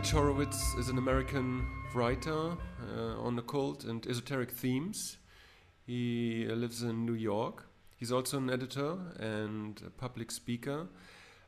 Mitch 0.00 0.12
Horowitz 0.12 0.74
is 0.76 0.88
an 0.88 0.96
American 0.96 1.66
writer 1.92 2.56
uh, 2.96 3.20
on 3.20 3.38
occult 3.38 3.84
and 3.84 4.06
esoteric 4.06 4.50
themes. 4.50 5.18
He 5.86 6.46
lives 6.46 6.82
in 6.82 7.04
New 7.04 7.12
York. 7.12 7.66
He's 7.98 8.10
also 8.10 8.38
an 8.38 8.48
editor 8.48 8.96
and 9.18 9.78
a 9.86 9.90
public 9.90 10.30
speaker. 10.30 10.86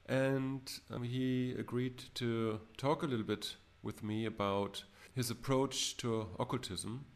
And 0.04 0.70
um, 0.90 1.02
he 1.02 1.54
agreed 1.58 2.04
to 2.16 2.60
talk 2.76 3.02
a 3.02 3.06
little 3.06 3.24
bit 3.24 3.56
with 3.82 4.02
me 4.02 4.26
about 4.26 4.84
his 5.14 5.30
approach 5.30 5.96
to 5.96 6.26
occultism 6.38 7.06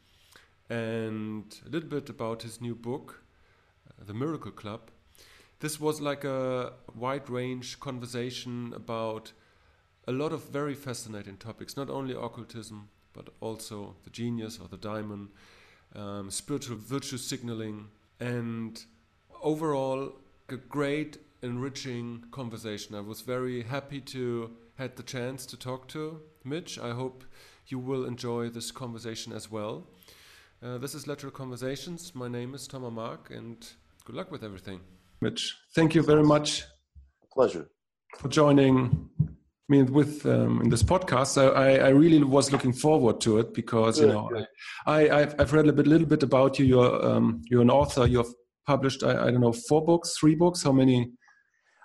and 0.70 1.54
a 1.66 1.68
little 1.68 1.90
bit 1.90 2.08
about 2.08 2.44
his 2.44 2.62
new 2.62 2.74
book, 2.74 3.24
uh, 3.86 4.04
The 4.06 4.14
Miracle 4.14 4.52
Club. 4.52 4.90
This 5.60 5.78
was 5.78 6.00
like 6.00 6.24
a 6.24 6.72
wide 6.94 7.28
range 7.28 7.78
conversation 7.78 8.72
about 8.74 9.32
a 10.06 10.12
lot 10.12 10.32
of 10.32 10.44
very 10.50 10.74
fascinating 10.74 11.36
topics, 11.36 11.76
not 11.76 11.90
only 11.90 12.14
occultism, 12.14 12.88
but 13.12 13.28
also 13.40 13.96
the 14.04 14.10
genius 14.10 14.58
or 14.60 14.68
the 14.68 14.76
daimon, 14.76 15.28
um, 15.94 16.30
spiritual 16.30 16.76
virtue 16.76 17.16
signaling, 17.16 17.88
and 18.20 18.84
overall 19.42 20.12
a 20.48 20.56
great, 20.56 21.18
enriching 21.42 22.24
conversation. 22.30 22.94
I 22.94 23.00
was 23.00 23.20
very 23.20 23.62
happy 23.62 24.00
to 24.00 24.50
had 24.76 24.96
the 24.96 25.02
chance 25.02 25.46
to 25.46 25.56
talk 25.56 25.88
to 25.88 26.20
Mitch. 26.44 26.78
I 26.78 26.90
hope 26.90 27.24
you 27.66 27.78
will 27.78 28.04
enjoy 28.04 28.50
this 28.50 28.70
conversation 28.70 29.32
as 29.32 29.50
well. 29.50 29.86
Uh, 30.62 30.78
this 30.78 30.94
is 30.94 31.06
Lateral 31.06 31.32
Conversations. 31.32 32.14
My 32.14 32.28
name 32.28 32.54
is 32.54 32.66
Thomas 32.66 32.92
Mark, 32.92 33.30
and 33.30 33.66
good 34.04 34.14
luck 34.14 34.30
with 34.30 34.44
everything. 34.44 34.80
Mitch, 35.20 35.56
thank 35.74 35.94
you 35.94 36.02
very 36.02 36.22
much. 36.22 36.64
Pleasure. 37.32 37.68
For 38.18 38.28
joining 38.28 39.10
I 39.68 39.72
mean, 39.72 39.92
with 39.92 40.24
um, 40.26 40.60
in 40.62 40.68
this 40.68 40.84
podcast, 40.84 41.36
I, 41.36 41.78
I 41.78 41.88
really 41.88 42.22
was 42.22 42.52
looking 42.52 42.72
forward 42.72 43.20
to 43.22 43.38
it 43.38 43.52
because 43.52 43.98
you 43.98 44.06
know. 44.06 44.30
I, 44.86 45.08
I 45.08 45.20
have 45.38 45.52
read 45.52 45.66
a 45.66 45.72
bit, 45.72 45.88
little 45.88 46.06
bit 46.06 46.22
about 46.22 46.58
you. 46.58 46.66
You're 46.66 47.04
um, 47.04 47.42
you're 47.50 47.62
an 47.62 47.70
author. 47.70 48.06
You've 48.06 48.32
published 48.64 49.02
I, 49.02 49.26
I 49.26 49.30
don't 49.32 49.40
know 49.40 49.52
four 49.52 49.84
books, 49.84 50.16
three 50.18 50.36
books. 50.36 50.62
How 50.62 50.70
many? 50.70 51.10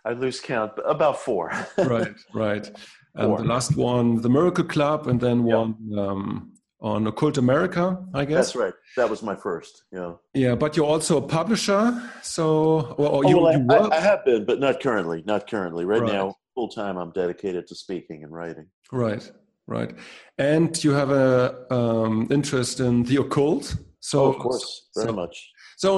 I 0.06 0.14
lose 0.14 0.40
count. 0.40 0.74
About 0.86 1.18
four. 1.18 1.52
right, 1.78 2.14
right. 2.34 2.70
And 3.16 3.38
the 3.38 3.44
last 3.44 3.76
one, 3.76 4.22
the 4.22 4.30
Miracle 4.30 4.64
Club, 4.64 5.08
and 5.08 5.20
then 5.20 5.44
one 5.44 5.76
um, 5.98 6.54
on 6.82 7.08
Occult 7.08 7.38
America, 7.38 7.98
I 8.14 8.26
guess. 8.26 8.48
That's 8.48 8.56
right. 8.56 8.74
That 8.96 9.10
was 9.10 9.22
my 9.22 9.36
first. 9.36 9.84
Yeah. 9.92 10.14
Yeah, 10.34 10.56
but 10.56 10.78
you're 10.78 10.86
also 10.86 11.18
a 11.18 11.22
publisher, 11.22 12.10
so 12.22 12.96
well, 12.98 13.16
oh, 13.16 13.22
you, 13.28 13.38
well, 13.38 13.58
you 13.58 13.68
I, 13.70 13.98
I, 13.98 14.00
have 14.00 14.24
been, 14.26 14.46
but 14.46 14.60
not 14.60 14.80
currently. 14.80 15.24
Not 15.26 15.50
currently. 15.50 15.86
Right, 15.86 16.02
right. 16.02 16.12
now, 16.12 16.36
full 16.62 16.70
time 16.84 16.98
i'm 16.98 17.12
dedicated 17.12 17.66
to 17.68 17.76
speaking 17.76 18.24
and 18.24 18.32
writing. 18.32 18.68
Right 18.92 19.32
right. 19.68 19.92
And 20.38 20.84
you 20.84 20.92
have 20.92 21.12
a 21.12 21.74
um, 21.74 22.28
interest 22.30 22.80
in 22.80 23.04
the 23.04 23.18
occult 23.24 23.76
so 24.00 24.26
oh, 24.26 24.34
of 24.34 24.38
course 24.40 24.90
very 24.96 25.08
so, 25.08 25.14
much. 25.14 25.36
so 25.78 25.90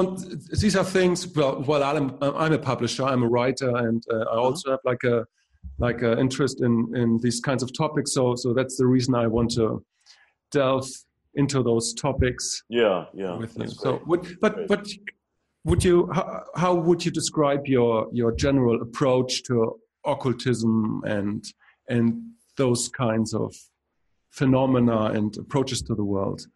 these 0.61 0.75
are 0.75 0.83
things 0.97 1.17
well, 1.35 1.61
well 1.69 1.83
i'm 1.91 2.05
i'm 2.21 2.53
a 2.53 2.63
publisher 2.71 3.03
i'm 3.11 3.23
a 3.23 3.29
writer 3.35 3.71
and 3.85 4.01
uh, 4.11 4.15
i 4.15 4.19
mm-hmm. 4.19 4.39
also 4.39 4.71
have 4.71 4.83
like 4.91 5.03
a 5.15 5.17
like 5.85 6.01
an 6.09 6.19
interest 6.19 6.61
in 6.67 6.73
in 7.01 7.09
these 7.25 7.39
kinds 7.47 7.63
of 7.63 7.69
topics 7.83 8.09
so 8.17 8.35
so 8.35 8.47
that's 8.57 8.75
the 8.81 8.87
reason 8.95 9.11
i 9.15 9.27
want 9.35 9.49
to 9.59 9.65
delve 10.51 10.89
into 11.41 11.63
those 11.69 11.93
topics 12.07 12.45
yeah 12.69 13.05
yeah 13.13 13.35
with 13.43 13.57
you. 13.57 13.67
so 13.83 14.01
would 14.09 14.23
but 14.41 14.53
but 14.67 14.85
would 15.67 15.81
you 15.87 16.09
how, 16.17 16.25
how 16.63 16.73
would 16.87 16.99
you 17.05 17.11
describe 17.21 17.63
your 17.75 17.93
your 18.11 18.31
general 18.45 18.81
approach 18.87 19.31
to 19.47 19.55
occultism 20.05 21.03
and 21.05 21.45
and 21.89 22.21
those 22.57 22.89
kinds 22.89 23.33
of 23.33 23.55
phenomena 24.29 25.05
and 25.05 25.35
approaches 25.37 25.81
to 25.83 25.95
the 25.95 26.03
world? 26.03 26.47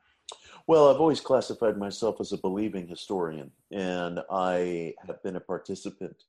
Well, 0.67 0.89
I've 0.89 0.99
always 0.99 1.21
classified 1.21 1.77
myself 1.77 2.19
as 2.19 2.33
a 2.33 2.37
believing 2.37 2.87
historian, 2.87 3.51
and 3.71 4.19
I 4.29 4.95
have 5.05 5.23
been 5.23 5.37
a 5.37 5.39
participant 5.39 6.23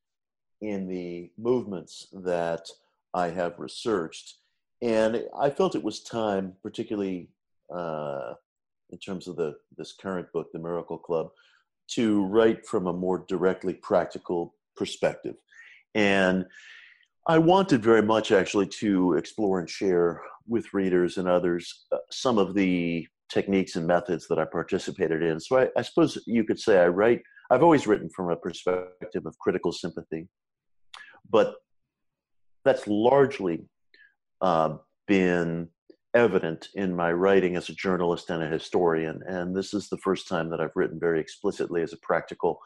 in 0.61 0.87
the 0.87 1.31
movements 1.37 2.07
that 2.13 2.69
I 3.15 3.31
have 3.31 3.59
researched. 3.59 4.37
And 4.81 5.25
I 5.37 5.51
felt 5.51 5.75
it 5.75 5.83
was 5.83 6.03
time, 6.03 6.55
particularly 6.63 7.31
uh, 7.75 8.35
in 8.91 8.99
terms 8.99 9.27
of 9.27 9.37
the 9.37 9.57
this 9.77 9.93
current 9.93 10.33
book, 10.33 10.53
The 10.53 10.59
Miracle 10.59 10.99
Club, 10.99 11.31
to 11.89 12.25
write 12.27 12.67
from 12.67 12.87
a 12.87 12.93
more 12.93 13.25
directly 13.27 13.75
practical 13.75 14.55
perspective. 14.77 15.37
And 15.95 16.47
I 17.29 17.37
wanted 17.37 17.83
very 17.83 18.01
much 18.01 18.33
actually 18.33 18.69
to 18.81 19.13
explore 19.13 19.61
and 19.61 19.69
share 19.69 20.23
with 20.47 20.73
readers 20.73 21.19
and 21.19 21.29
others 21.29 21.85
uh, 21.93 21.99
some 22.11 22.39
of 22.39 22.55
the 22.55 23.07
techniques 23.29 23.77
and 23.77 23.87
methods 23.87 24.27
that 24.29 24.39
I 24.39 24.47
participated 24.47 25.23
in. 25.23 25.39
So 25.39 25.59
I, 25.59 25.69
I, 25.77 25.83
suppose 25.83 26.17
you 26.27 26.43
could 26.45 26.59
say 26.59 26.79
I 26.81 26.89
write, 26.89 27.21
I've 27.51 27.63
always 27.63 27.87
written 27.87 28.09
from 28.09 28.31
a 28.31 28.37
perspective 28.37 29.27
of 29.27 29.39
critical 29.39 29.73
sympathy, 29.73 30.27
but 31.29 31.57
that's 32.65 32.87
largely 32.87 33.69
uh, 34.41 34.79
been 35.07 35.69
evident 36.15 36.69
in 36.77 36.97
my 36.97 37.13
writing 37.13 37.57
as 37.57 37.69
a 37.69 37.75
journalist 37.75 38.31
and 38.31 38.43
a 38.43 38.49
historian. 38.49 39.21
And 39.27 39.55
this 39.55 39.75
is 39.75 39.91
the 39.91 39.99
first 39.99 40.29
time 40.29 40.49
that 40.49 40.63
I've 40.63 40.75
written 40.75 40.99
very 40.99 41.21
explicitly 41.21 41.83
as 41.83 41.93
a 41.93 41.99
practical 41.99 42.59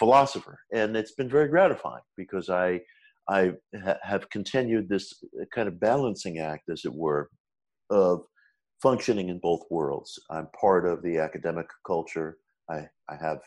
philosopher. 0.00 0.58
And 0.72 0.96
it's 0.96 1.12
been 1.12 1.28
very 1.28 1.46
gratifying 1.46 2.02
because 2.16 2.50
I 2.50 2.80
I 3.30 3.52
ha- 3.84 3.98
have 4.02 4.28
continued 4.30 4.88
this 4.88 5.14
uh, 5.40 5.44
kind 5.54 5.68
of 5.68 5.78
balancing 5.78 6.38
act, 6.38 6.68
as 6.68 6.84
it 6.84 6.92
were, 6.92 7.30
of 7.88 8.22
functioning 8.82 9.28
in 9.28 9.38
both 9.38 9.62
worlds. 9.70 10.18
I'm 10.30 10.48
part 10.60 10.84
of 10.86 11.02
the 11.02 11.18
academic 11.18 11.66
culture. 11.86 12.38
I, 12.68 12.88
I 13.08 13.16
have 13.20 13.38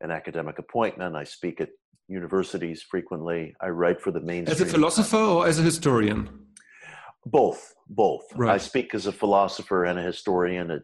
an 0.00 0.10
academic 0.10 0.58
appointment. 0.58 1.16
I 1.16 1.24
speak 1.24 1.60
at 1.60 1.70
universities 2.08 2.82
frequently. 2.82 3.54
I 3.60 3.68
write 3.68 4.00
for 4.00 4.12
the 4.12 4.20
mainstream. 4.20 4.54
As 4.54 4.60
a 4.60 4.66
philosopher 4.66 5.16
or 5.16 5.46
as 5.48 5.58
a 5.58 5.62
historian? 5.62 6.46
Both, 7.26 7.74
both. 7.88 8.24
Right. 8.36 8.54
I 8.54 8.58
speak 8.58 8.94
as 8.94 9.06
a 9.06 9.12
philosopher 9.12 9.84
and 9.84 9.98
a 9.98 10.02
historian 10.02 10.70
at 10.70 10.82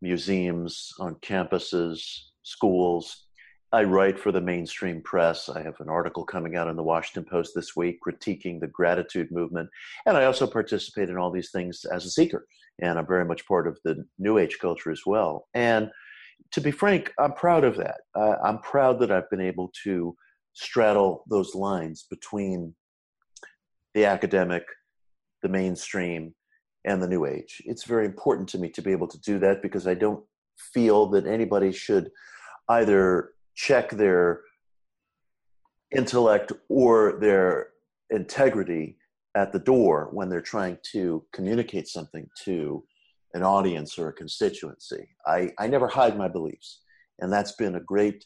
museums, 0.00 0.92
on 1.00 1.16
campuses, 1.16 2.00
schools, 2.42 3.26
I 3.72 3.84
write 3.84 4.18
for 4.18 4.32
the 4.32 4.40
mainstream 4.40 5.00
press. 5.00 5.48
I 5.48 5.62
have 5.62 5.78
an 5.78 5.88
article 5.88 6.24
coming 6.24 6.56
out 6.56 6.66
in 6.66 6.76
the 6.76 6.82
Washington 6.82 7.24
Post 7.30 7.52
this 7.54 7.76
week 7.76 8.00
critiquing 8.04 8.58
the 8.58 8.66
gratitude 8.66 9.30
movement. 9.30 9.70
And 10.06 10.16
I 10.16 10.24
also 10.24 10.46
participate 10.46 11.08
in 11.08 11.16
all 11.16 11.30
these 11.30 11.52
things 11.52 11.84
as 11.84 12.04
a 12.04 12.10
seeker. 12.10 12.46
And 12.82 12.98
I'm 12.98 13.06
very 13.06 13.24
much 13.24 13.46
part 13.46 13.68
of 13.68 13.78
the 13.84 14.04
New 14.18 14.38
Age 14.38 14.58
culture 14.60 14.90
as 14.90 15.02
well. 15.06 15.46
And 15.54 15.88
to 16.50 16.60
be 16.60 16.72
frank, 16.72 17.12
I'm 17.18 17.32
proud 17.34 17.62
of 17.62 17.76
that. 17.76 18.00
Uh, 18.14 18.36
I'm 18.42 18.58
proud 18.58 18.98
that 19.00 19.12
I've 19.12 19.30
been 19.30 19.40
able 19.40 19.70
to 19.84 20.16
straddle 20.52 21.24
those 21.30 21.54
lines 21.54 22.06
between 22.10 22.74
the 23.94 24.04
academic, 24.04 24.64
the 25.42 25.48
mainstream, 25.48 26.34
and 26.84 27.00
the 27.00 27.08
New 27.08 27.24
Age. 27.24 27.62
It's 27.66 27.84
very 27.84 28.06
important 28.06 28.48
to 28.48 28.58
me 28.58 28.68
to 28.70 28.82
be 28.82 28.90
able 28.90 29.08
to 29.08 29.20
do 29.20 29.38
that 29.40 29.62
because 29.62 29.86
I 29.86 29.94
don't 29.94 30.24
feel 30.72 31.06
that 31.10 31.26
anybody 31.26 31.70
should 31.70 32.10
either 32.68 33.30
check 33.54 33.90
their 33.90 34.40
intellect 35.94 36.52
or 36.68 37.18
their 37.20 37.68
integrity 38.10 38.96
at 39.34 39.52
the 39.52 39.58
door 39.58 40.08
when 40.12 40.28
they're 40.28 40.40
trying 40.40 40.78
to 40.92 41.24
communicate 41.32 41.88
something 41.88 42.28
to 42.44 42.82
an 43.34 43.42
audience 43.42 43.98
or 43.98 44.08
a 44.08 44.12
constituency. 44.12 45.08
I, 45.26 45.52
I 45.58 45.68
never 45.68 45.86
hide 45.86 46.18
my 46.18 46.28
beliefs, 46.28 46.80
and 47.20 47.32
that's 47.32 47.52
been 47.52 47.76
a 47.76 47.80
great 47.80 48.24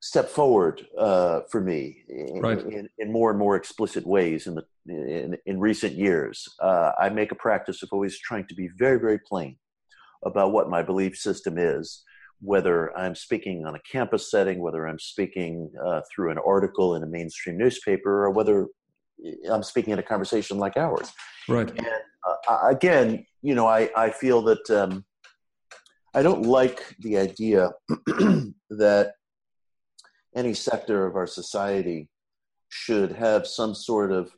step 0.00 0.28
forward 0.28 0.84
uh, 0.98 1.42
for 1.48 1.60
me 1.60 2.02
in, 2.08 2.40
right. 2.40 2.58
in, 2.58 2.88
in, 2.98 3.12
more 3.12 3.30
and 3.30 3.38
more 3.38 3.54
explicit 3.54 4.04
ways 4.04 4.48
in 4.48 4.56
the 4.56 4.64
in, 4.88 5.36
in 5.46 5.60
recent 5.60 5.92
years. 5.92 6.48
Uh, 6.60 6.90
I 7.00 7.08
make 7.08 7.30
a 7.30 7.36
practice 7.36 7.84
of 7.84 7.90
always 7.92 8.18
trying 8.18 8.46
to 8.48 8.54
be 8.54 8.68
very 8.76 8.98
very 8.98 9.20
plain 9.20 9.56
about 10.24 10.50
what 10.52 10.68
my 10.68 10.82
belief 10.82 11.16
system 11.16 11.56
is 11.56 12.02
whether 12.42 12.96
I'm 12.96 13.14
speaking 13.14 13.64
on 13.64 13.76
a 13.76 13.80
campus 13.80 14.30
setting, 14.30 14.60
whether 14.60 14.86
I'm 14.86 14.98
speaking 14.98 15.70
uh, 15.84 16.00
through 16.12 16.32
an 16.32 16.38
article 16.44 16.96
in 16.96 17.02
a 17.02 17.06
mainstream 17.06 17.56
newspaper, 17.56 18.24
or 18.24 18.30
whether 18.30 18.66
I'm 19.50 19.62
speaking 19.62 19.92
in 19.92 19.98
a 19.98 20.02
conversation 20.02 20.58
like 20.58 20.76
ours. 20.76 21.12
Right. 21.48 21.70
And 21.70 21.86
uh, 22.48 22.58
again, 22.68 23.24
you 23.42 23.54
know, 23.54 23.66
I, 23.66 23.90
I 23.96 24.10
feel 24.10 24.42
that 24.42 24.70
um, 24.70 25.04
I 26.14 26.22
don't 26.22 26.44
like 26.44 26.96
the 26.98 27.16
idea 27.16 27.70
that 28.70 29.12
any 30.34 30.54
sector 30.54 31.06
of 31.06 31.16
our 31.16 31.26
society 31.26 32.08
should 32.68 33.12
have 33.12 33.46
some 33.46 33.74
sort 33.74 34.10
of 34.12 34.30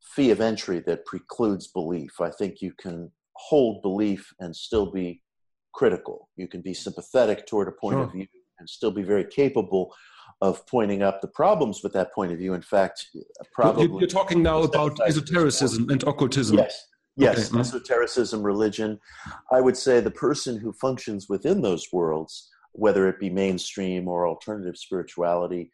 fee 0.00 0.30
of 0.30 0.40
entry 0.40 0.82
that 0.86 1.04
precludes 1.04 1.68
belief. 1.68 2.20
I 2.20 2.30
think 2.30 2.62
you 2.62 2.72
can 2.78 3.10
hold 3.34 3.82
belief 3.82 4.32
and 4.40 4.54
still 4.54 4.90
be 4.90 5.20
critical. 5.76 6.28
You 6.36 6.48
can 6.48 6.62
be 6.62 6.74
sympathetic 6.74 7.46
toward 7.46 7.68
a 7.68 7.72
point 7.72 7.96
sure. 7.96 8.04
of 8.04 8.12
view 8.12 8.26
and 8.58 8.68
still 8.68 8.90
be 8.90 9.02
very 9.02 9.24
capable 9.24 9.94
of 10.40 10.66
pointing 10.66 11.02
up 11.02 11.20
the 11.20 11.28
problems 11.28 11.82
with 11.82 11.92
that 11.92 12.12
point 12.14 12.32
of 12.32 12.38
view. 12.38 12.54
In 12.54 12.62
fact, 12.62 13.06
probably 13.52 13.86
you're 14.00 14.08
talking 14.20 14.42
now 14.42 14.62
about 14.62 14.98
esotericism 15.06 15.88
and 15.90 16.02
occultism. 16.02 16.56
Yes, 16.56 16.86
Yes, 17.18 17.50
okay. 17.50 17.60
esotericism, 17.60 18.42
religion. 18.42 18.98
I 19.50 19.60
would 19.62 19.76
say 19.76 20.00
the 20.00 20.10
person 20.10 20.58
who 20.58 20.72
functions 20.72 21.30
within 21.30 21.62
those 21.62 21.86
worlds, 21.92 22.50
whether 22.72 23.08
it 23.08 23.18
be 23.18 23.30
mainstream 23.30 24.06
or 24.06 24.28
alternative 24.28 24.76
spirituality, 24.76 25.70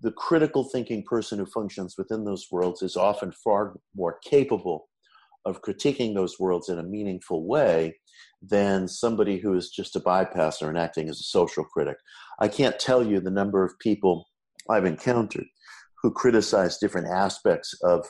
the 0.00 0.12
critical 0.12 0.64
thinking 0.64 1.02
person 1.04 1.38
who 1.38 1.46
functions 1.46 1.94
within 1.96 2.24
those 2.24 2.46
worlds 2.50 2.82
is 2.82 2.96
often 2.96 3.32
far 3.32 3.74
more 3.94 4.18
capable 4.22 4.88
of 5.46 5.62
critiquing 5.62 6.14
those 6.14 6.38
worlds 6.38 6.68
in 6.68 6.78
a 6.78 6.82
meaningful 6.82 7.46
way 7.46 7.94
than 8.42 8.88
somebody 8.88 9.38
who 9.38 9.54
is 9.54 9.70
just 9.70 9.96
a 9.96 10.00
bypasser 10.00 10.68
and 10.68 10.78
acting 10.78 11.08
as 11.08 11.20
a 11.20 11.24
social 11.24 11.64
critic. 11.64 11.96
I 12.40 12.48
can't 12.48 12.78
tell 12.78 13.06
you 13.06 13.20
the 13.20 13.30
number 13.30 13.64
of 13.64 13.78
people 13.78 14.28
I've 14.68 14.84
encountered 14.84 15.46
who 16.02 16.10
criticize 16.10 16.78
different 16.78 17.08
aspects 17.08 17.74
of 17.82 18.06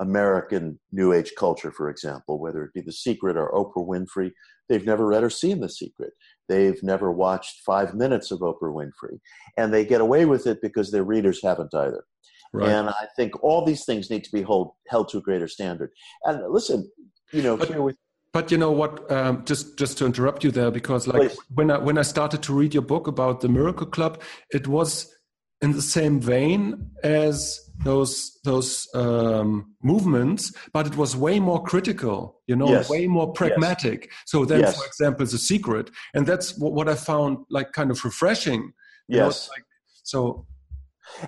American 0.00 0.78
New 0.92 1.12
Age 1.12 1.32
culture, 1.38 1.72
for 1.72 1.88
example, 1.90 2.40
whether 2.40 2.64
it 2.64 2.72
be 2.74 2.80
The 2.80 2.92
Secret 2.92 3.36
or 3.36 3.52
Oprah 3.52 3.86
Winfrey. 3.86 4.30
They've 4.68 4.86
never 4.86 5.06
read 5.06 5.24
or 5.24 5.30
seen 5.30 5.60
The 5.60 5.68
Secret. 5.68 6.12
They've 6.48 6.80
never 6.82 7.10
watched 7.10 7.62
five 7.64 7.94
minutes 7.94 8.30
of 8.30 8.40
Oprah 8.40 8.74
Winfrey. 8.74 9.18
And 9.56 9.72
they 9.72 9.84
get 9.84 10.00
away 10.00 10.24
with 10.24 10.46
it 10.46 10.60
because 10.62 10.90
their 10.90 11.04
readers 11.04 11.40
haven't 11.42 11.74
either. 11.74 12.04
Right. 12.52 12.68
And 12.68 12.88
I 12.88 13.06
think 13.16 13.42
all 13.42 13.64
these 13.64 13.84
things 13.84 14.10
need 14.10 14.24
to 14.24 14.32
be 14.32 14.42
hold, 14.42 14.72
held 14.88 15.08
to 15.10 15.18
a 15.18 15.22
greater 15.22 15.48
standard. 15.48 15.90
And 16.24 16.42
listen, 16.52 16.90
you 17.32 17.42
know, 17.42 17.56
but, 17.56 17.68
here 17.68 17.82
with 17.82 17.96
but 18.32 18.50
you 18.50 18.58
know 18.58 18.72
what? 18.72 19.10
Um, 19.10 19.44
just 19.44 19.78
just 19.78 19.98
to 19.98 20.06
interrupt 20.06 20.42
you 20.44 20.50
there, 20.50 20.70
because 20.70 21.06
like 21.06 21.30
Please. 21.30 21.38
when 21.54 21.70
I 21.70 21.78
when 21.78 21.98
I 21.98 22.02
started 22.02 22.42
to 22.44 22.54
read 22.54 22.74
your 22.74 22.82
book 22.82 23.06
about 23.06 23.40
the 23.40 23.48
Miracle 23.48 23.86
Club, 23.86 24.22
it 24.50 24.66
was 24.66 25.14
in 25.60 25.72
the 25.72 25.82
same 25.82 26.20
vein 26.20 26.90
as 27.04 27.60
those 27.84 28.40
those 28.44 28.88
um, 28.94 29.74
movements, 29.82 30.52
but 30.72 30.86
it 30.86 30.96
was 30.96 31.14
way 31.16 31.40
more 31.40 31.62
critical, 31.62 32.40
you 32.46 32.56
know, 32.56 32.68
yes. 32.68 32.88
way 32.88 33.06
more 33.06 33.32
pragmatic. 33.32 34.06
Yes. 34.06 34.18
So 34.26 34.44
then, 34.44 34.60
yes. 34.60 34.76
for 34.76 34.86
example, 34.86 35.26
the 35.26 35.38
secret, 35.38 35.90
and 36.14 36.26
that's 36.26 36.58
what, 36.58 36.72
what 36.72 36.88
I 36.88 36.94
found 36.94 37.38
like 37.50 37.72
kind 37.72 37.90
of 37.90 38.04
refreshing. 38.04 38.72
Yes. 39.08 39.48
Like, 39.50 39.64
so. 40.02 40.46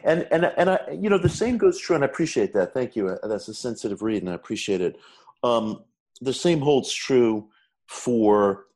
And 0.04 0.26
and 0.30 0.46
and 0.56 0.70
I, 0.70 0.78
you 0.98 1.10
know, 1.10 1.18
the 1.18 1.28
same 1.28 1.58
goes 1.58 1.78
true, 1.78 1.94
and 1.94 2.04
I 2.04 2.06
appreciate 2.06 2.54
that. 2.54 2.72
Thank 2.72 2.96
you. 2.96 3.18
That's 3.22 3.48
a 3.48 3.54
sensitive 3.54 4.02
read, 4.02 4.22
and 4.22 4.30
I 4.30 4.34
appreciate 4.34 4.80
it. 4.80 4.96
Um, 5.42 5.84
the 6.20 6.32
same 6.32 6.60
holds 6.60 6.92
true 6.92 7.48
for 7.88 8.66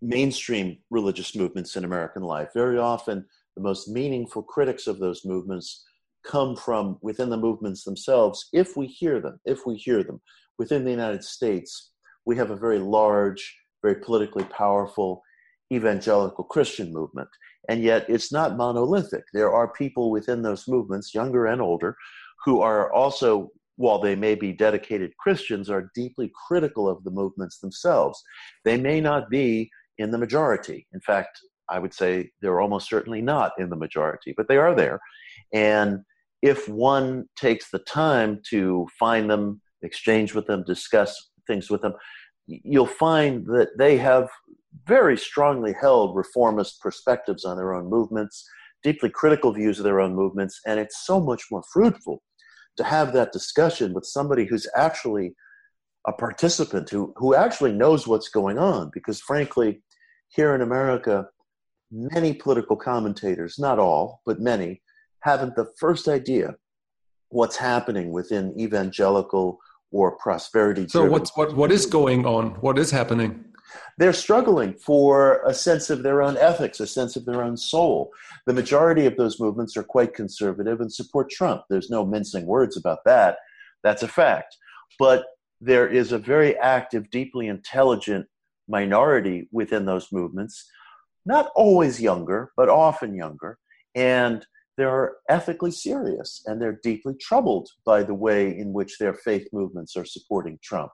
mainstream 0.00 0.78
religious 0.90 1.34
movements 1.34 1.76
in 1.76 1.84
American 1.84 2.22
life. 2.22 2.50
Very 2.54 2.78
often, 2.78 3.24
the 3.56 3.62
most 3.62 3.88
meaningful 3.88 4.42
critics 4.42 4.86
of 4.86 4.98
those 4.98 5.24
movements 5.24 5.84
come 6.24 6.56
from 6.56 6.98
within 7.02 7.30
the 7.30 7.36
movements 7.36 7.84
themselves. 7.84 8.48
If 8.52 8.76
we 8.76 8.86
hear 8.86 9.20
them 9.20 9.40
if 9.44 9.66
we 9.66 9.76
hear 9.76 10.02
them 10.02 10.20
within 10.58 10.84
the 10.84 10.90
united 10.90 11.22
states 11.22 11.92
we 12.24 12.36
have 12.36 12.50
a 12.50 12.56
very 12.56 12.78
large 12.78 13.56
very 13.82 13.96
politically 13.96 14.44
powerful 14.44 15.22
evangelical 15.72 16.44
christian 16.44 16.92
movement. 16.92 17.28
And 17.68 17.82
yet 17.82 18.06
it's 18.08 18.30
not 18.30 18.56
monolithic. 18.56 19.24
There 19.32 19.52
are 19.52 19.72
people 19.72 20.10
within 20.10 20.42
those 20.42 20.68
movements 20.68 21.14
younger 21.14 21.46
and 21.46 21.60
older 21.60 21.96
who 22.44 22.60
are 22.60 22.92
also 22.92 23.50
while 23.76 23.98
they 23.98 24.16
may 24.16 24.34
be 24.34 24.52
dedicated 24.52 25.16
christians 25.18 25.70
are 25.70 25.90
deeply 25.94 26.30
critical 26.46 26.88
of 26.88 27.02
the 27.04 27.10
movements 27.10 27.58
themselves 27.58 28.22
they 28.64 28.76
may 28.76 29.00
not 29.00 29.28
be 29.30 29.70
in 29.98 30.10
the 30.10 30.18
majority 30.18 30.86
in 30.92 31.00
fact 31.00 31.38
I 31.68 31.78
would 31.78 31.94
say 31.94 32.30
they're 32.40 32.60
almost 32.60 32.88
certainly 32.88 33.20
not 33.20 33.52
in 33.58 33.70
the 33.70 33.76
majority, 33.76 34.34
but 34.36 34.48
they 34.48 34.56
are 34.56 34.74
there. 34.74 35.00
And 35.52 36.00
if 36.42 36.68
one 36.68 37.26
takes 37.36 37.70
the 37.70 37.80
time 37.80 38.40
to 38.50 38.86
find 38.98 39.28
them, 39.28 39.60
exchange 39.82 40.34
with 40.34 40.46
them, 40.46 40.64
discuss 40.64 41.30
things 41.46 41.70
with 41.70 41.82
them, 41.82 41.94
you'll 42.46 42.86
find 42.86 43.46
that 43.46 43.70
they 43.78 43.96
have 43.98 44.28
very 44.86 45.16
strongly 45.16 45.74
held 45.80 46.14
reformist 46.14 46.80
perspectives 46.80 47.44
on 47.44 47.56
their 47.56 47.74
own 47.74 47.88
movements, 47.88 48.46
deeply 48.84 49.10
critical 49.10 49.52
views 49.52 49.78
of 49.78 49.84
their 49.84 50.00
own 50.00 50.14
movements, 50.14 50.60
and 50.66 50.78
it's 50.78 51.06
so 51.06 51.18
much 51.18 51.44
more 51.50 51.62
fruitful 51.72 52.22
to 52.76 52.84
have 52.84 53.12
that 53.12 53.32
discussion 53.32 53.92
with 53.92 54.04
somebody 54.04 54.44
who's 54.44 54.66
actually 54.76 55.34
a 56.06 56.12
participant 56.12 56.88
who, 56.88 57.12
who 57.16 57.34
actually 57.34 57.72
knows 57.72 58.06
what's 58.06 58.28
going 58.28 58.58
on. 58.58 58.90
Because 58.92 59.20
frankly, 59.20 59.82
here 60.28 60.54
in 60.54 60.62
America, 60.62 61.26
many 61.90 62.32
political 62.32 62.76
commentators, 62.76 63.58
not 63.58 63.78
all, 63.78 64.22
but 64.24 64.40
many, 64.40 64.82
haven't 65.20 65.56
the 65.56 65.66
first 65.78 66.08
idea 66.08 66.54
what's 67.30 67.56
happening 67.56 68.12
within 68.12 68.58
evangelical 68.58 69.58
or 69.90 70.16
prosperity. 70.18 70.86
So 70.88 71.04
what's 71.04 71.36
what 71.36 71.54
what 71.56 71.72
is 71.72 71.86
going 71.86 72.26
on? 72.26 72.50
What 72.60 72.78
is 72.78 72.90
happening? 72.90 73.44
They're 73.98 74.12
struggling 74.12 74.74
for 74.74 75.42
a 75.44 75.54
sense 75.54 75.90
of 75.90 76.02
their 76.02 76.22
own 76.22 76.36
ethics, 76.36 76.80
a 76.80 76.86
sense 76.86 77.16
of 77.16 77.24
their 77.24 77.42
own 77.42 77.56
soul. 77.56 78.12
The 78.46 78.54
majority 78.54 79.06
of 79.06 79.16
those 79.16 79.40
movements 79.40 79.76
are 79.76 79.82
quite 79.82 80.14
conservative 80.14 80.80
and 80.80 80.92
support 80.92 81.30
Trump. 81.30 81.62
There's 81.68 81.90
no 81.90 82.04
mincing 82.04 82.46
words 82.46 82.76
about 82.76 83.04
that. 83.04 83.38
That's 83.82 84.02
a 84.02 84.08
fact. 84.08 84.56
But 84.98 85.24
there 85.60 85.88
is 85.88 86.12
a 86.12 86.18
very 86.18 86.56
active, 86.58 87.10
deeply 87.10 87.48
intelligent 87.48 88.26
minority 88.68 89.48
within 89.52 89.86
those 89.86 90.12
movements 90.12 90.70
not 91.26 91.50
always 91.56 92.00
younger, 92.00 92.52
but 92.56 92.68
often 92.68 93.14
younger, 93.14 93.58
and 93.94 94.46
they're 94.76 95.16
ethically 95.28 95.70
serious 95.70 96.42
and 96.46 96.60
they're 96.60 96.78
deeply 96.82 97.14
troubled 97.14 97.68
by 97.84 98.02
the 98.02 98.14
way 98.14 98.56
in 98.56 98.72
which 98.72 98.98
their 98.98 99.14
faith 99.14 99.48
movements 99.52 99.96
are 99.96 100.04
supporting 100.04 100.58
Trump. 100.62 100.92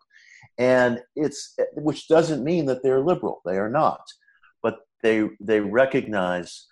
And 0.58 1.00
it's 1.16 1.56
which 1.74 2.08
doesn't 2.08 2.44
mean 2.44 2.66
that 2.66 2.82
they're 2.82 3.00
liberal, 3.00 3.40
they 3.44 3.56
are 3.58 3.70
not, 3.70 4.02
but 4.62 4.80
they 5.02 5.28
they 5.40 5.60
recognize 5.60 6.66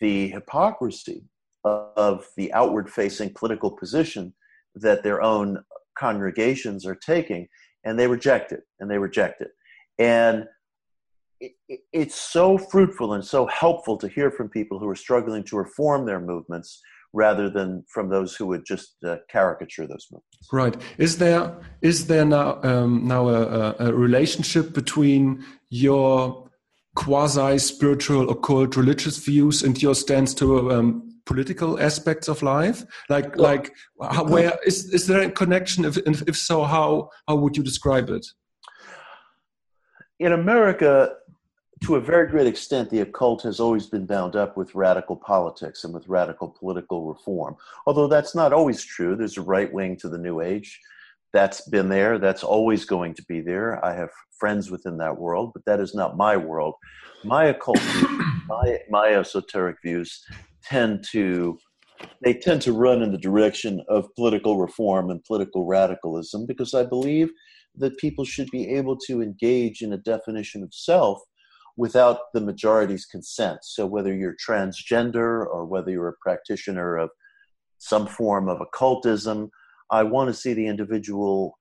the 0.00 0.28
hypocrisy 0.28 1.24
of 1.64 2.26
the 2.36 2.52
outward 2.52 2.88
facing 2.90 3.32
political 3.34 3.70
position 3.70 4.32
that 4.76 5.02
their 5.02 5.22
own 5.22 5.58
congregations 5.98 6.86
are 6.86 6.94
taking 6.94 7.48
and 7.84 7.98
they 7.98 8.06
reject 8.06 8.52
it 8.52 8.62
and 8.78 8.90
they 8.90 8.98
reject 8.98 9.40
it. 9.40 9.50
And 9.98 10.46
it's 11.92 12.14
so 12.14 12.56
fruitful 12.56 13.14
and 13.14 13.24
so 13.24 13.46
helpful 13.46 13.98
to 13.98 14.08
hear 14.08 14.30
from 14.30 14.48
people 14.48 14.78
who 14.78 14.88
are 14.88 14.96
struggling 14.96 15.44
to 15.44 15.56
reform 15.56 16.06
their 16.06 16.20
movements 16.20 16.80
rather 17.12 17.48
than 17.48 17.84
from 17.88 18.10
those 18.10 18.36
who 18.36 18.46
would 18.46 18.64
just 18.66 18.96
uh, 19.04 19.16
caricature 19.28 19.86
those 19.86 20.06
movements. 20.10 20.48
Right. 20.52 20.76
Is 20.98 21.18
there 21.18 21.56
is 21.82 22.06
there 22.06 22.24
now 22.24 22.60
um, 22.62 23.06
now 23.06 23.28
a, 23.28 23.74
a, 23.78 23.92
relationship 23.92 24.72
between 24.72 25.44
your 25.70 26.48
quasi 26.94 27.58
spiritual, 27.58 28.30
occult, 28.30 28.76
religious 28.76 29.18
views 29.18 29.62
and 29.62 29.80
your 29.80 29.94
stance 29.94 30.34
to 30.34 30.72
um, 30.72 31.20
political 31.26 31.80
aspects 31.80 32.28
of 32.28 32.42
life? 32.42 32.84
Like 33.08 33.36
well, 33.36 33.50
like 33.50 33.72
how, 34.02 34.24
where 34.24 34.58
is 34.66 34.92
is 34.92 35.06
there 35.06 35.22
a 35.22 35.30
connection? 35.30 35.84
If 35.84 35.96
if 36.28 36.36
so, 36.36 36.64
how 36.64 37.10
how 37.28 37.36
would 37.36 37.56
you 37.56 37.62
describe 37.62 38.10
it? 38.10 38.26
In 40.18 40.32
America, 40.32 41.12
to 41.84 41.96
a 41.96 42.00
very 42.00 42.26
great 42.28 42.46
extent, 42.46 42.88
the 42.88 43.00
occult 43.00 43.42
has 43.42 43.60
always 43.60 43.86
been 43.86 44.06
bound 44.06 44.34
up 44.34 44.56
with 44.56 44.74
radical 44.74 45.16
politics 45.16 45.84
and 45.84 45.92
with 45.92 46.08
radical 46.08 46.48
political 46.48 47.06
reform. 47.06 47.56
Although 47.86 48.08
that's 48.08 48.34
not 48.34 48.52
always 48.52 48.82
true. 48.82 49.14
There's 49.14 49.36
a 49.36 49.42
right 49.42 49.70
wing 49.72 49.96
to 49.98 50.08
the 50.08 50.18
New 50.18 50.40
Age. 50.40 50.80
That's 51.32 51.68
been 51.68 51.90
there. 51.90 52.18
That's 52.18 52.42
always 52.42 52.86
going 52.86 53.12
to 53.14 53.24
be 53.24 53.40
there. 53.40 53.84
I 53.84 53.94
have 53.94 54.10
friends 54.38 54.70
within 54.70 54.96
that 54.98 55.18
world, 55.18 55.52
but 55.52 55.64
that 55.66 55.80
is 55.80 55.94
not 55.94 56.16
my 56.16 56.36
world. 56.36 56.74
My 57.24 57.46
occult 57.46 57.78
views, 57.78 58.20
my, 58.48 58.78
my 58.88 59.08
esoteric 59.08 59.76
views 59.84 60.24
tend 60.64 61.04
to 61.12 61.58
they 62.22 62.34
tend 62.34 62.60
to 62.60 62.74
run 62.74 63.00
in 63.00 63.10
the 63.10 63.18
direction 63.18 63.82
of 63.88 64.14
political 64.16 64.58
reform 64.58 65.08
and 65.08 65.24
political 65.24 65.64
radicalism 65.64 66.44
because 66.44 66.74
I 66.74 66.84
believe 66.84 67.30
that 67.74 67.96
people 67.96 68.24
should 68.24 68.50
be 68.50 68.68
able 68.74 68.98
to 69.06 69.22
engage 69.22 69.80
in 69.80 69.94
a 69.94 69.98
definition 69.98 70.62
of 70.62 70.74
self 70.74 71.22
without 71.76 72.32
the 72.32 72.40
majority's 72.40 73.04
consent. 73.04 73.58
So, 73.62 73.86
whether 73.86 74.14
you're 74.14 74.36
transgender 74.36 75.46
or 75.46 75.66
whether 75.66 75.90
you're 75.90 76.08
a 76.08 76.22
practitioner 76.22 76.96
of 76.96 77.10
some 77.78 78.06
form 78.06 78.48
of 78.48 78.60
occultism, 78.60 79.50
I 79.90 80.02
want 80.02 80.28
to 80.28 80.34
see 80.34 80.54
the 80.54 80.66
individual 80.66 81.58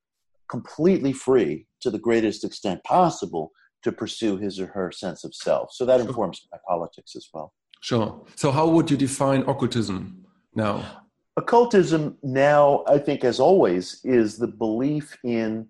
completely 0.49 1.13
free 1.13 1.67
to 1.81 1.91
the 1.91 1.99
greatest 1.99 2.43
extent 2.43 2.83
possible 2.83 3.51
to 3.83 3.91
pursue 3.91 4.37
his 4.37 4.59
or 4.59 4.67
her 4.67 4.91
sense 4.91 5.23
of 5.23 5.35
self. 5.35 5.69
So, 5.73 5.85
that 5.85 5.99
informs 5.99 6.47
my 6.51 6.57
politics 6.67 7.15
as 7.15 7.27
well. 7.33 7.53
Sure. 7.81 8.21
So, 8.35 8.51
how 8.51 8.67
would 8.67 8.89
you 8.89 8.97
define 8.97 9.41
occultism 9.41 10.25
now? 10.55 11.03
Occultism 11.37 12.17
now, 12.23 12.85
I 12.87 12.97
think, 12.97 13.25
as 13.25 13.41
always, 13.41 13.99
is 14.05 14.37
the 14.37 14.47
belief 14.47 15.17
in 15.25 15.67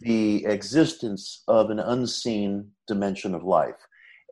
the 0.00 0.44
existence 0.46 1.42
of 1.48 1.70
an 1.70 1.78
unseen 1.78 2.70
dimension 2.86 3.34
of 3.34 3.44
life. 3.44 3.76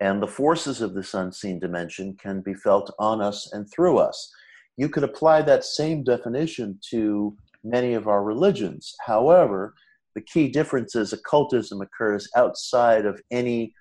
And 0.00 0.21
the 0.23 0.26
forces 0.26 0.81
of 0.81 0.95
this 0.95 1.14
unseen 1.14 1.61
dimension 1.61 2.16
can 2.21 2.40
be 2.40 2.54
felt 2.54 2.92
on 2.99 3.21
us 3.21 3.52
and 3.52 3.71
through 3.71 3.99
us. 3.99 4.33
You 4.76 4.88
could 4.88 5.04
apply 5.04 5.42
that 5.42 5.64
same 5.64 6.02
definition 6.02 6.78
to 6.90 7.37
many 7.62 7.95
of 7.95 8.09
our 8.09 8.25
religions. 8.25 8.95
However, 9.07 9.75
The 10.14 10.21
key 10.21 10.49
difference 10.49 10.95
is 10.95 11.12
occultism 11.12 11.81
occurs 11.81 12.28
outside 12.37 13.07
of 13.07 13.21
any 13.31 13.75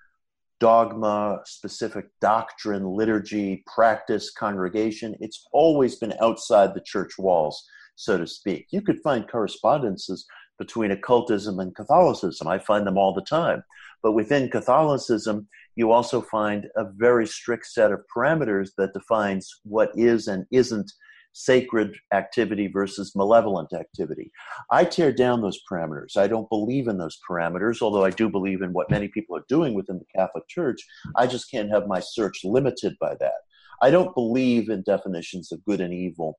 dogma, 0.60 1.40
specific 1.44 2.06
doctrine, 2.20 2.86
liturgy, 2.86 3.62
practice, 3.66 4.30
congregation. 4.30 5.14
It's 5.20 5.46
always 5.52 5.96
been 5.96 6.14
outside 6.20 6.74
the 6.74 6.80
church 6.80 7.18
walls, 7.18 7.62
so 7.96 8.16
to 8.16 8.26
speak. 8.26 8.66
You 8.70 8.80
could 8.80 9.00
find 9.02 9.28
correspondences 9.28 10.24
between 10.62 10.92
occultism 10.92 11.58
and 11.58 11.74
Catholicism. 11.74 12.46
I 12.46 12.60
find 12.60 12.86
them 12.86 12.96
all 12.96 13.12
the 13.12 13.28
time. 13.40 13.64
But 14.00 14.12
within 14.12 14.48
Catholicism, 14.48 15.48
you 15.74 15.90
also 15.90 16.20
find 16.22 16.68
a 16.76 16.84
very 16.94 17.26
strict 17.26 17.66
set 17.66 17.90
of 17.90 18.04
parameters 18.16 18.70
that 18.78 18.94
defines 18.94 19.60
what 19.64 19.90
is 19.96 20.28
and 20.28 20.46
isn't 20.52 20.92
sacred 21.32 21.96
activity 22.12 22.68
versus 22.68 23.16
malevolent 23.16 23.72
activity. 23.72 24.30
I 24.70 24.84
tear 24.84 25.10
down 25.10 25.40
those 25.40 25.58
parameters. 25.68 26.16
I 26.16 26.28
don't 26.28 26.48
believe 26.48 26.86
in 26.86 26.98
those 26.98 27.18
parameters, 27.28 27.82
although 27.82 28.04
I 28.04 28.10
do 28.10 28.28
believe 28.28 28.62
in 28.62 28.72
what 28.72 28.90
many 28.90 29.08
people 29.08 29.36
are 29.36 29.44
doing 29.48 29.74
within 29.74 29.98
the 29.98 30.12
Catholic 30.16 30.46
Church. 30.46 30.80
I 31.16 31.26
just 31.26 31.50
can't 31.50 31.72
have 31.72 31.88
my 31.88 31.98
search 31.98 32.44
limited 32.44 32.94
by 33.00 33.16
that. 33.18 33.40
I 33.82 33.90
don't 33.90 34.14
believe 34.14 34.68
in 34.68 34.82
definitions 34.82 35.50
of 35.50 35.64
good 35.64 35.80
and 35.80 35.92
evil 35.92 36.38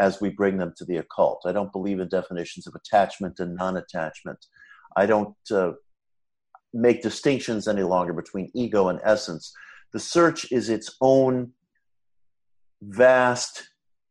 as 0.00 0.20
we 0.20 0.30
bring 0.30 0.58
them 0.58 0.72
to 0.76 0.84
the 0.84 0.96
occult. 0.96 1.42
I 1.46 1.52
don't 1.52 1.72
believe 1.72 2.00
in 2.00 2.08
definitions 2.08 2.66
of 2.66 2.74
attachment 2.74 3.40
and 3.40 3.56
non 3.56 3.76
attachment. 3.76 4.46
I 4.96 5.06
don't 5.06 5.34
uh, 5.50 5.72
make 6.72 7.02
distinctions 7.02 7.68
any 7.68 7.82
longer 7.82 8.12
between 8.12 8.50
ego 8.54 8.88
and 8.88 9.00
essence. 9.04 9.52
The 9.92 10.00
search 10.00 10.50
is 10.50 10.68
its 10.68 10.96
own 11.00 11.52
vast 12.82 13.68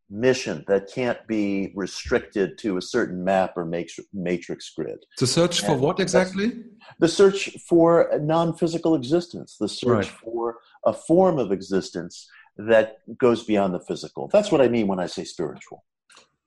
mission 0.09 0.63
that 0.67 0.91
can't 0.93 1.25
be 1.27 1.71
restricted 1.75 2.57
to 2.59 2.77
a 2.77 2.81
certain 2.81 3.23
map 3.23 3.57
or 3.57 3.65
matrix 3.65 4.69
grid. 4.69 4.99
The 5.17 5.27
search 5.27 5.61
for 5.61 5.75
what 5.75 5.99
exactly? 5.99 6.63
The 6.99 7.07
search 7.07 7.57
for 7.67 8.11
non 8.21 8.55
physical 8.55 8.95
existence, 8.95 9.57
the 9.59 9.67
search 9.67 9.87
right. 9.87 10.05
for 10.05 10.57
a 10.85 10.93
form 10.93 11.39
of 11.39 11.51
existence 11.51 12.29
that 12.57 12.97
goes 13.17 13.43
beyond 13.43 13.73
the 13.73 13.79
physical. 13.79 14.29
That's 14.31 14.51
what 14.51 14.61
I 14.61 14.67
mean 14.67 14.87
when 14.87 14.99
I 14.99 15.07
say 15.07 15.23
spiritual. 15.23 15.83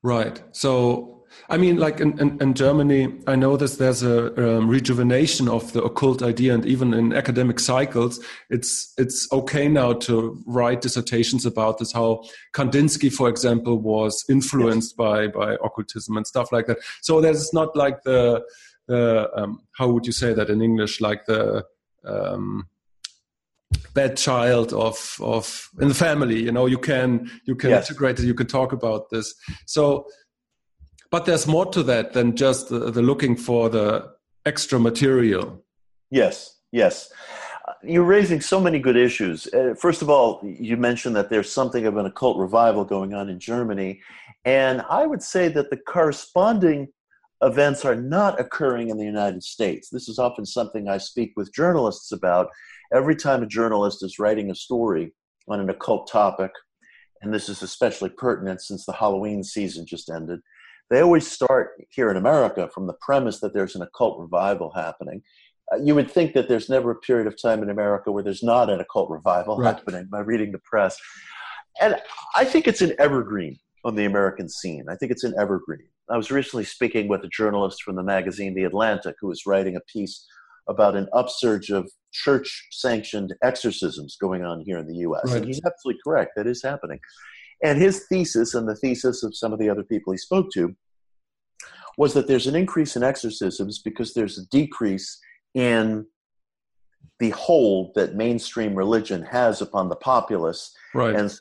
Right. 0.03 0.41
So, 0.53 1.25
I 1.49 1.57
mean, 1.57 1.79
like 1.79 2.01
in, 2.01 2.19
in, 2.21 2.41
in 2.41 2.55
Germany, 2.55 3.19
I 3.27 3.35
know 3.35 3.57
this, 3.57 3.77
there's 3.77 4.03
a 4.03 4.59
um, 4.59 4.69
rejuvenation 4.69 5.49
of 5.49 5.73
the 5.73 5.83
occult 5.83 6.23
idea, 6.23 6.55
and 6.55 6.65
even 6.65 6.95
in 6.95 7.13
academic 7.13 7.59
cycles, 7.59 8.21
it's 8.49 8.95
it's 8.97 9.27
okay 9.33 9.67
now 9.67 9.95
to 9.95 10.41
write 10.47 10.81
dissertations 10.81 11.45
about 11.45 11.79
this. 11.79 11.93
How 11.93 12.23
Kandinsky, 12.55 13.13
for 13.13 13.29
example, 13.29 13.81
was 13.81 14.25
influenced 14.31 14.95
yes. 14.97 14.97
by 14.97 15.27
by 15.27 15.55
occultism 15.55 16.17
and 16.17 16.27
stuff 16.27 16.53
like 16.53 16.67
that. 16.67 16.79
So 17.03 17.21
there's 17.21 17.53
not 17.53 17.75
like 17.75 18.03
the 18.05 18.45
the 18.87 19.29
um, 19.35 19.63
how 19.77 19.89
would 19.89 20.07
you 20.07 20.13
say 20.13 20.33
that 20.35 20.51
in 20.51 20.63
English, 20.63 21.01
like 21.01 21.27
the 21.27 21.65
um, 22.05 22.69
bad 23.95 24.17
child 24.17 24.73
of 24.73 25.17
of 25.21 25.69
in 25.81 25.89
the 25.89 25.95
family 25.95 26.43
you 26.43 26.53
know 26.53 26.67
you 26.67 26.79
can 26.79 27.31
you 27.45 27.55
can 27.55 27.71
yes. 27.71 27.89
integrate 27.89 28.19
it 28.19 28.25
you 28.25 28.35
can 28.35 28.47
talk 28.47 28.73
about 28.73 29.11
this. 29.11 29.35
So 29.67 30.07
but 31.11 31.25
there's 31.25 31.47
more 31.47 31.67
to 31.67 31.83
that 31.85 32.13
than 32.13 32.37
just 32.37 32.69
the, 32.69 32.91
the 32.91 33.03
looking 33.03 33.37
for 33.37 33.69
the 33.69 34.13
extra 34.45 34.79
material. 34.79 35.65
Yes 36.11 36.59
yes. 36.73 37.13
You're 37.83 38.05
raising 38.05 38.41
so 38.41 38.61
many 38.61 38.79
good 38.79 38.97
issues. 38.97 39.49
Uh, 39.53 39.75
first 39.79 40.01
of 40.03 40.09
all 40.09 40.41
you 40.45 40.77
mentioned 40.77 41.17
that 41.17 41.31
there's 41.31 41.51
something 41.51 41.87
of 41.87 41.97
an 41.97 42.07
occult 42.07 42.39
revival 42.39 42.85
going 42.85 43.15
on 43.15 43.29
in 43.29 43.39
germany 43.41 44.01
and 44.45 44.83
i 44.89 45.05
would 45.05 45.23
say 45.23 45.49
that 45.49 45.71
the 45.71 45.77
corresponding 45.77 46.89
events 47.43 47.85
are 47.85 47.97
not 47.97 48.41
occurring 48.41 48.89
in 48.89 48.97
the 48.97 49.05
united 49.05 49.43
states 49.43 49.89
this 49.91 50.09
is 50.09 50.19
often 50.19 50.47
something 50.47 50.89
i 50.89 50.97
speak 50.97 51.33
with 51.37 51.53
journalists 51.53 52.13
about 52.13 52.49
every 52.95 53.17
time 53.17 53.43
a 53.43 53.47
journalist 53.47 54.03
is 54.03 54.19
writing 54.19 54.51
a 54.51 54.55
story 54.55 55.13
on 55.49 55.61
an 55.61 55.71
occult 55.71 56.11
topic, 56.11 56.51
and 57.23 57.33
this 57.33 57.49
is 57.49 57.63
especially 57.63 58.11
pertinent 58.11 58.61
since 58.61 58.85
the 58.85 58.93
Halloween 58.93 59.43
season 59.43 59.87
just 59.87 60.11
ended, 60.11 60.41
they 60.91 61.01
always 61.01 61.31
start 61.31 61.83
here 61.91 62.11
in 62.11 62.17
America 62.17 62.69
from 62.73 62.87
the 62.87 62.95
premise 63.01 63.41
that 63.41 63.53
there's 63.53 63.75
an 63.75 63.83
occult 63.83 64.21
revival 64.21 64.71
happening. 64.71 65.23
Uh, 65.73 65.79
you 65.83 65.95
would 65.95 66.11
think 66.11 66.33
that 66.35 66.49
there's 66.49 66.69
never 66.69 66.93
a 66.93 67.01
period 67.01 67.27
of 67.27 67.41
time 67.41 67.63
in 67.63 67.71
America 67.71 68.13
where 68.13 68.23
there's 68.23 68.43
not 68.43 68.71
an 68.71 68.81
occult 68.81 69.11
revival 69.11 69.57
right. 69.57 69.75
happening 69.75 70.07
by 70.11 70.21
reading 70.21 70.53
the 70.53 70.61
press. 70.61 70.97
And 71.81 71.97
I 72.37 72.45
think 72.45 72.69
it's 72.69 72.83
an 72.83 72.95
evergreen 73.01 73.59
on 73.85 73.97
the 73.97 74.05
American 74.05 74.49
scene. 74.49 74.85
I 74.89 74.95
think 74.95 75.11
it's 75.11 75.25
an 75.25 75.35
evergreen. 75.39 75.89
I 76.09 76.17
was 76.17 76.31
recently 76.31 76.65
speaking 76.65 77.09
with 77.09 77.25
a 77.25 77.29
journalist 77.29 77.83
from 77.83 77.97
the 77.97 78.03
magazine 78.03 78.55
The 78.55 78.65
Atlantic 78.65 79.17
who 79.21 79.29
was 79.29 79.47
writing 79.47 79.77
a 79.77 79.81
piece 79.93 80.25
about 80.69 80.97
an 80.97 81.09
upsurge 81.13 81.71
of 81.71 81.91
church 82.13 82.69
sanctioned 82.71 83.35
exorcisms 83.43 84.17
going 84.21 84.45
on 84.45 84.61
here 84.61 84.79
in 84.79 84.87
the 84.87 84.97
US. 84.99 85.23
Right. 85.27 85.37
And 85.37 85.47
he's 85.47 85.61
absolutely 85.65 86.01
correct. 86.05 86.33
That 86.37 86.47
is 86.47 86.63
happening. 86.63 86.99
And 87.63 87.81
his 87.81 88.05
thesis, 88.09 88.55
and 88.55 88.69
the 88.69 88.77
thesis 88.77 89.23
of 89.23 89.37
some 89.37 89.53
of 89.53 89.59
the 89.59 89.71
other 89.71 89.83
people 89.83 90.13
he 90.13 90.19
spoke 90.19 90.51
to, 90.55 90.75
was 91.97 92.15
that 92.15 92.27
there's 92.27 92.47
an 92.47 92.55
increase 92.55 92.97
in 92.97 93.03
exorcisms 93.03 93.81
because 93.83 94.13
there's 94.13 94.39
a 94.39 94.47
decrease 94.47 95.19
in 95.55 96.07
the 97.19 97.31
hold 97.31 97.93
that 97.95 98.15
mainstream 98.15 98.75
religion 98.75 99.23
has 99.23 99.63
upon 99.63 99.89
the 99.89 99.97
populace. 99.97 100.75
Right. 100.95 101.17
And 101.17 101.31
so 101.31 101.39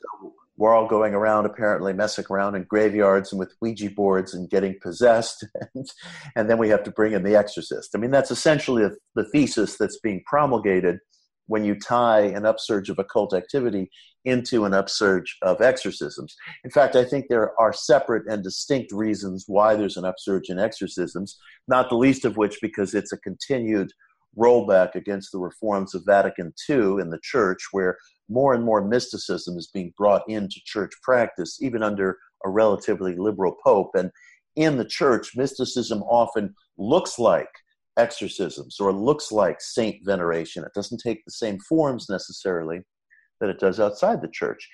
we're 0.56 0.74
all 0.74 0.86
going 0.86 1.14
around 1.14 1.44
apparently 1.44 1.92
messing 1.92 2.24
around 2.30 2.54
in 2.54 2.64
graveyards 2.64 3.32
and 3.32 3.38
with 3.38 3.54
Ouija 3.60 3.90
boards 3.90 4.34
and 4.34 4.48
getting 4.48 4.76
possessed, 4.80 5.44
and, 5.74 5.86
and 6.34 6.50
then 6.50 6.58
we 6.58 6.68
have 6.68 6.82
to 6.84 6.90
bring 6.90 7.12
in 7.12 7.22
the 7.22 7.36
exorcist. 7.36 7.90
I 7.94 7.98
mean, 7.98 8.10
that's 8.10 8.30
essentially 8.30 8.88
the 9.14 9.24
thesis 9.30 9.76
that's 9.76 9.98
being 10.00 10.22
promulgated 10.26 10.98
when 11.48 11.64
you 11.64 11.78
tie 11.78 12.22
an 12.22 12.44
upsurge 12.44 12.88
of 12.88 12.98
occult 12.98 13.32
activity 13.32 13.90
into 14.24 14.64
an 14.64 14.74
upsurge 14.74 15.36
of 15.42 15.60
exorcisms. 15.60 16.34
In 16.64 16.70
fact, 16.70 16.96
I 16.96 17.04
think 17.04 17.26
there 17.28 17.52
are 17.60 17.72
separate 17.72 18.26
and 18.28 18.42
distinct 18.42 18.90
reasons 18.90 19.44
why 19.46 19.76
there's 19.76 19.96
an 19.96 20.04
upsurge 20.04 20.48
in 20.48 20.58
exorcisms, 20.58 21.38
not 21.68 21.88
the 21.88 21.96
least 21.96 22.24
of 22.24 22.36
which 22.36 22.58
because 22.60 22.94
it's 22.94 23.12
a 23.12 23.18
continued 23.18 23.92
rollback 24.36 24.94
against 24.94 25.32
the 25.32 25.38
reforms 25.38 25.94
of 25.94 26.02
Vatican 26.04 26.52
II 26.68 27.00
in 27.00 27.10
the 27.10 27.20
church, 27.22 27.68
where 27.70 27.96
more 28.28 28.54
and 28.54 28.64
more 28.64 28.86
mysticism 28.86 29.56
is 29.56 29.68
being 29.68 29.92
brought 29.96 30.28
into 30.28 30.60
church 30.64 30.92
practice, 31.02 31.62
even 31.62 31.82
under 31.82 32.18
a 32.44 32.50
relatively 32.50 33.16
liberal 33.16 33.56
pope. 33.64 33.90
And 33.94 34.10
in 34.56 34.76
the 34.78 34.84
church, 34.84 35.36
mysticism 35.36 36.02
often 36.02 36.54
looks 36.78 37.18
like 37.18 37.48
exorcisms 37.96 38.78
or 38.80 38.92
looks 38.92 39.32
like 39.32 39.60
saint 39.60 40.04
veneration. 40.04 40.64
It 40.64 40.74
doesn't 40.74 40.98
take 40.98 41.24
the 41.24 41.32
same 41.32 41.58
forms 41.60 42.08
necessarily 42.08 42.80
that 43.40 43.50
it 43.50 43.58
does 43.58 43.80
outside 43.80 44.22
the 44.22 44.28
church. 44.28 44.68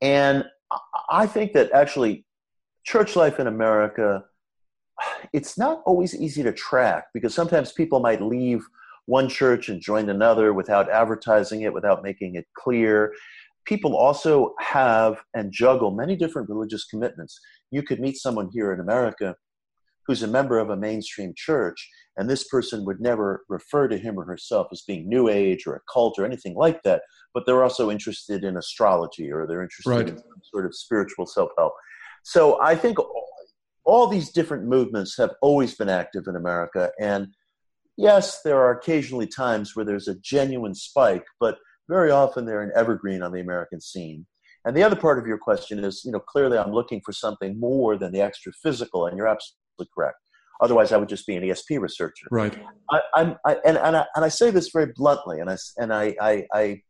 And 0.00 0.44
I 1.10 1.26
think 1.26 1.52
that 1.52 1.72
actually 1.72 2.24
church 2.84 3.16
life 3.16 3.38
in 3.38 3.46
America, 3.46 4.24
it's 5.32 5.58
not 5.58 5.82
always 5.86 6.14
easy 6.14 6.42
to 6.42 6.52
track 6.52 7.06
because 7.14 7.34
sometimes 7.34 7.72
people 7.72 8.00
might 8.00 8.22
leave 8.22 8.64
one 9.06 9.28
church 9.28 9.68
and 9.68 9.80
joined 9.80 10.10
another 10.10 10.52
without 10.52 10.90
advertising 10.90 11.62
it, 11.62 11.72
without 11.72 12.02
making 12.02 12.34
it 12.34 12.46
clear. 12.54 13.12
People 13.64 13.96
also 13.96 14.54
have 14.60 15.22
and 15.34 15.52
juggle 15.52 15.90
many 15.90 16.16
different 16.16 16.48
religious 16.48 16.84
commitments. 16.84 17.38
You 17.70 17.82
could 17.82 18.00
meet 18.00 18.16
someone 18.16 18.50
here 18.52 18.72
in 18.72 18.80
America 18.80 19.34
who's 20.06 20.22
a 20.22 20.28
member 20.28 20.58
of 20.58 20.70
a 20.70 20.76
mainstream 20.76 21.32
church, 21.36 21.90
and 22.16 22.30
this 22.30 22.44
person 22.44 22.84
would 22.84 23.00
never 23.00 23.44
refer 23.48 23.88
to 23.88 23.98
him 23.98 24.18
or 24.18 24.24
herself 24.24 24.68
as 24.72 24.82
being 24.86 25.08
New 25.08 25.28
Age 25.28 25.66
or 25.66 25.74
a 25.74 25.80
cult 25.92 26.18
or 26.18 26.24
anything 26.24 26.54
like 26.54 26.82
that, 26.84 27.02
but 27.34 27.44
they're 27.44 27.64
also 27.64 27.90
interested 27.90 28.44
in 28.44 28.56
astrology 28.56 29.32
or 29.32 29.46
they're 29.46 29.62
interested 29.62 29.90
right. 29.90 30.08
in 30.08 30.16
some 30.16 30.42
sort 30.52 30.66
of 30.66 30.74
spiritual 30.74 31.26
self 31.26 31.50
help. 31.58 31.72
So 32.22 32.60
I 32.62 32.74
think 32.74 32.98
all 33.84 34.06
these 34.06 34.30
different 34.30 34.64
movements 34.64 35.16
have 35.16 35.32
always 35.42 35.74
been 35.74 35.88
active 35.88 36.24
in 36.28 36.36
America, 36.36 36.90
and 37.00 37.28
yes, 37.96 38.42
there 38.42 38.58
are 38.58 38.72
occasionally 38.72 39.26
times 39.26 39.74
where 39.74 39.84
there's 39.84 40.08
a 40.08 40.18
genuine 40.20 40.74
spike, 40.74 41.24
but 41.40 41.58
very 41.88 42.10
often 42.10 42.44
they're 42.44 42.62
an 42.62 42.72
evergreen 42.74 43.22
on 43.22 43.32
the 43.32 43.40
American 43.40 43.80
scene. 43.80 44.26
And 44.64 44.76
the 44.76 44.82
other 44.82 44.96
part 44.96 45.18
of 45.18 45.26
your 45.26 45.38
question 45.38 45.82
is, 45.82 46.02
you 46.04 46.10
know, 46.10 46.18
clearly 46.18 46.58
I'm 46.58 46.72
looking 46.72 47.00
for 47.04 47.12
something 47.12 47.58
more 47.58 47.96
than 47.96 48.12
the 48.12 48.20
extra 48.20 48.52
physical, 48.52 49.06
and 49.06 49.16
you're 49.16 49.28
absolutely 49.28 49.88
correct. 49.94 50.16
Otherwise, 50.60 50.90
I 50.90 50.96
would 50.96 51.08
just 51.08 51.26
be 51.26 51.36
an 51.36 51.42
ESP 51.42 51.80
researcher. 51.80 52.26
Right. 52.30 52.58
I, 52.90 53.00
am 53.16 53.36
I, 53.44 53.56
and 53.64 53.76
and 53.76 53.96
I, 53.96 54.06
and 54.14 54.24
I 54.24 54.28
say 54.28 54.50
this 54.50 54.70
very 54.72 54.92
bluntly, 54.96 55.38
and 55.38 55.50
I 55.50 55.56
and 55.76 55.92
I, 55.92 56.16
I, 56.20 56.46
I 56.52 56.82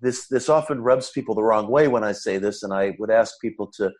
this 0.00 0.26
this 0.28 0.48
often 0.48 0.80
rubs 0.80 1.10
people 1.10 1.34
the 1.34 1.42
wrong 1.42 1.70
way 1.70 1.86
when 1.86 2.02
I 2.02 2.12
say 2.12 2.38
this, 2.38 2.62
and 2.62 2.72
I 2.72 2.96
would 2.98 3.10
ask 3.10 3.34
people 3.40 3.70
to 3.76 3.92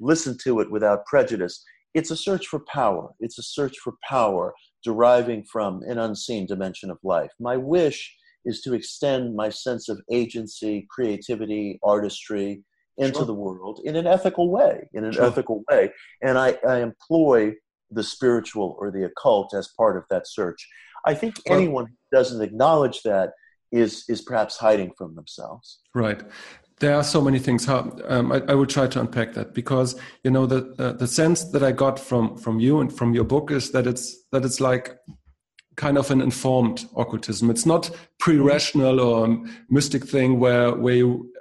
listen 0.00 0.36
to 0.44 0.60
it 0.60 0.70
without 0.70 1.04
prejudice. 1.06 1.62
It's 1.94 2.10
a 2.10 2.16
search 2.16 2.46
for 2.46 2.60
power. 2.60 3.10
It's 3.20 3.38
a 3.38 3.42
search 3.42 3.76
for 3.78 3.94
power 4.08 4.54
deriving 4.86 5.42
from 5.42 5.82
an 5.82 5.98
unseen 5.98 6.46
dimension 6.46 6.90
of 6.92 6.98
life. 7.02 7.32
My 7.40 7.56
wish 7.56 8.14
is 8.44 8.60
to 8.60 8.72
extend 8.72 9.34
my 9.34 9.48
sense 9.48 9.88
of 9.88 10.00
agency, 10.12 10.86
creativity, 10.88 11.80
artistry 11.82 12.62
into 12.98 13.16
sure. 13.18 13.26
the 13.26 13.34
world 13.34 13.80
in 13.84 13.96
an 13.96 14.06
ethical 14.06 14.48
way, 14.48 14.88
in 14.94 15.04
an 15.04 15.12
sure. 15.12 15.24
ethical 15.24 15.64
way. 15.68 15.90
And 16.22 16.38
I, 16.38 16.56
I 16.66 16.76
employ 16.82 17.54
the 17.90 18.04
spiritual 18.04 18.76
or 18.78 18.92
the 18.92 19.04
occult 19.04 19.54
as 19.54 19.68
part 19.76 19.96
of 19.96 20.04
that 20.10 20.28
search. 20.28 20.64
I 21.04 21.14
think 21.14 21.34
anyone 21.46 21.86
who 21.86 22.16
doesn't 22.16 22.40
acknowledge 22.40 23.02
that 23.02 23.30
is 23.72 24.04
is 24.08 24.22
perhaps 24.22 24.56
hiding 24.56 24.92
from 24.96 25.16
themselves. 25.16 25.80
Right. 25.96 26.22
There 26.78 26.94
are 26.94 27.04
so 27.04 27.22
many 27.22 27.38
things. 27.38 27.64
How 27.64 27.96
um, 28.06 28.32
I, 28.32 28.42
I, 28.48 28.54
will 28.54 28.66
try 28.66 28.86
to 28.86 29.00
unpack 29.00 29.32
that 29.32 29.54
because 29.54 29.98
you 30.24 30.30
know 30.30 30.44
the 30.44 30.74
uh, 30.78 30.92
the 30.92 31.06
sense 31.06 31.44
that 31.44 31.62
I 31.62 31.72
got 31.72 31.98
from 31.98 32.36
from 32.36 32.60
you 32.60 32.80
and 32.80 32.92
from 32.92 33.14
your 33.14 33.24
book 33.24 33.50
is 33.50 33.70
that 33.72 33.86
it's 33.86 34.24
that 34.30 34.44
it's 34.44 34.60
like 34.60 34.98
kind 35.76 35.96
of 35.96 36.10
an 36.10 36.20
informed 36.20 36.86
occultism. 36.96 37.50
It's 37.50 37.64
not 37.64 37.90
pre-rational 38.18 39.00
or 39.00 39.42
mystic 39.70 40.06
thing 40.06 40.38
where 40.38 40.74
where 40.74 40.94
you 40.94 41.32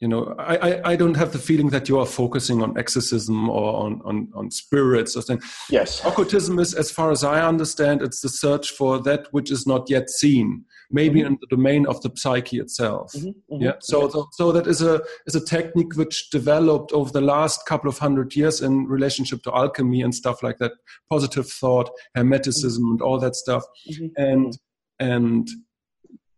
you 0.00 0.08
know 0.08 0.34
I, 0.38 0.56
I, 0.56 0.90
I 0.92 0.96
don't 0.96 1.16
have 1.16 1.32
the 1.32 1.38
feeling 1.38 1.70
that 1.70 1.88
you 1.88 1.98
are 1.98 2.06
focusing 2.06 2.62
on 2.62 2.76
exorcism 2.78 3.48
or 3.48 3.84
on 3.84 4.00
on, 4.04 4.28
on 4.34 4.50
spirits 4.50 5.16
or 5.16 5.22
something 5.22 5.46
yes 5.68 6.04
occultism 6.04 6.58
is 6.58 6.74
as 6.74 6.90
far 6.90 7.10
as 7.10 7.22
i 7.22 7.46
understand 7.46 8.00
it's 8.00 8.22
the 8.22 8.28
search 8.28 8.70
for 8.70 8.98
that 9.02 9.28
which 9.32 9.50
is 9.50 9.66
not 9.66 9.90
yet 9.90 10.08
seen 10.08 10.64
maybe 10.90 11.20
mm-hmm. 11.20 11.34
in 11.34 11.38
the 11.40 11.46
domain 11.56 11.86
of 11.86 12.00
the 12.02 12.10
psyche 12.14 12.58
itself 12.58 13.12
mm-hmm. 13.12 13.28
Mm-hmm. 13.28 13.62
yeah 13.62 13.72
so, 13.80 14.08
so 14.08 14.28
so 14.32 14.52
that 14.52 14.66
is 14.66 14.82
a 14.82 15.00
is 15.26 15.34
a 15.34 15.44
technique 15.44 15.94
which 15.96 16.30
developed 16.30 16.92
over 16.92 17.10
the 17.10 17.20
last 17.20 17.66
couple 17.66 17.88
of 17.88 17.98
hundred 17.98 18.34
years 18.34 18.60
in 18.60 18.86
relationship 18.86 19.42
to 19.42 19.54
alchemy 19.54 20.02
and 20.02 20.14
stuff 20.14 20.42
like 20.42 20.58
that 20.58 20.72
positive 21.08 21.48
thought 21.48 21.90
hermeticism 22.16 22.78
and 22.78 23.02
all 23.02 23.18
that 23.18 23.36
stuff 23.36 23.64
mm-hmm. 23.90 24.06
and 24.16 24.58
and 24.98 25.48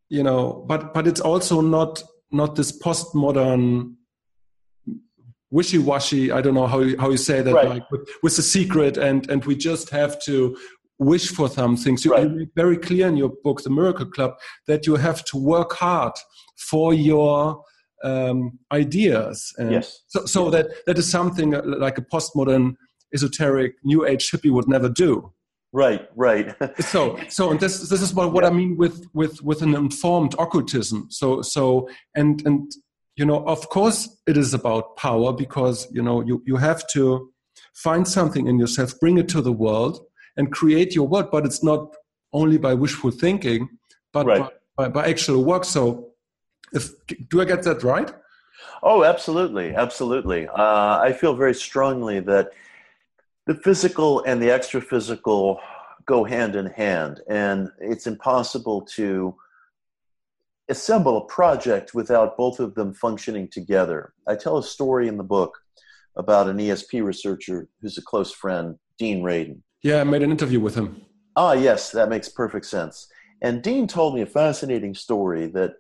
you 0.09 0.23
know 0.23 0.65
but 0.69 0.93
but 0.95 1.07
it's 1.07 1.21
also 1.21 1.61
not 1.61 2.03
not 2.31 2.57
this 2.57 2.77
postmodern 2.79 3.95
wishy-washy 5.51 6.33
i 6.33 6.41
don't 6.41 6.55
know 6.55 6.67
how 6.67 6.81
you, 6.81 6.99
how 6.99 7.11
you 7.11 7.17
say 7.17 7.43
that 7.43 7.55
right. 7.55 7.69
like 7.69 7.91
with, 7.91 8.09
with, 8.23 8.37
the 8.37 8.43
secret 8.43 8.97
and 8.97 9.29
and 9.31 9.45
we 9.45 9.55
just 9.55 9.91
have 9.91 10.19
to 10.23 10.57
wish 10.99 11.29
for 11.29 11.49
some 11.49 11.77
things 11.77 12.05
you, 12.05 12.13
right. 12.13 12.31
make 12.31 12.49
very 12.55 12.77
clear 12.77 13.09
in 13.09 13.17
your 13.17 13.33
book 13.43 13.63
the 13.63 13.71
miracle 13.71 14.07
club 14.07 14.35
that 14.67 14.87
you 14.87 14.97
have 14.97 15.25
to 15.25 15.37
work 15.37 15.73
hard 15.73 16.13
for 16.57 16.95
your 16.95 17.63
um, 18.05 18.59
ideas 18.73 19.53
and 19.59 19.73
yes 19.73 20.03
so, 20.09 20.25
so 20.27 20.45
yes. 20.45 20.53
that 20.53 20.87
that 20.87 20.99
is 20.99 21.11
something 21.11 21.51
like 21.51 21.99
a 21.99 22.03
postmodern 22.03 22.75
esoteric 23.15 23.75
new 23.85 24.07
age 24.07 24.31
hippie 24.31 24.51
would 24.51 24.69
never 24.69 24.89
do 24.89 25.33
Right, 25.73 26.07
right. 26.17 26.55
so, 26.83 27.19
so, 27.29 27.51
and 27.51 27.59
this 27.59 27.89
this 27.89 28.03
is 28.03 28.13
what, 28.13 28.33
what 28.33 28.45
I 28.45 28.51
mean 28.51 28.77
with 28.77 29.07
with 29.15 29.43
with 29.43 29.63
an 29.63 29.75
informed 29.75 30.35
occultism. 30.39 31.07
So, 31.11 31.41
so, 31.41 31.89
and 32.15 32.47
and 32.47 32.71
you 33.17 33.25
know, 33.25 33.43
of 33.47 33.69
course, 33.71 34.21
it 34.27 34.37
is 34.37 34.53
about 34.53 34.97
power 34.97 35.33
because 35.33 35.89
you 35.91 36.03
know 36.03 36.23
you 36.23 36.43
you 36.47 36.57
have 36.57 36.87
to 36.89 37.31
find 37.75 38.07
something 38.07 38.49
in 38.49 38.59
yourself, 38.59 39.01
bring 39.01 39.17
it 39.17 39.29
to 39.31 39.41
the 39.41 39.53
world, 39.53 40.01
and 40.37 40.53
create 40.53 40.95
your 40.95 41.09
world. 41.09 41.31
But 41.31 41.45
it's 41.45 41.63
not 41.63 41.95
only 42.33 42.59
by 42.59 42.75
wishful 42.75 43.11
thinking, 43.11 43.69
but 44.13 44.27
right. 44.27 44.41
by, 44.77 44.89
by, 44.89 44.89
by 44.89 45.09
actual 45.09 45.45
work. 45.45 45.65
So, 45.65 46.13
if 46.73 46.91
do 47.29 47.41
I 47.41 47.45
get 47.45 47.63
that 47.65 47.83
right? 47.83 48.11
Oh, 48.83 49.05
absolutely, 49.05 49.75
absolutely. 49.75 50.49
Uh, 50.49 50.99
I 50.99 51.13
feel 51.13 51.35
very 51.35 51.55
strongly 51.55 52.21
that 52.21 52.51
the 53.47 53.55
physical 53.55 54.23
and 54.25 54.41
the 54.41 54.51
extra 54.51 54.81
physical 54.81 55.61
go 56.07 56.25
hand 56.25 56.57
in 56.57 56.67
hand, 56.67 57.21
and 57.29 57.71
it's 57.79 58.07
impossible 58.07 58.83
to 58.83 59.37
assemble 60.69 61.19
a 61.19 61.25
project 61.27 61.95
without 61.95 62.37
both 62.37 62.59
of 62.61 62.75
them 62.75 62.95
functioning 62.95 63.49
together. 63.49 64.13
I 64.27 64.35
tell 64.35 64.59
a 64.59 64.63
story 64.63 65.07
in 65.09 65.17
the 65.17 65.25
book 65.25 65.59
about 66.17 66.49
an 66.49 66.59
ESP 66.59 67.05
researcher 67.05 67.69
who's 67.81 67.99
a 67.99 68.03
close 68.03 68.33
friend, 68.33 68.79
Dean 68.99 69.23
Radin. 69.23 69.61
Yeah, 69.83 70.01
I 70.01 70.05
made 70.05 70.23
an 70.23 70.31
interview 70.31 70.61
with 70.61 70.77
him. 70.77 71.03
Ah, 71.35 71.55
yes, 71.55 71.91
that 71.91 72.09
makes 72.09 72.29
perfect 72.29 72.67
sense. 72.67 73.09
And 73.43 73.63
Dean 73.63 73.89
told 73.89 74.15
me 74.15 74.23
a 74.23 74.27
fascinating 74.27 74.95
story 74.95 75.47
that, 75.49 75.73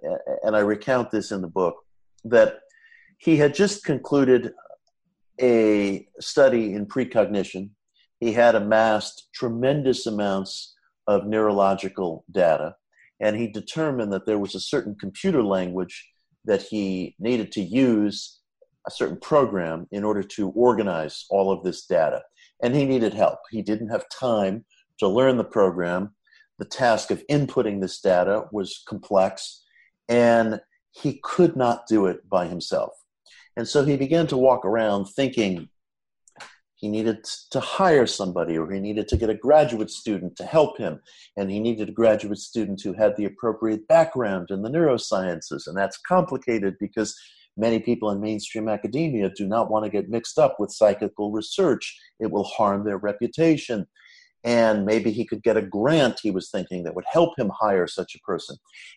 and 0.42 0.56
I 0.56 0.60
recount 0.60 1.12
this 1.12 1.30
in 1.30 1.40
the 1.40 1.48
book, 1.48 1.76
that 2.24 2.58
he 3.18 3.36
had 3.36 3.54
just 3.54 3.84
concluded 3.84 4.52
a 5.40 6.06
study 6.20 6.74
in 6.74 6.86
precognition. 6.86 7.70
He 8.18 8.32
had 8.32 8.56
amassed 8.56 9.28
tremendous 9.32 10.06
amounts 10.06 10.74
of 11.06 11.26
neurological 11.26 12.24
data, 12.30 12.74
and 13.20 13.36
he 13.36 13.46
determined 13.46 14.12
that 14.12 14.26
there 14.26 14.38
was 14.38 14.56
a 14.56 14.60
certain 14.60 14.96
computer 14.96 15.44
language 15.44 16.10
that 16.44 16.62
he 16.62 17.14
needed 17.20 17.52
to 17.52 17.60
use, 17.60 18.40
a 18.88 18.90
certain 18.90 19.18
program, 19.20 19.86
in 19.92 20.02
order 20.02 20.24
to 20.24 20.50
organize 20.50 21.24
all 21.30 21.52
of 21.52 21.62
this 21.62 21.86
data. 21.86 22.22
And 22.62 22.75
he 22.75 22.85
needed 22.85 23.14
help. 23.14 23.40
He 23.51 23.62
didn't 23.62 23.88
have 23.88 24.09
time 24.09 24.64
to 24.98 25.09
learn 25.09 25.37
the 25.37 25.44
program. 25.44 26.14
The 26.59 26.64
task 26.64 27.11
of 27.11 27.27
inputting 27.29 27.81
this 27.81 28.01
data 28.01 28.44
was 28.53 28.83
complex, 28.87 29.64
and 30.09 30.61
he 30.92 31.20
could 31.22 31.57
not 31.57 31.87
do 31.88 32.07
it 32.07 32.29
by 32.29 32.46
himself. 32.46 32.92
And 33.57 33.66
so 33.66 33.85
he 33.85 33.96
began 33.96 34.27
to 34.29 34.37
walk 34.37 34.64
around 34.64 35.07
thinking 35.07 35.68
he 36.83 36.88
needed 36.88 37.25
to 37.53 37.61
hire 37.61 38.09
somebody 38.09 38.59
or 38.59 38.70
he 38.70 38.81
needed 38.81 39.07
to 39.09 39.16
get 39.16 39.31
a 39.31 39.35
graduate 39.35 39.90
student 39.90 40.35
to 40.37 40.44
help 40.44 40.79
him. 40.79 41.01
And 41.37 41.48
he 41.48 41.61
needed 41.61 41.88
a 41.88 41.92
graduate 41.92 42.38
student 42.38 42.83
who 42.83 42.92
had 42.92 43.16
the 43.16 43.25
appropriate 43.25 43.87
background 43.87 44.51
in 44.51 44.62
the 44.62 44.68
neurosciences. 44.68 45.68
And 45.68 45.77
that's 45.77 45.96
complicated 45.98 46.75
because 46.81 47.16
many 47.56 47.78
people 47.78 48.10
in 48.10 48.20
mainstream 48.20 48.68
academia 48.68 49.30
do 49.36 49.46
not 49.46 49.70
want 49.70 49.84
to 49.84 49.90
get 49.90 50.08
mixed 50.08 50.38
up 50.38 50.56
with 50.58 50.72
psychical 50.72 51.30
research, 51.30 51.98
it 52.20 52.30
will 52.30 52.44
harm 52.44 52.84
their 52.84 52.98
reputation. 52.98 53.86
And 54.44 54.84
maybe 54.84 55.12
he 55.12 55.24
could 55.24 55.42
get 55.42 55.56
a 55.56 55.62
grant, 55.62 56.18
he 56.22 56.30
was 56.30 56.50
thinking, 56.50 56.82
that 56.82 56.96
would 56.96 57.04
help 57.10 57.38
him 57.38 57.50
hire 57.60 57.86
such 57.86 58.14
a 58.14 58.20
person. 58.20 58.56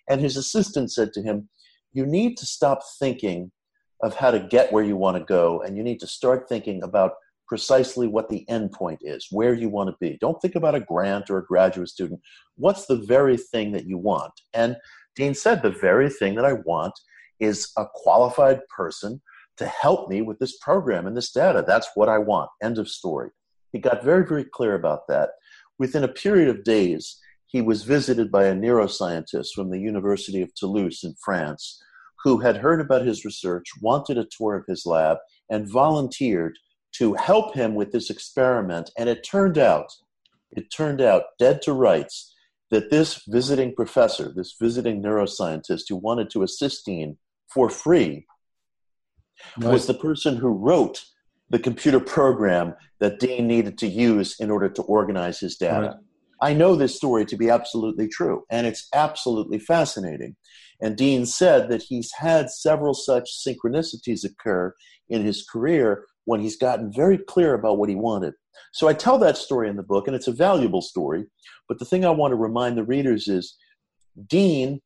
And 0.10 0.20
his 0.20 0.38
assistant 0.38 0.92
said 0.92 1.14
to 1.14 1.22
him, 1.22 1.50
You 1.94 2.06
need 2.06 2.38
to 2.38 2.46
stop 2.46 2.80
thinking 3.00 3.52
of 4.02 4.16
how 4.16 4.32
to 4.32 4.40
get 4.40 4.72
where 4.74 4.84
you 4.84 4.98
want 4.98 5.18
to 5.18 5.24
go, 5.24 5.62
and 5.62 5.78
you 5.78 5.84
need 5.84 6.00
to 6.00 6.08
start 6.08 6.50
thinking 6.50 6.82
about 6.84 7.14
precisely 7.48 8.08
what 8.08 8.30
the 8.30 8.48
end 8.50 8.72
point 8.72 9.00
is, 9.04 9.28
where 9.32 9.54
you 9.54 9.70
want 9.70 9.90
to 9.90 9.96
be. 10.00 10.18
Don't 10.20 10.42
think 10.42 10.56
about 10.56 10.76
a 10.76 10.80
grant 10.80 11.30
or 11.30 11.38
a 11.38 11.46
graduate 11.46 11.90
student. 11.90 12.20
What's 12.56 12.88
the 12.88 12.98
very 12.98 13.38
thing 13.38 13.72
that 13.74 13.86
you 13.86 13.98
want? 13.98 14.34
And 14.54 14.76
Dean 15.16 15.34
said, 15.34 15.62
the 15.62 15.70
very 15.70 16.10
thing 16.10 16.36
that 16.36 16.46
I 16.46 16.54
want 16.54 16.94
is 17.40 17.72
a 17.78 17.86
qualified 17.94 18.62
person 18.68 19.22
to 19.58 19.66
help 19.66 20.10
me 20.10 20.22
with 20.22 20.40
this 20.40 20.58
program 20.58 21.08
and 21.08 21.16
this 21.16 21.32
data. 21.32 21.64
That's 21.66 21.90
what 21.96 22.10
I 22.10 22.18
want. 22.18 22.50
End 22.62 22.78
of 22.78 22.90
story. 22.90 23.30
He 23.72 23.80
got 23.80 24.04
very, 24.04 24.26
very 24.26 24.44
clear 24.44 24.76
about 24.76 25.08
that. 25.08 25.32
Within 25.80 26.04
a 26.04 26.10
period 26.10 26.50
of 26.50 26.64
days, 26.64 27.20
he 27.48 27.62
was 27.62 27.84
visited 27.84 28.32
by 28.32 28.46
a 28.46 28.56
neuroscientist 28.56 29.50
from 29.54 29.70
the 29.70 29.80
University 29.80 30.42
of 30.42 30.54
Toulouse 30.56 31.04
in 31.04 31.16
France 31.24 31.82
who 32.24 32.40
had 32.40 32.58
heard 32.58 32.82
about 32.82 33.06
his 33.06 33.24
research, 33.24 33.66
wanted 33.82 34.18
a 34.18 34.26
tour 34.26 34.56
of 34.56 34.66
his 34.68 34.86
lab, 34.86 35.18
and 35.50 35.70
volunteered 35.70 36.58
to 36.94 37.14
help 37.14 37.54
him 37.54 37.76
with 37.76 37.92
this 37.92 38.10
experiment. 38.10 38.90
And 38.98 39.08
it 39.08 39.24
turned 39.24 39.60
out, 39.60 39.92
it 40.52 40.72
turned 40.72 41.02
out, 41.02 41.24
dead 41.38 41.62
to 41.62 41.74
rights, 41.74 42.34
that 42.72 42.90
this 42.90 43.22
visiting 43.28 43.76
professor, 43.76 44.34
this 44.36 44.56
visiting 44.60 45.04
neuroscientist 45.04 45.84
who 45.88 45.98
wanted 45.98 46.32
to 46.32 46.42
assist 46.42 46.86
Dean 46.86 47.18
for 47.56 47.70
free, 47.70 48.28
nice. 49.58 49.72
was 49.72 49.88
the 49.88 49.94
person 49.94 50.36
who 50.36 50.50
wrote 50.50 51.06
the 51.50 51.58
computer 51.58 52.02
program 52.02 52.76
that 53.00 53.20
Dean 53.20 53.48
needed 53.48 53.78
to 53.78 53.88
use 53.88 54.36
in 54.42 54.52
order 54.52 54.68
to 54.68 54.82
organize 54.84 55.40
his 55.40 55.56
data. 55.56 55.88
Right. 55.88 55.96
I 56.42 56.54
know 56.54 56.76
this 56.76 56.98
story 56.98 57.26
to 57.26 57.38
be 57.38 57.50
absolutely 57.50 58.10
true, 58.10 58.44
and 58.52 58.68
it's 58.68 58.90
absolutely 58.94 59.58
fascinating. 59.58 60.36
And 60.82 60.98
Dean 60.98 61.26
said 61.26 61.70
that 61.70 61.82
he's 61.82 62.12
had 62.12 62.50
several 62.50 62.94
such 62.94 63.32
synchronicities 63.48 64.26
occur 64.26 64.74
in 65.08 65.24
his 65.24 65.46
career 65.50 66.06
when 66.26 66.42
he's 66.42 66.58
gotten 66.58 66.92
very 66.92 67.18
clear 67.18 67.54
about 67.54 67.78
what 67.78 67.88
he 67.88 67.96
wanted. 67.96 68.34
So 68.74 68.90
I 68.90 68.94
tell 68.94 69.18
that 69.20 69.38
story 69.38 69.70
in 69.70 69.78
the 69.78 69.84
book, 69.84 70.08
and 70.08 70.16
it's 70.16 70.28
a 70.28 70.34
valuable 70.34 70.82
story. 70.82 71.24
But 71.70 71.80
the 71.80 71.86
thing 71.86 72.04
I 72.04 72.10
want 72.10 72.34
to 72.34 72.36
remind 72.36 72.78
the 72.78 72.84
readers 72.84 73.30
is 73.30 73.56
Dean, 74.28 74.82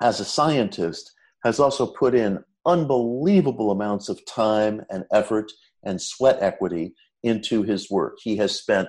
as 0.00 0.20
a 0.20 0.24
scientist, 0.24 1.12
has 1.48 1.58
also 1.58 1.86
put 1.86 2.14
in 2.14 2.44
unbelievable 2.66 3.70
amounts 3.70 4.10
of 4.10 4.24
time 4.26 4.82
and 4.90 5.04
effort 5.10 5.50
and 5.82 6.00
sweat 6.00 6.36
equity 6.42 6.94
into 7.22 7.62
his 7.62 7.90
work. 7.90 8.18
He 8.22 8.36
has 8.36 8.54
spent 8.54 8.88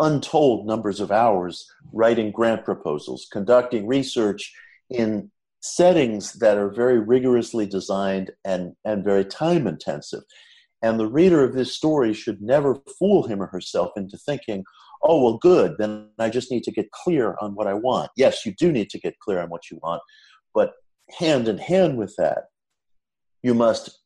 untold 0.00 0.66
numbers 0.66 0.98
of 0.98 1.12
hours 1.12 1.64
writing 1.92 2.32
grant 2.32 2.64
proposals, 2.64 3.28
conducting 3.30 3.86
research 3.86 4.52
in 4.90 5.30
settings 5.60 6.32
that 6.40 6.58
are 6.58 6.70
very 6.70 6.98
rigorously 6.98 7.66
designed 7.66 8.32
and, 8.44 8.72
and 8.84 9.04
very 9.04 9.24
time 9.24 9.68
intensive. 9.68 10.24
And 10.82 10.98
the 10.98 11.06
reader 11.06 11.44
of 11.44 11.54
this 11.54 11.72
story 11.72 12.12
should 12.12 12.42
never 12.42 12.82
fool 12.98 13.28
him 13.28 13.40
or 13.40 13.46
herself 13.46 13.92
into 13.96 14.18
thinking, 14.18 14.64
oh, 15.04 15.22
well, 15.22 15.38
good, 15.38 15.76
then 15.78 16.08
I 16.18 16.30
just 16.30 16.50
need 16.50 16.64
to 16.64 16.72
get 16.72 16.90
clear 16.90 17.36
on 17.40 17.54
what 17.54 17.68
I 17.68 17.74
want. 17.74 18.10
Yes, 18.16 18.44
you 18.44 18.52
do 18.58 18.72
need 18.72 18.90
to 18.90 18.98
get 18.98 19.20
clear 19.20 19.40
on 19.40 19.50
what 19.50 19.70
you 19.70 19.78
want, 19.80 20.02
but 20.52 20.72
hand 21.18 21.48
in 21.48 21.58
hand 21.58 21.96
with 21.98 22.14
that, 22.16 22.44
you 23.42 23.54
must 23.54 24.02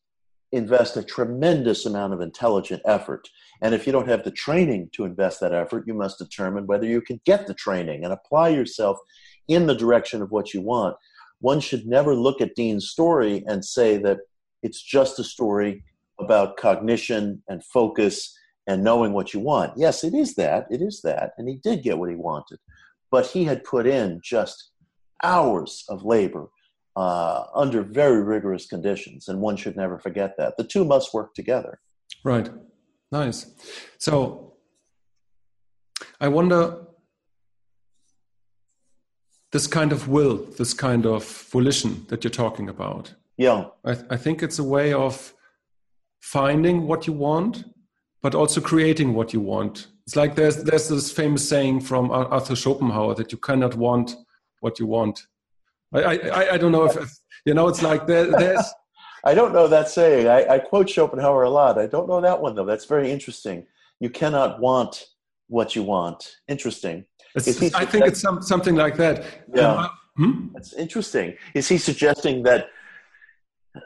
invest 0.51 0.95
a 0.95 1.03
tremendous 1.03 1.85
amount 1.85 2.13
of 2.13 2.21
intelligent 2.21 2.81
effort. 2.85 3.27
And 3.61 3.75
if 3.75 3.85
you 3.85 3.91
don't 3.91 4.07
have 4.07 4.23
the 4.23 4.31
training 4.31 4.89
to 4.93 5.05
invest 5.05 5.39
that 5.41 5.53
effort, 5.53 5.85
you 5.87 5.93
must 5.93 6.17
determine 6.17 6.67
whether 6.67 6.85
you 6.85 7.01
can 7.01 7.19
get 7.25 7.47
the 7.47 7.53
training 7.53 8.03
and 8.03 8.13
apply 8.13 8.49
yourself 8.49 8.97
in 9.47 9.67
the 9.67 9.75
direction 9.75 10.21
of 10.21 10.31
what 10.31 10.53
you 10.53 10.61
want. 10.61 10.95
One 11.39 11.59
should 11.59 11.85
never 11.85 12.15
look 12.15 12.41
at 12.41 12.55
Dean's 12.55 12.89
story 12.89 13.43
and 13.47 13.63
say 13.63 13.97
that 13.97 14.19
it's 14.63 14.81
just 14.81 15.19
a 15.19 15.23
story 15.23 15.83
about 16.19 16.57
cognition 16.57 17.43
and 17.47 17.63
focus 17.63 18.35
and 18.67 18.83
knowing 18.83 19.13
what 19.13 19.33
you 19.33 19.39
want. 19.39 19.73
Yes, 19.77 20.03
it 20.03 20.13
is 20.13 20.35
that. 20.35 20.65
It 20.69 20.81
is 20.81 21.01
that. 21.01 21.33
And 21.37 21.47
he 21.47 21.55
did 21.55 21.83
get 21.83 21.97
what 21.97 22.09
he 22.09 22.15
wanted. 22.15 22.57
But 23.11 23.27
he 23.27 23.43
had 23.45 23.63
put 23.63 23.85
in 23.85 24.19
just 24.23 24.71
hours 25.23 25.85
of 25.89 26.03
labor 26.03 26.47
uh, 26.97 27.45
under 27.53 27.83
very 27.83 28.21
rigorous 28.23 28.65
conditions. 28.65 29.27
And 29.27 29.39
one 29.39 29.55
should 29.55 29.77
never 29.77 29.97
forget 29.99 30.35
that. 30.37 30.57
The 30.57 30.63
two 30.63 30.83
must 30.83 31.13
work 31.13 31.33
together. 31.33 31.79
Right. 32.23 32.49
Nice. 33.11 33.39
So 33.99 34.53
I 36.19 36.27
wonder 36.27 36.59
this 39.51 39.67
kind 39.67 39.91
of 39.91 40.09
will, 40.09 40.37
this 40.57 40.73
kind 40.73 41.05
of 41.05 41.23
volition 41.51 42.05
that 42.09 42.23
you're 42.23 42.39
talking 42.45 42.67
about. 42.67 43.13
Yeah. 43.37 43.65
I, 43.85 43.93
th- 43.93 44.05
I 44.09 44.17
think 44.17 44.43
it's 44.43 44.59
a 44.59 44.63
way 44.63 44.91
of 44.91 45.33
finding 46.19 46.87
what 46.87 47.07
you 47.07 47.13
want 47.13 47.63
but 48.21 48.35
also 48.35 48.59
creating 48.59 49.13
what 49.13 49.33
you 49.33 49.39
want. 49.39 49.87
It's 50.05 50.15
like 50.15 50.35
there's 50.35 50.63
there's 50.63 50.89
this 50.89 51.11
famous 51.11 51.47
saying 51.47 51.81
from 51.81 52.11
Arthur 52.11 52.55
Schopenhauer 52.55 53.15
that 53.15 53.31
you 53.31 53.37
cannot 53.37 53.75
want 53.75 54.15
what 54.59 54.79
you 54.79 54.87
want. 54.87 55.25
I 56.03 56.29
I, 56.29 56.53
I 56.53 56.57
don't 56.57 56.71
know 56.71 56.85
if, 56.85 56.97
if 56.97 57.11
you 57.45 57.53
know. 57.53 57.67
It's 57.67 57.81
like 57.81 58.07
there, 58.07 58.31
there's. 58.31 58.65
I 59.23 59.33
don't 59.33 59.51
know 59.51 59.67
that 59.67 59.89
saying. 59.89 60.27
I, 60.27 60.55
I 60.55 60.59
quote 60.59 60.89
Schopenhauer 60.89 61.43
a 61.43 61.49
lot. 61.49 61.77
I 61.77 61.87
don't 61.87 62.07
know 62.07 62.21
that 62.21 62.39
one 62.39 62.55
though. 62.55 62.65
That's 62.65 62.85
very 62.85 63.11
interesting. 63.11 63.65
You 63.99 64.09
cannot 64.09 64.59
want 64.61 65.07
what 65.47 65.75
you 65.75 65.83
want. 65.83 66.37
Interesting. 66.47 67.05
I 67.35 67.39
think 67.85 68.05
it's 68.05 68.21
some, 68.21 68.41
something 68.41 68.75
like 68.75 68.97
that. 68.97 69.25
Yeah. 69.53 69.73
Um, 69.73 69.89
hmm? 70.15 70.47
That's 70.53 70.73
interesting. 70.73 71.35
Is 71.53 71.67
he 71.67 71.77
suggesting 71.77 72.43
that 72.43 72.69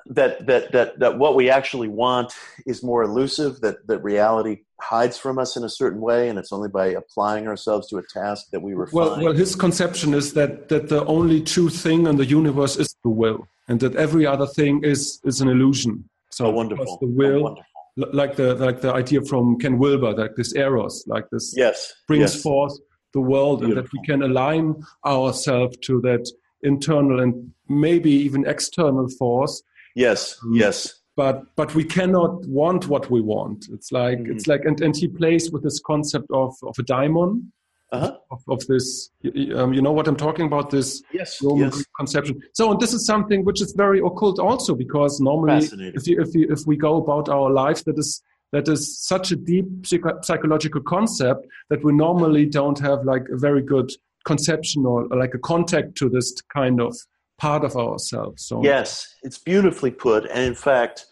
that 0.08 0.46
that 0.48 0.72
that 0.72 1.00
that 1.00 1.18
what 1.18 1.36
we 1.36 1.50
actually 1.50 1.88
want 1.88 2.34
is 2.66 2.84
more 2.84 3.04
elusive 3.04 3.60
that 3.62 3.86
that 3.88 4.00
reality 4.00 4.62
hides 4.80 5.18
from 5.18 5.38
us 5.38 5.56
in 5.58 5.64
a 5.64 5.70
certain 5.70 6.02
way 6.02 6.30
and 6.30 6.40
it's 6.40 6.52
only 6.52 6.70
by 6.70 6.88
applying 6.88 7.48
ourselves 7.48 7.88
to 7.88 7.98
a 7.98 8.04
task 8.04 8.48
that 8.52 8.62
we 8.62 8.74
refine 8.74 8.96
well 8.96 9.24
well 9.24 9.34
his 9.34 9.56
conception 9.56 10.14
is 10.14 10.34
that 10.34 10.70
that 10.70 10.90
the 10.90 11.06
only 11.06 11.42
true 11.42 11.70
thing 11.70 12.08
in 12.08 12.16
the 12.18 12.26
universe 12.26 12.78
is 12.78 12.96
the 13.04 13.10
will 13.10 13.48
and 13.68 13.80
that 13.80 13.96
every 13.96 14.26
other 14.26 14.48
thing 14.48 14.84
is 14.84 15.20
is 15.24 15.42
an 15.42 15.48
illusion 15.48 16.04
so 16.32 16.46
oh, 16.48 16.52
wonderful 16.52 16.98
the 17.02 17.08
will 17.08 17.40
oh, 17.40 17.42
wonderful. 17.44 18.20
like 18.22 18.36
the 18.36 18.56
like 18.56 18.82
the 18.82 18.92
idea 18.94 19.22
from 19.22 19.58
ken 19.60 19.78
wilber 19.78 20.14
like 20.14 20.36
this 20.36 20.54
eros 20.56 21.04
like 21.08 21.26
this 21.32 21.54
yes 21.56 21.94
brings 22.08 22.34
yes. 22.34 22.42
forth 22.42 22.74
the 23.14 23.22
world 23.22 23.60
Beautiful. 23.60 23.78
and 23.78 23.88
that 23.88 23.94
we 23.94 24.02
can 24.06 24.24
align 24.24 24.82
ourselves 25.06 25.78
to 25.82 26.00
that 26.02 26.26
internal 26.64 27.20
and 27.22 27.52
maybe 27.68 28.12
even 28.12 28.46
external 28.46 29.08
force 29.10 29.64
Yes, 29.96 30.38
um, 30.44 30.54
yes. 30.54 31.02
But 31.16 31.44
but 31.56 31.76
we 31.76 31.84
cannot 31.84 32.46
want 32.46 32.88
what 32.88 33.10
we 33.12 33.22
want. 33.22 33.68
It's 33.72 33.92
like 33.92 34.20
mm-hmm. 34.20 34.32
it's 34.32 34.48
like 34.48 34.66
and, 34.66 34.80
and 34.82 34.96
he 34.96 35.08
plays 35.08 35.52
with 35.52 35.64
this 35.64 35.80
concept 35.80 36.28
of 36.32 36.56
of 36.64 36.76
a 36.80 36.84
daimon. 36.84 37.52
Uh-huh. 37.94 38.16
Of, 38.32 38.42
of, 38.48 38.66
this, 38.68 39.10
um, 39.54 39.74
you 39.74 39.82
know 39.82 39.92
what 39.92 40.08
I'm 40.08 40.16
talking 40.16 40.46
about? 40.46 40.70
This 40.70 41.04
yes, 41.12 41.42
Roman 41.42 41.72
yes. 41.72 41.84
conception. 42.00 42.42
So, 42.54 42.72
and 42.72 42.80
this 42.80 42.94
is 42.94 43.06
something 43.06 43.44
which 43.44 43.62
is 43.62 43.74
very 43.74 44.00
occult 44.00 44.40
also, 44.40 44.76
because 44.76 45.20
normally, 45.20 45.66
if 45.94 46.08
you, 46.08 46.22
if 46.22 46.34
you, 46.34 46.48
if 46.50 46.62
we 46.66 46.78
go 46.78 46.96
about 46.96 47.28
our 47.28 47.52
life, 47.52 47.84
that 47.84 48.00
is 48.00 48.24
that 48.52 48.68
is 48.68 48.98
such 49.00 49.32
a 49.32 49.36
deep 49.36 49.66
psych- 49.86 50.24
psychological 50.24 50.82
concept 50.82 51.46
that 51.70 51.84
we 51.84 51.94
normally 51.94 52.46
don't 52.46 52.80
have 52.80 53.04
like 53.04 53.28
a 53.30 53.38
very 53.38 53.62
good 53.62 53.92
conception 54.26 54.86
or, 54.86 55.08
or 55.12 55.18
like 55.18 55.34
a 55.34 55.40
contact 55.40 55.96
to 55.96 56.10
this 56.10 56.34
kind 56.54 56.80
of 56.80 56.96
part 57.42 57.64
of 57.64 57.76
ourselves. 57.76 58.46
So 58.46 58.64
yes, 58.64 59.16
it's 59.24 59.40
beautifully 59.40 59.90
put, 59.90 60.26
and 60.26 60.44
in 60.46 60.54
fact, 60.54 61.08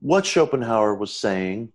what 0.00 0.24
Schopenhauer 0.24 0.94
was 0.94 1.12
saying 1.12 1.70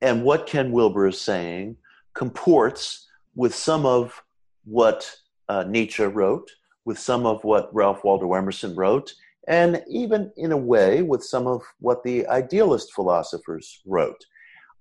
and 0.00 0.24
what 0.24 0.48
Ken 0.48 0.72
Wilber 0.72 1.06
is 1.06 1.20
saying 1.20 1.76
comports 2.14 3.06
with 3.36 3.54
some 3.54 3.86
of 3.86 4.20
what 4.64 5.08
uh, 5.48 5.62
Nietzsche 5.68 6.02
wrote, 6.02 6.50
with 6.84 6.98
some 6.98 7.24
of 7.24 7.44
what 7.44 7.72
Ralph 7.72 8.02
Waldo 8.02 8.34
Emerson 8.34 8.74
wrote, 8.74 9.14
and 9.46 9.84
even 9.88 10.32
in 10.36 10.50
a 10.50 10.56
way 10.56 11.02
with 11.02 11.22
some 11.22 11.46
of 11.46 11.62
what 11.78 12.02
the 12.02 12.26
idealist 12.26 12.92
philosophers 12.92 13.80
wrote. 13.86 14.24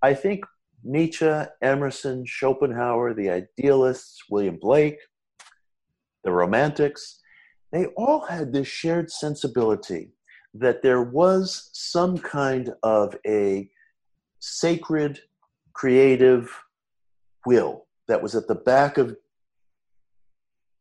I 0.01 0.15
think 0.15 0.43
Nietzsche, 0.83 1.31
Emerson, 1.61 2.25
Schopenhauer, 2.25 3.13
the 3.13 3.29
idealists, 3.29 4.23
William 4.31 4.57
Blake, 4.59 4.97
the 6.23 6.31
Romantics, 6.31 7.20
they 7.71 7.85
all 7.97 8.25
had 8.25 8.51
this 8.51 8.67
shared 8.67 9.11
sensibility 9.11 10.11
that 10.53 10.81
there 10.81 11.01
was 11.01 11.69
some 11.73 12.17
kind 12.17 12.73
of 12.83 13.15
a 13.25 13.69
sacred, 14.39 15.19
creative 15.73 16.51
will 17.45 17.85
that 18.07 18.21
was 18.21 18.35
at 18.35 18.47
the 18.47 18.55
back 18.55 18.97
of 18.97 19.15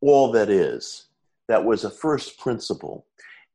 all 0.01 0.31
that 0.31 0.49
is, 0.49 1.07
that 1.47 1.63
was 1.63 1.83
a 1.83 1.89
first 1.89 2.37
principle, 2.37 3.05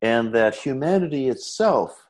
and 0.01 0.33
that 0.33 0.55
humanity 0.55 1.27
itself 1.27 2.07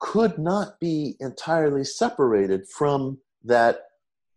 could 0.00 0.38
not 0.38 0.80
be 0.80 1.16
entirely 1.20 1.84
separated 1.84 2.66
from 2.68 3.18
that, 3.44 3.82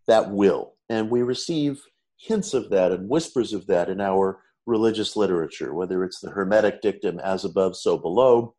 that 0.07 0.31
will. 0.31 0.73
And 0.89 1.09
we 1.09 1.21
receive 1.23 1.81
hints 2.17 2.53
of 2.53 2.69
that 2.69 2.91
and 2.91 3.09
whispers 3.09 3.53
of 3.53 3.67
that 3.67 3.89
in 3.89 4.01
our 4.01 4.39
religious 4.65 5.15
literature, 5.15 5.73
whether 5.73 6.03
it's 6.03 6.19
the 6.19 6.29
Hermetic 6.29 6.81
dictum, 6.81 7.19
as 7.19 7.45
above, 7.45 7.75
so 7.75 7.97
below, 7.97 8.55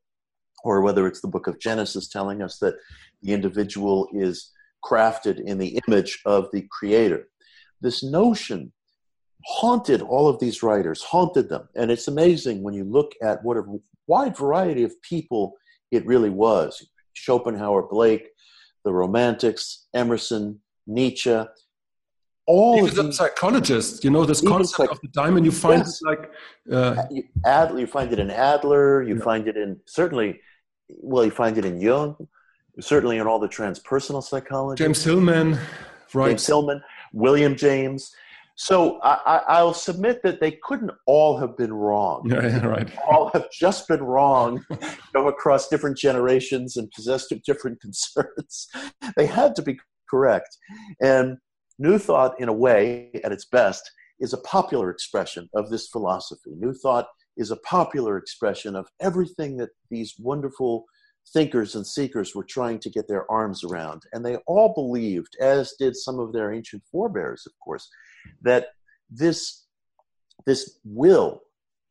or 0.65 0.81
whether 0.83 1.07
it's 1.07 1.21
the 1.21 1.29
book 1.29 1.47
of 1.47 1.59
Genesis 1.59 2.09
telling 2.09 2.43
us 2.43 2.59
that 2.59 2.75
the 3.23 3.33
individual 3.33 4.09
is 4.13 4.51
crafted 4.85 5.41
in 5.45 5.59
the 5.59 5.79
image 5.87 6.21
of 6.27 6.49
the 6.53 6.67
Creator. 6.71 7.29
This 7.81 8.03
notion 8.03 8.73
haunted 9.45 10.03
all 10.03 10.29
of 10.29 10.39
these 10.39 10.63
writers, 10.63 11.03
haunted 11.03 11.49
them. 11.49 11.69
And 11.75 11.91
it's 11.91 12.09
amazing 12.09 12.63
when 12.63 12.75
you 12.75 12.85
look 12.85 13.13
at 13.23 13.43
what 13.43 13.57
a 13.57 13.65
wide 14.07 14.37
variety 14.37 14.85
of 14.85 15.01
people 15.03 15.55
it 15.91 16.07
really 16.07 16.31
was 16.31 16.87
Schopenhauer, 17.15 17.83
Blake, 17.89 18.29
the 18.85 18.93
Romantics, 18.93 19.87
Emerson, 19.95 20.61
Nietzsche, 20.87 21.45
all 22.47 22.87
even 22.87 23.07
the 23.07 23.13
psychologists 23.13 24.03
you 24.03 24.11
know 24.11 24.25
this 24.25 24.41
concept 24.41 24.81
like, 24.81 24.91
of 24.91 25.01
the 25.01 25.09
daimon 25.09 25.45
you 25.45 25.53
find 25.53 25.79
yes. 25.79 26.01
it 26.03 26.07
like 26.07 26.31
uh, 26.73 27.05
you, 27.11 27.23
Adler, 27.45 27.81
you 27.81 27.87
find 27.87 28.13
it 28.13 28.19
in 28.19 28.31
adler 28.31 29.03
you 29.03 29.17
yeah. 29.17 29.23
find 29.23 29.47
it 29.47 29.57
in 29.57 29.79
certainly 29.87 30.41
well 30.89 31.25
you 31.25 31.31
find 31.31 31.57
it 31.57 31.65
in 31.65 31.81
jung 31.81 32.17
certainly 32.81 33.19
in 33.19 33.27
all 33.27 33.39
the 33.39 33.49
transpersonal 33.49 34.23
psychology 34.23 34.83
james 34.83 35.05
hillman 35.05 35.59
right 36.15 36.31
james 36.31 36.47
hillman 36.47 36.83
william 37.13 37.55
james 37.55 38.13
so 38.55 39.01
I, 39.03 39.63
will 39.63 39.73
submit 39.73 40.23
that 40.23 40.41
they 40.41 40.53
couldn't 40.63 40.91
all 41.07 41.39
have 41.39 41.57
been 41.57 41.73
wrong. 41.73 42.29
Yeah, 42.29 42.65
right. 42.67 42.89
All 43.11 43.31
have 43.33 43.51
just 43.51 43.89
been 43.89 44.03
wrong, 44.03 44.65
go 45.15 45.29
across 45.29 45.69
different 45.69 45.97
generations 45.97 46.77
and 46.77 46.91
possessed 46.91 47.33
of 47.33 47.43
different 47.45 47.81
concerns. 47.81 48.69
They 49.17 49.27
had 49.27 49.57
to 49.57 49.63
be 49.63 49.79
correct, 50.09 50.57
and 51.01 51.39
New 51.83 51.99
Thought, 51.99 52.41
in 52.41 52.49
a 52.49 52.53
way, 52.53 53.11
at 53.25 53.33
its 53.33 53.45
best, 53.45 53.91
is 54.21 54.33
a 54.33 54.39
popular 54.39 54.89
expression 54.89 55.51
of 55.53 55.69
this 55.69 55.89
philosophy. 55.89 56.53
New 56.57 56.73
Thought 56.73 57.09
is 57.37 57.51
a 57.51 57.57
popular 57.57 58.17
expression 58.17 58.77
of 58.77 58.87
everything 59.01 59.57
that 59.57 59.71
these 59.91 60.15
wonderful 60.17 60.85
thinkers 61.33 61.75
and 61.75 61.85
seekers 61.85 62.37
were 62.37 62.45
trying 62.45 62.79
to 62.79 62.89
get 62.89 63.09
their 63.09 63.29
arms 63.29 63.65
around. 63.65 64.03
And 64.13 64.25
they 64.25 64.37
all 64.47 64.73
believed, 64.73 65.37
as 65.41 65.75
did 65.77 65.97
some 65.97 66.21
of 66.21 66.33
their 66.33 66.53
ancient 66.53 66.85
forebears, 66.93 67.47
of 67.47 67.53
course, 67.59 67.89
that 68.43 68.69
this, 69.11 69.65
this 70.47 70.79
will 70.85 71.43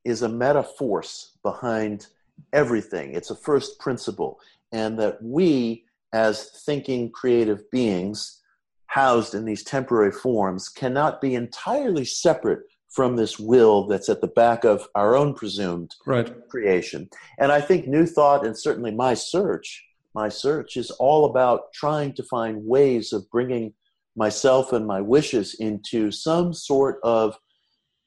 is 0.05 0.21
a 0.21 0.29
meta 0.29 0.63
force 0.63 1.37
behind 1.43 2.07
everything. 2.53 3.13
It's 3.13 3.31
a 3.31 3.35
first 3.35 3.77
principle. 3.77 4.39
And 4.71 4.97
that 4.99 5.21
we, 5.21 5.83
as 6.13 6.49
thinking 6.65 7.11
creative 7.11 7.69
beings, 7.71 8.40
housed 8.91 9.33
in 9.33 9.45
these 9.45 9.63
temporary 9.63 10.11
forms 10.11 10.67
cannot 10.67 11.21
be 11.21 11.33
entirely 11.33 12.03
separate 12.03 12.59
from 12.89 13.15
this 13.15 13.39
will 13.39 13.87
that's 13.87 14.09
at 14.09 14.19
the 14.19 14.27
back 14.27 14.65
of 14.65 14.85
our 14.95 15.15
own 15.15 15.33
presumed 15.33 15.95
right. 16.05 16.33
creation. 16.49 17.09
And 17.39 17.53
I 17.53 17.61
think 17.61 17.87
New 17.87 18.05
Thought, 18.05 18.45
and 18.45 18.57
certainly 18.57 18.91
my 18.91 19.13
search, 19.13 19.81
my 20.13 20.27
search 20.27 20.75
is 20.75 20.91
all 20.91 21.23
about 21.23 21.71
trying 21.73 22.13
to 22.15 22.23
find 22.23 22.65
ways 22.65 23.13
of 23.13 23.29
bringing 23.31 23.73
myself 24.17 24.73
and 24.73 24.85
my 24.85 24.99
wishes 24.99 25.53
into 25.53 26.11
some 26.11 26.53
sort 26.53 26.99
of 27.01 27.37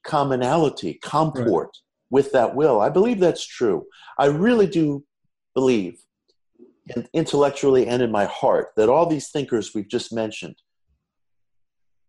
commonality, 0.04 0.98
comport 1.02 1.68
right. 1.68 1.78
with 2.10 2.30
that 2.32 2.54
will. 2.54 2.82
I 2.82 2.90
believe 2.90 3.20
that's 3.20 3.46
true. 3.46 3.86
I 4.18 4.26
really 4.26 4.66
do 4.66 5.02
believe 5.54 5.96
and 6.94 7.08
intellectually 7.14 7.86
and 7.86 8.02
in 8.02 8.12
my 8.12 8.26
heart 8.26 8.72
that 8.76 8.90
all 8.90 9.06
these 9.06 9.30
thinkers 9.30 9.72
we've 9.74 9.88
just 9.88 10.12
mentioned, 10.12 10.56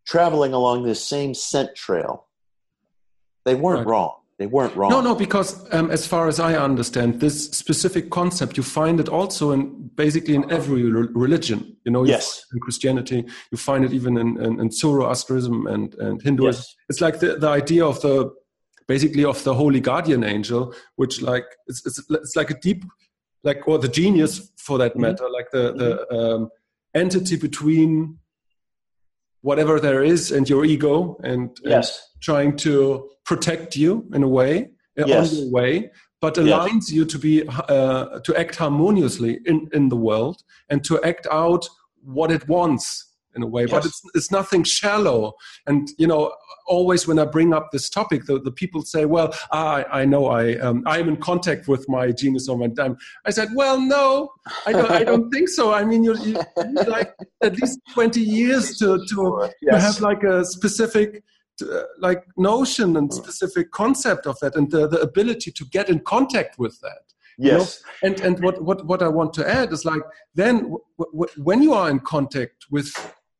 traveling 0.05 0.53
along 0.53 0.83
this 0.83 1.03
same 1.03 1.33
scent 1.33 1.75
trail, 1.75 2.27
they 3.43 3.55
weren't 3.55 3.79
right. 3.79 3.87
wrong. 3.87 4.15
They 4.37 4.47
weren't 4.47 4.75
wrong. 4.75 4.91
No, 4.91 4.99
no, 4.99 5.15
because 5.15 5.65
um, 5.73 5.89
as 5.91 6.05
far 6.05 6.27
as 6.27 6.41
I 6.41 6.55
understand, 6.55 7.21
this 7.21 7.45
specific 7.51 8.09
concept, 8.09 8.57
you 8.57 8.63
find 8.63 8.99
it 8.99 9.07
also 9.07 9.51
in 9.51 9.89
basically 9.95 10.35
in 10.35 10.51
every 10.51 10.83
re- 10.83 11.07
religion. 11.13 11.77
You 11.85 11.91
know, 11.93 12.03
you 12.03 12.11
yes. 12.11 12.45
in 12.53 12.59
Christianity, 12.59 13.23
you 13.51 13.57
find 13.57 13.85
it 13.85 13.93
even 13.93 14.17
in, 14.17 14.41
in, 14.41 14.59
in 14.59 14.71
Zoroastrianism 14.71 15.67
and, 15.67 15.95
and 15.95 16.21
Hinduism. 16.21 16.59
Yes. 16.59 16.75
It's 16.89 17.01
like 17.01 17.19
the, 17.21 17.37
the 17.37 17.47
idea 17.47 17.85
of 17.85 18.01
the 18.01 18.33
basically 18.87 19.23
of 19.23 19.41
the 19.45 19.53
holy 19.53 19.79
guardian 19.79 20.25
angel, 20.25 20.75
which 20.97 21.21
like 21.21 21.45
it's, 21.67 21.85
it's, 21.85 22.03
it's 22.09 22.35
like 22.35 22.51
a 22.51 22.59
deep, 22.59 22.83
like 23.43 23.65
or 23.69 23.79
the 23.79 23.87
genius 23.87 24.51
for 24.57 24.77
that 24.79 24.91
mm-hmm. 24.91 25.01
matter, 25.01 25.29
like 25.29 25.49
the 25.51 25.71
the 25.73 26.05
mm-hmm. 26.11 26.43
um, 26.43 26.49
entity 26.93 27.37
between 27.37 28.19
whatever 29.45 29.79
there 29.79 30.03
is 30.03 30.31
and 30.31 30.49
your 30.49 30.65
ego 30.65 31.17
and, 31.23 31.55
yes. 31.63 31.87
and 32.13 32.21
trying 32.21 32.57
to 32.57 33.07
protect 33.25 33.75
you 33.75 34.03
in 34.15 34.23
a 34.23 34.27
way 34.27 34.53
uh, 34.99 35.05
yes. 35.05 35.31
on 35.31 35.37
your 35.37 35.51
way 35.51 35.91
but 36.19 36.33
aligns 36.35 36.85
yes. 36.87 36.91
you 36.91 37.05
to 37.05 37.19
be 37.19 37.47
uh, 37.47 38.19
to 38.21 38.35
act 38.35 38.55
harmoniously 38.55 39.39
in 39.45 39.57
in 39.73 39.89
the 39.89 39.95
world 40.07 40.37
and 40.69 40.83
to 40.83 40.93
act 41.03 41.27
out 41.31 41.63
what 42.01 42.31
it 42.31 42.47
wants 42.47 43.14
in 43.35 43.43
a 43.43 43.47
way 43.47 43.63
yes. 43.63 43.71
but 43.71 43.85
it's 43.85 44.01
it's 44.13 44.31
nothing 44.31 44.63
shallow 44.63 45.33
and 45.67 45.89
you 45.97 46.07
know 46.07 46.31
always 46.67 47.07
when 47.07 47.19
i 47.19 47.25
bring 47.25 47.53
up 47.53 47.69
this 47.71 47.89
topic 47.89 48.25
the, 48.25 48.39
the 48.39 48.51
people 48.51 48.81
say 48.81 49.05
well 49.05 49.33
i 49.51 49.85
i 49.91 50.05
know 50.05 50.27
i 50.27 50.55
um, 50.57 50.83
i'm 50.85 51.07
in 51.07 51.17
contact 51.17 51.67
with 51.67 51.87
my 51.89 52.11
genius 52.11 52.47
or 52.47 52.57
my 52.57 52.67
dime 52.67 52.97
i 53.25 53.29
said 53.29 53.49
well 53.55 53.79
no 53.79 54.29
i 54.65 54.71
don't 54.71 54.91
i 54.91 55.03
don't 55.03 55.29
think 55.31 55.49
so 55.49 55.73
i 55.73 55.83
mean 55.83 56.03
you, 56.03 56.15
you, 56.23 56.33
like 56.87 57.13
at 57.43 57.59
least 57.59 57.79
20 57.93 58.19
years 58.19 58.77
to 58.77 59.03
to, 59.09 59.49
yes. 59.61 59.75
to 59.75 59.79
have 59.79 60.01
like 60.01 60.23
a 60.23 60.43
specific 60.45 61.23
uh, 61.61 61.83
like 61.99 62.25
notion 62.35 62.97
and 62.97 63.13
specific 63.13 63.71
concept 63.71 64.27
of 64.27 64.37
that 64.41 64.55
and 64.55 64.71
the, 64.71 64.87
the 64.87 64.99
ability 64.99 65.51
to 65.51 65.65
get 65.65 65.89
in 65.89 65.99
contact 65.99 66.59
with 66.59 66.77
that 66.81 67.03
yes 67.37 67.81
you 68.01 68.09
know? 68.09 68.15
and 68.15 68.21
and 68.21 68.43
what, 68.43 68.61
what 68.63 68.85
what 68.85 69.01
i 69.01 69.07
want 69.07 69.33
to 69.33 69.47
add 69.49 69.71
is 69.71 69.85
like 69.85 70.01
then 70.33 70.57
w- 70.57 70.79
w- 70.97 71.43
when 71.43 71.61
you 71.61 71.73
are 71.73 71.89
in 71.89 71.99
contact 71.99 72.65
with 72.71 72.93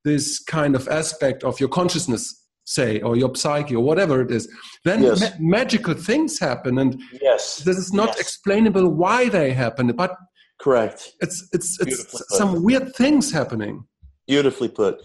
this 0.06 0.40
kind 0.40 0.76
of 0.76 0.88
aspect 0.88 1.44
of 1.44 1.60
your 1.60 1.70
consciousness 1.70 2.44
say 2.64 3.02
or 3.02 3.16
your 3.16 3.36
psyche 3.36 3.76
or 3.76 3.84
whatever 3.84 4.22
it 4.22 4.32
is 4.32 4.50
then 4.86 5.04
yes. 5.04 5.20
ma- 5.20 5.36
magical 5.40 5.94
things 5.94 6.40
happen 6.40 6.80
and 6.80 7.00
yes. 7.22 7.58
this 7.58 7.78
is 7.78 7.94
not 7.94 8.08
yes. 8.08 8.20
explainable 8.20 8.90
why 8.90 9.30
they 9.30 9.52
happen 9.52 9.88
but 9.88 10.16
correct. 10.60 11.14
it's 11.22 11.48
it's 11.54 11.80
it's 11.80 12.38
some 12.38 12.64
weird 12.64 12.96
things 12.96 13.32
happening. 13.32 13.86
Beautifully 14.28 14.70
put. 14.70 15.02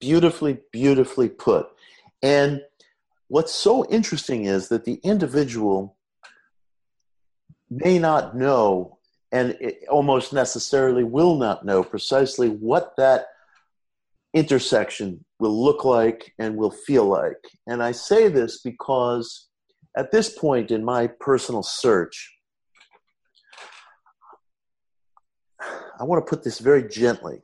Beautifully 0.00 0.60
beautifully 0.72 1.28
put. 1.28 1.68
And 2.22 2.62
what's 3.28 3.52
so 3.52 3.84
interesting 3.90 4.44
is 4.44 4.68
that 4.68 4.84
the 4.84 5.00
individual 5.02 5.96
may 7.68 7.98
not 7.98 8.36
know 8.36 8.98
and 9.32 9.56
almost 9.88 10.32
necessarily 10.32 11.04
will 11.04 11.36
not 11.36 11.64
know 11.64 11.84
precisely 11.84 12.48
what 12.48 12.94
that 12.96 13.26
intersection 14.34 15.24
will 15.38 15.64
look 15.64 15.84
like 15.84 16.32
and 16.38 16.56
will 16.56 16.70
feel 16.70 17.04
like. 17.04 17.42
And 17.66 17.82
I 17.82 17.92
say 17.92 18.28
this 18.28 18.60
because 18.60 19.48
at 19.96 20.12
this 20.12 20.28
point 20.28 20.70
in 20.70 20.84
my 20.84 21.08
personal 21.08 21.62
search, 21.62 22.36
I 25.60 26.04
want 26.04 26.24
to 26.24 26.30
put 26.30 26.44
this 26.44 26.58
very 26.58 26.88
gently. 26.88 27.40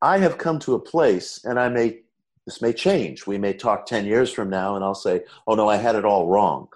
I 0.00 0.18
have 0.18 0.38
come 0.38 0.58
to 0.60 0.74
a 0.74 0.80
place, 0.80 1.44
and 1.44 1.60
I 1.60 1.68
may, 1.68 2.00
this 2.44 2.60
may 2.60 2.72
change. 2.72 3.26
We 3.26 3.38
may 3.38 3.52
talk 3.52 3.86
10 3.86 4.04
years 4.04 4.32
from 4.32 4.50
now, 4.50 4.74
and 4.74 4.84
I'll 4.84 4.96
say, 4.96 5.22
oh 5.46 5.54
no, 5.54 5.68
I 5.68 5.76
had 5.76 5.94
it 5.94 6.04
all 6.04 6.28
wrong. 6.28 6.66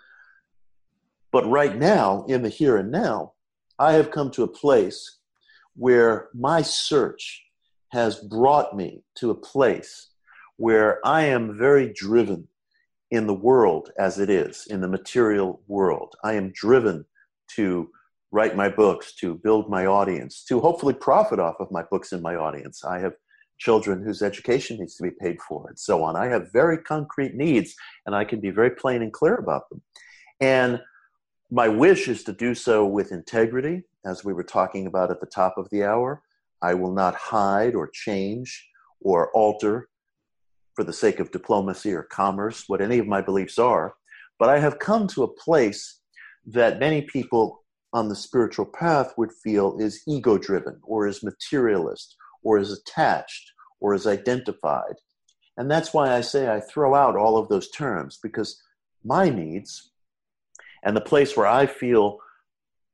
But 1.32 1.48
right 1.48 1.76
now, 1.76 2.24
in 2.28 2.42
the 2.42 2.48
here 2.48 2.76
and 2.76 2.92
now, 2.92 3.32
I 3.78 3.94
have 3.94 4.12
come 4.12 4.30
to 4.32 4.44
a 4.44 4.48
place 4.48 5.18
where 5.74 6.28
my 6.32 6.62
search 6.62 7.45
has 7.96 8.16
brought 8.16 8.76
me 8.76 9.02
to 9.14 9.30
a 9.30 9.34
place 9.34 10.10
where 10.58 11.00
I 11.02 11.22
am 11.22 11.56
very 11.56 11.94
driven 11.94 12.46
in 13.10 13.26
the 13.26 13.40
world 13.48 13.90
as 13.98 14.18
it 14.18 14.28
is, 14.28 14.66
in 14.68 14.82
the 14.82 14.88
material 14.88 15.62
world. 15.66 16.14
I 16.22 16.34
am 16.34 16.52
driven 16.54 17.06
to 17.54 17.88
write 18.32 18.54
my 18.54 18.68
books, 18.68 19.14
to 19.14 19.36
build 19.36 19.70
my 19.70 19.86
audience, 19.86 20.44
to 20.44 20.60
hopefully 20.60 20.92
profit 20.92 21.38
off 21.38 21.56
of 21.58 21.70
my 21.70 21.84
books 21.90 22.12
and 22.12 22.22
my 22.22 22.36
audience. 22.36 22.84
I 22.84 22.98
have 22.98 23.14
children 23.56 24.02
whose 24.02 24.20
education 24.20 24.76
needs 24.78 24.96
to 24.96 25.02
be 25.02 25.16
paid 25.18 25.38
for 25.40 25.66
and 25.66 25.78
so 25.78 26.04
on. 26.04 26.16
I 26.16 26.26
have 26.26 26.52
very 26.52 26.76
concrete 26.76 27.34
needs 27.34 27.74
and 28.04 28.14
I 28.14 28.26
can 28.26 28.40
be 28.40 28.50
very 28.50 28.72
plain 28.72 29.00
and 29.00 29.12
clear 29.12 29.36
about 29.36 29.70
them. 29.70 29.80
And 30.40 30.82
my 31.50 31.68
wish 31.68 32.08
is 32.08 32.24
to 32.24 32.34
do 32.34 32.54
so 32.54 32.84
with 32.84 33.10
integrity, 33.10 33.84
as 34.04 34.22
we 34.22 34.34
were 34.34 34.44
talking 34.44 34.86
about 34.86 35.10
at 35.10 35.20
the 35.20 35.32
top 35.40 35.56
of 35.56 35.70
the 35.70 35.84
hour, 35.84 36.20
I 36.62 36.74
will 36.74 36.92
not 36.92 37.14
hide 37.14 37.74
or 37.74 37.88
change 37.88 38.68
or 39.00 39.30
alter 39.32 39.88
for 40.74 40.84
the 40.84 40.92
sake 40.92 41.20
of 41.20 41.30
diplomacy 41.30 41.92
or 41.92 42.02
commerce 42.02 42.64
what 42.66 42.80
any 42.80 42.98
of 42.98 43.06
my 43.06 43.20
beliefs 43.20 43.58
are. 43.58 43.94
But 44.38 44.48
I 44.48 44.58
have 44.58 44.78
come 44.78 45.06
to 45.08 45.22
a 45.22 45.32
place 45.32 46.00
that 46.46 46.78
many 46.78 47.02
people 47.02 47.64
on 47.92 48.08
the 48.08 48.16
spiritual 48.16 48.66
path 48.66 49.14
would 49.16 49.32
feel 49.32 49.78
is 49.78 50.02
ego 50.06 50.36
driven 50.36 50.78
or 50.82 51.06
is 51.06 51.22
materialist 51.22 52.16
or 52.42 52.58
is 52.58 52.70
attached 52.70 53.52
or 53.80 53.94
is 53.94 54.06
identified. 54.06 54.96
And 55.56 55.70
that's 55.70 55.94
why 55.94 56.14
I 56.14 56.20
say 56.20 56.52
I 56.52 56.60
throw 56.60 56.94
out 56.94 57.16
all 57.16 57.38
of 57.38 57.48
those 57.48 57.70
terms 57.70 58.18
because 58.22 58.62
my 59.04 59.30
needs 59.30 59.92
and 60.84 60.94
the 60.94 61.00
place 61.00 61.36
where 61.36 61.46
I 61.46 61.66
feel 61.66 62.18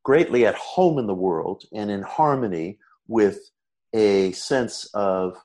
greatly 0.05 0.47
at 0.47 0.55
home 0.55 0.99
in 0.99 1.07
the 1.07 1.15
world 1.15 1.65
and 1.73 1.91
in 1.91 2.03
harmony 2.03 2.79
with 3.09 3.39
a 3.95 4.33
sense 4.33 4.89
of 4.95 5.37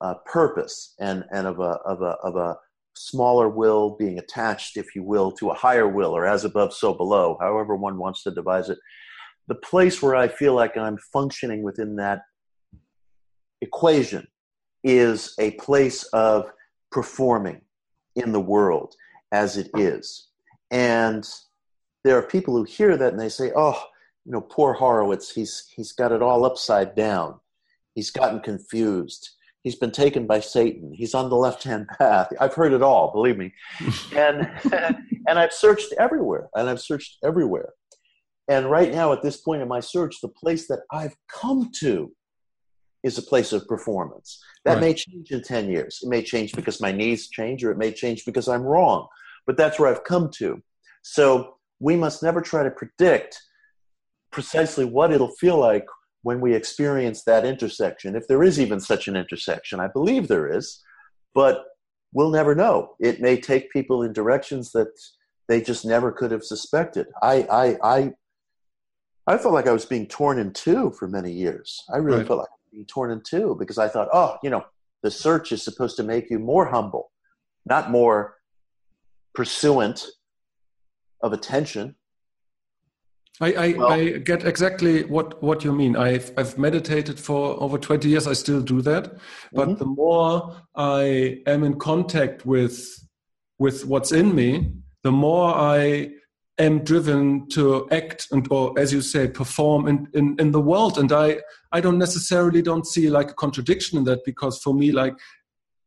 uh, 0.00 0.14
purpose 0.26 0.94
and, 1.00 1.24
and 1.32 1.46
of, 1.46 1.60
a, 1.60 1.78
of, 1.84 2.02
a, 2.02 2.16
of 2.22 2.36
a 2.36 2.56
smaller 2.94 3.48
will 3.48 3.96
being 3.96 4.18
attached, 4.18 4.76
if 4.76 4.94
you 4.94 5.02
will, 5.02 5.30
to 5.32 5.50
a 5.50 5.54
higher 5.54 5.88
will 5.88 6.16
or 6.16 6.26
as 6.26 6.44
above, 6.44 6.72
so 6.72 6.92
below, 6.94 7.36
however 7.40 7.76
one 7.76 7.98
wants 7.98 8.22
to 8.22 8.30
devise 8.30 8.68
it. 8.68 8.78
The 9.48 9.54
place 9.56 10.02
where 10.02 10.16
I 10.16 10.28
feel 10.28 10.54
like 10.54 10.76
I'm 10.76 10.98
functioning 11.12 11.62
within 11.62 11.96
that 11.96 12.22
equation 13.60 14.26
is 14.84 15.34
a 15.38 15.52
place 15.52 16.04
of 16.12 16.50
performing 16.90 17.60
in 18.16 18.32
the 18.32 18.40
world 18.40 18.94
as 19.32 19.56
it 19.56 19.70
is. 19.74 20.28
And 20.70 21.28
there 22.04 22.16
are 22.16 22.22
people 22.22 22.56
who 22.56 22.64
hear 22.64 22.96
that 22.96 23.12
and 23.12 23.20
they 23.20 23.28
say, 23.28 23.52
oh, 23.54 23.82
you 24.24 24.32
know, 24.32 24.40
poor 24.40 24.72
Horowitz, 24.74 25.30
he's, 25.30 25.66
he's 25.74 25.92
got 25.92 26.12
it 26.12 26.22
all 26.22 26.44
upside 26.44 26.94
down. 26.94 27.40
He's 27.94 28.10
gotten 28.10 28.40
confused. 28.40 29.30
He's 29.62 29.76
been 29.76 29.90
taken 29.90 30.26
by 30.26 30.40
Satan. 30.40 30.92
He's 30.94 31.14
on 31.14 31.28
the 31.28 31.36
left 31.36 31.64
hand 31.64 31.86
path. 31.98 32.28
I've 32.40 32.54
heard 32.54 32.72
it 32.72 32.82
all, 32.82 33.12
believe 33.12 33.36
me. 33.36 33.52
and, 34.16 34.50
and 35.26 35.38
I've 35.38 35.52
searched 35.52 35.92
everywhere, 35.98 36.48
and 36.54 36.68
I've 36.68 36.80
searched 36.80 37.18
everywhere. 37.24 37.70
And 38.48 38.70
right 38.70 38.92
now, 38.92 39.12
at 39.12 39.22
this 39.22 39.36
point 39.36 39.62
in 39.62 39.68
my 39.68 39.80
search, 39.80 40.20
the 40.20 40.28
place 40.28 40.66
that 40.68 40.80
I've 40.90 41.14
come 41.28 41.70
to 41.80 42.12
is 43.02 43.16
a 43.16 43.22
place 43.22 43.52
of 43.52 43.66
performance. 43.66 44.42
That 44.64 44.74
right. 44.74 44.80
may 44.80 44.94
change 44.94 45.30
in 45.30 45.42
10 45.42 45.70
years. 45.70 46.00
It 46.02 46.08
may 46.08 46.22
change 46.22 46.52
because 46.52 46.80
my 46.80 46.92
needs 46.92 47.28
change, 47.28 47.64
or 47.64 47.70
it 47.70 47.78
may 47.78 47.92
change 47.92 48.24
because 48.24 48.48
I'm 48.48 48.62
wrong. 48.62 49.06
But 49.46 49.56
that's 49.56 49.78
where 49.78 49.90
I've 49.90 50.04
come 50.04 50.30
to. 50.38 50.60
So 51.02 51.54
we 51.78 51.96
must 51.96 52.22
never 52.22 52.40
try 52.40 52.62
to 52.62 52.70
predict 52.70 53.40
precisely 54.30 54.84
what 54.84 55.12
it'll 55.12 55.34
feel 55.36 55.58
like 55.58 55.86
when 56.22 56.40
we 56.40 56.54
experience 56.54 57.24
that 57.24 57.44
intersection, 57.44 58.14
if 58.14 58.26
there 58.28 58.42
is 58.42 58.60
even 58.60 58.78
such 58.80 59.08
an 59.08 59.16
intersection. 59.16 59.80
I 59.80 59.88
believe 59.88 60.28
there 60.28 60.52
is, 60.54 60.82
but 61.34 61.64
we'll 62.12 62.30
never 62.30 62.54
know. 62.54 62.94
It 63.00 63.20
may 63.20 63.40
take 63.40 63.70
people 63.70 64.02
in 64.02 64.12
directions 64.12 64.72
that 64.72 64.88
they 65.48 65.60
just 65.60 65.84
never 65.84 66.12
could 66.12 66.30
have 66.30 66.44
suspected. 66.44 67.06
I, 67.22 67.46
I, 67.50 67.76
I, 67.82 68.12
I 69.26 69.38
felt 69.38 69.54
like 69.54 69.66
I 69.66 69.72
was 69.72 69.84
being 69.84 70.06
torn 70.06 70.38
in 70.38 70.52
two 70.52 70.92
for 70.98 71.08
many 71.08 71.32
years. 71.32 71.82
I 71.92 71.98
really 71.98 72.18
right. 72.18 72.26
felt 72.26 72.40
like 72.40 72.48
being 72.70 72.86
torn 72.86 73.10
in 73.10 73.22
two 73.22 73.56
because 73.58 73.78
I 73.78 73.88
thought, 73.88 74.08
oh, 74.12 74.36
you 74.42 74.50
know, 74.50 74.64
the 75.02 75.10
search 75.10 75.52
is 75.52 75.62
supposed 75.62 75.96
to 75.96 76.02
make 76.02 76.30
you 76.30 76.38
more 76.38 76.66
humble, 76.66 77.10
not 77.64 77.90
more 77.90 78.36
pursuant 79.34 80.06
of 81.22 81.32
attention. 81.32 81.96
I, 83.40 83.52
I, 83.52 83.72
well, 83.72 83.92
I, 83.92 84.18
get 84.18 84.44
exactly 84.44 85.04
what, 85.04 85.42
what 85.42 85.64
you 85.64 85.72
mean. 85.72 85.96
I've, 85.96 86.30
I've 86.36 86.58
meditated 86.58 87.18
for 87.18 87.60
over 87.62 87.78
20 87.78 88.08
years. 88.08 88.26
I 88.26 88.34
still 88.34 88.60
do 88.60 88.82
that. 88.82 89.16
But 89.52 89.68
mm 89.68 89.74
-hmm. 89.74 89.78
the 89.78 89.84
more 89.84 90.56
I 90.76 91.42
am 91.46 91.64
in 91.64 91.78
contact 91.78 92.44
with, 92.44 92.76
with 93.58 93.84
what's 93.86 94.12
in 94.12 94.34
me, 94.34 94.72
the 95.02 95.10
more 95.10 95.54
I 95.78 96.10
am 96.60 96.84
driven 96.84 97.48
to 97.48 97.88
act 97.90 98.26
and 98.30 98.46
or 98.50 98.78
as 98.78 98.92
you 98.92 99.00
say 99.00 99.26
perform 99.26 99.88
in, 99.88 100.08
in, 100.12 100.36
in 100.38 100.52
the 100.52 100.60
world 100.60 100.98
and 100.98 101.10
i 101.10 101.40
i 101.72 101.80
don't 101.80 101.98
necessarily 101.98 102.62
don't 102.62 102.86
see 102.86 103.08
like 103.08 103.30
a 103.30 103.34
contradiction 103.34 103.98
in 103.98 104.04
that 104.04 104.22
because 104.24 104.58
for 104.58 104.74
me 104.74 104.92
like 104.92 105.14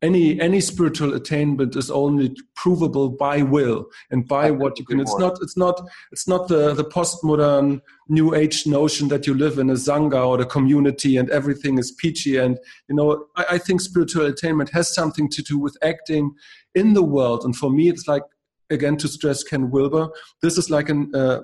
any 0.03 0.39
any 0.39 0.59
spiritual 0.59 1.13
attainment 1.13 1.75
is 1.75 1.89
only 1.89 2.35
provable 2.55 3.09
by 3.09 3.41
will 3.41 3.85
and 4.11 4.27
by 4.27 4.51
what 4.51 4.77
you 4.77 4.85
can. 4.85 4.99
It's 4.99 5.17
not 5.17 5.39
it's 5.41 5.57
not 5.57 5.81
it's 6.11 6.27
not 6.27 6.49
the 6.49 6.73
the 6.73 6.83
postmodern 6.83 7.81
new 8.09 8.35
age 8.35 8.67
notion 8.67 9.07
that 9.07 9.25
you 9.25 9.33
live 9.33 9.57
in 9.57 9.69
a 9.69 9.73
sangha 9.73 10.27
or 10.27 10.41
a 10.41 10.45
community 10.45 11.15
and 11.15 11.29
everything 11.29 11.77
is 11.79 11.91
peachy 11.91 12.37
and 12.37 12.59
you 12.89 12.95
know 12.95 13.25
I, 13.37 13.45
I 13.51 13.57
think 13.57 13.79
spiritual 13.79 14.25
attainment 14.25 14.69
has 14.71 14.93
something 14.93 15.29
to 15.29 15.41
do 15.41 15.57
with 15.57 15.77
acting 15.81 16.35
in 16.75 16.93
the 16.93 17.03
world. 17.03 17.45
And 17.45 17.55
for 17.55 17.71
me 17.71 17.87
it's 17.87 18.07
like 18.07 18.23
again 18.69 18.97
to 18.97 19.07
stress 19.07 19.43
ken 19.43 19.71
wilber 19.71 20.09
this 20.41 20.57
is 20.57 20.69
like 20.69 20.89
an 20.89 21.11
uh, 21.15 21.41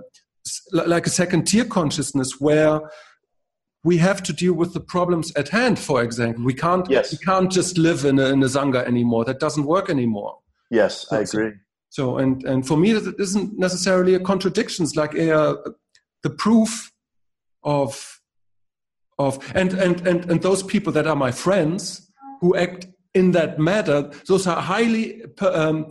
like 0.72 1.06
a 1.06 1.10
second 1.10 1.46
tier 1.46 1.66
consciousness 1.66 2.40
where 2.40 2.82
we 3.84 3.98
have 3.98 4.22
to 4.24 4.34
deal 4.34 4.54
with 4.54 4.74
the 4.74 4.80
problems 4.80 5.32
at 5.36 5.50
hand 5.50 5.80
for 5.80 6.04
example. 6.04 6.44
We 6.44 6.54
can't 6.54 6.90
yes. 6.90 7.12
we 7.12 7.18
can't 7.18 7.52
just 7.52 7.78
live 7.78 8.06
in 8.06 8.20
a, 8.20 8.26
in 8.26 8.44
a 8.44 8.48
sangha 8.48 8.86
anymore. 8.86 9.26
That 9.26 9.40
doesn't 9.40 9.66
work 9.66 9.90
anymore. 9.90 10.38
Yes 10.70 11.08
i 11.12 11.20
agree. 11.22 11.54
So 11.90 12.18
and 12.18 12.44
and 12.44 12.68
for 12.68 12.78
me 12.78 12.94
that 12.94 13.20
isn't 13.20 13.58
necessarily 13.58 14.14
a 14.16 14.20
contradiction. 14.20 14.84
It's 14.84 14.96
like 14.96 15.16
a, 15.16 15.58
the 16.24 16.30
proof 16.30 16.92
of 17.64 18.20
of 19.18 19.40
and, 19.56 19.74
and 19.74 20.08
and 20.08 20.30
and 20.30 20.42
those 20.42 20.64
people 20.64 20.94
that 20.94 21.08
are 21.08 21.16
my 21.16 21.32
friends 21.32 22.12
who 22.42 22.56
act 22.56 22.88
in 23.16 23.32
that 23.32 23.60
matter 23.60 24.04
those 24.28 24.46
are 24.46 24.62
highly 24.62 25.24
um, 25.42 25.90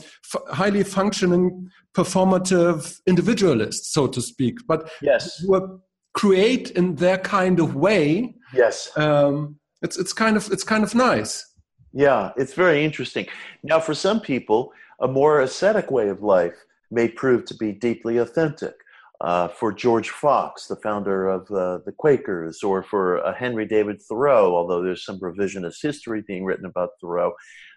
highly 0.51 0.85
functioning 0.85 1.68
performative 1.94 3.01
individualists 3.07 3.92
so 3.92 4.07
to 4.07 4.20
speak. 4.20 4.59
But 4.66 4.90
yes. 5.03 5.38
who 5.38 5.55
are 5.55 5.81
create 6.14 6.71
in 6.73 6.94
their 6.97 7.18
kind 7.18 7.61
of 7.61 7.75
way 7.75 8.35
yes. 8.55 8.90
um, 8.97 9.57
it's 9.83 9.99
it's 9.99 10.12
kind 10.12 10.37
of 10.37 10.51
it's 10.51 10.64
kind 10.64 10.83
of 10.83 10.94
nice. 10.94 11.44
Yeah 11.92 12.33
it's 12.37 12.55
very 12.55 12.85
interesting. 12.85 13.27
Now 13.62 13.81
for 13.81 13.94
some 13.94 14.21
people 14.21 14.73
a 15.01 15.09
more 15.09 15.40
ascetic 15.40 15.90
way 15.90 16.09
of 16.09 16.23
life 16.23 16.64
may 16.90 17.09
prove 17.09 17.44
to 17.47 17.55
be 17.55 17.73
deeply 17.73 18.16
authentic 18.18 18.75
uh, 19.21 19.49
for 19.49 19.73
George 19.73 20.11
Fox, 20.11 20.66
the 20.66 20.77
founder 20.77 21.29
of 21.29 21.51
uh, 21.51 21.79
the 21.85 21.92
Quakers, 21.92 22.62
or 22.62 22.83
for 22.83 23.25
uh, 23.25 23.35
Henry 23.35 23.66
David 23.66 24.01
Thoreau, 24.01 24.55
although 24.55 24.83
there's 24.83 25.05
some 25.05 25.18
revisionist 25.18 25.83
history 25.83 26.23
being 26.27 26.44
written 26.44 26.66
about 26.66 26.90
Thoreau, 27.01 27.33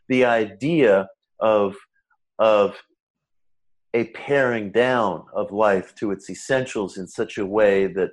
the 0.07 0.25
idea 0.25 1.07
of 1.39 1.75
of 2.37 2.75
a 3.93 4.05
paring 4.05 4.71
down 4.71 5.25
of 5.33 5.51
life 5.51 5.93
to 5.95 6.11
its 6.11 6.29
essentials 6.29 6.97
in 6.97 7.07
such 7.07 7.37
a 7.37 7.45
way 7.45 7.87
that 7.87 8.11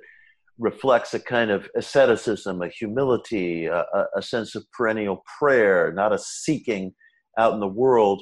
reflects 0.57 1.13
a 1.13 1.19
kind 1.19 1.51
of 1.51 1.69
asceticism, 1.75 2.61
a 2.61 2.67
humility, 2.67 3.65
a, 3.65 3.85
a, 4.15 4.21
sense 4.21 4.55
of 4.55 4.69
perennial 4.71 5.23
prayer, 5.39 5.93
not 5.93 6.11
a 6.11 6.19
seeking 6.19 6.93
out 7.37 7.53
in 7.53 7.61
the 7.61 7.67
world. 7.67 8.21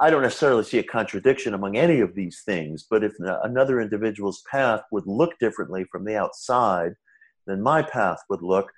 I 0.00 0.10
don't 0.10 0.22
necessarily 0.22 0.64
see 0.64 0.78
a 0.78 0.82
contradiction 0.82 1.54
among 1.54 1.76
any 1.76 2.00
of 2.00 2.14
these 2.14 2.42
things, 2.44 2.86
but 2.90 3.04
if 3.04 3.12
another 3.44 3.80
individual's 3.80 4.42
path 4.50 4.82
would 4.90 5.06
look 5.06 5.38
differently 5.38 5.84
from 5.92 6.04
the 6.04 6.16
outside 6.16 6.94
than 7.46 7.62
my 7.62 7.82
path 7.82 8.18
would 8.28 8.42
look, 8.42 8.72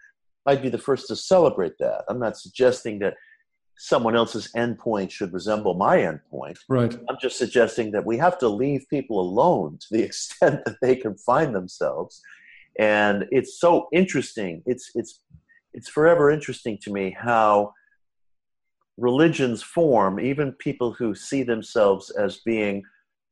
I'd 0.44 0.62
be 0.62 0.68
the 0.68 0.76
first 0.76 1.06
to 1.08 1.16
celebrate 1.16 1.74
that. 1.78 2.04
I'm 2.08 2.18
not 2.18 2.36
suggesting 2.36 2.98
that 2.98 3.14
someone 3.78 4.16
else's 4.16 4.50
endpoint 4.56 5.10
should 5.10 5.32
resemble 5.32 5.74
my 5.74 5.98
endpoint. 5.98 6.58
Right. 6.68 6.98
I'm 7.08 7.16
just 7.20 7.38
suggesting 7.38 7.92
that 7.92 8.04
we 8.04 8.18
have 8.18 8.36
to 8.38 8.48
leave 8.48 8.84
people 8.90 9.20
alone 9.20 9.78
to 9.78 9.86
the 9.90 10.02
extent 10.08 10.64
that 10.64 10.76
they 10.82 10.96
can 10.96 11.16
find 11.16 11.54
themselves. 11.54 12.20
And 12.78 13.26
it's 13.30 13.58
so 13.58 13.88
interesting. 13.92 14.62
It's 14.66 14.90
it's 14.94 15.22
it's 15.72 15.88
forever 15.88 16.30
interesting 16.30 16.78
to 16.82 16.92
me 16.92 17.16
how 17.18 17.72
religions 18.96 19.62
form, 19.62 20.18
even 20.18 20.52
people 20.52 20.92
who 20.92 21.14
see 21.14 21.44
themselves 21.44 22.10
as 22.10 22.38
being 22.44 22.82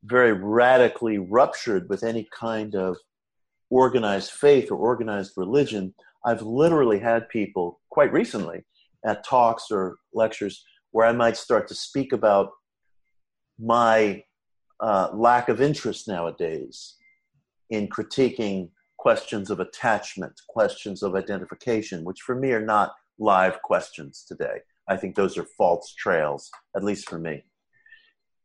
very 0.05 0.33
radically 0.33 1.19
ruptured 1.19 1.89
with 1.89 2.05
any 2.05 2.29
kind 2.33 2.77
of 2.77 2.97
organized 3.71 4.31
faith 4.31 4.71
or 4.71 4.77
organized 4.77 5.33
religion. 5.37 5.93
I've 6.25 6.43
literally 6.43 7.01
had 7.01 7.29
people 7.29 7.81
quite 7.91 8.13
recently 8.13 8.65
at 9.05 9.25
talks 9.25 9.71
or 9.71 9.97
lectures 10.15 10.65
where 10.93 11.07
I 11.07 11.13
might 11.13 11.37
start 11.37 11.69
to 11.69 11.75
speak 11.75 12.13
about 12.13 12.51
my 13.59 14.23
uh, 14.81 15.09
lack 15.13 15.49
of 15.49 15.61
interest 15.61 16.09
nowadays 16.09 16.97
in 17.71 17.89
critiquing 17.89 18.71
questions 18.99 19.51
of 19.51 19.61
attachment, 19.61 20.33
questions 20.49 21.03
of 21.03 21.15
identification, 21.15 22.05
which 22.05 22.21
for 22.21 22.35
me 22.35 22.53
are 22.53 22.65
not 22.65 22.93
live 23.19 23.61
questions 23.63 24.25
today. 24.27 24.59
I 24.89 24.97
think 24.97 25.15
those 25.15 25.37
are 25.37 25.47
false 25.57 25.95
trails, 25.95 26.51
at 26.77 26.85
least 26.85 27.09
for 27.09 27.19
me. 27.19 27.45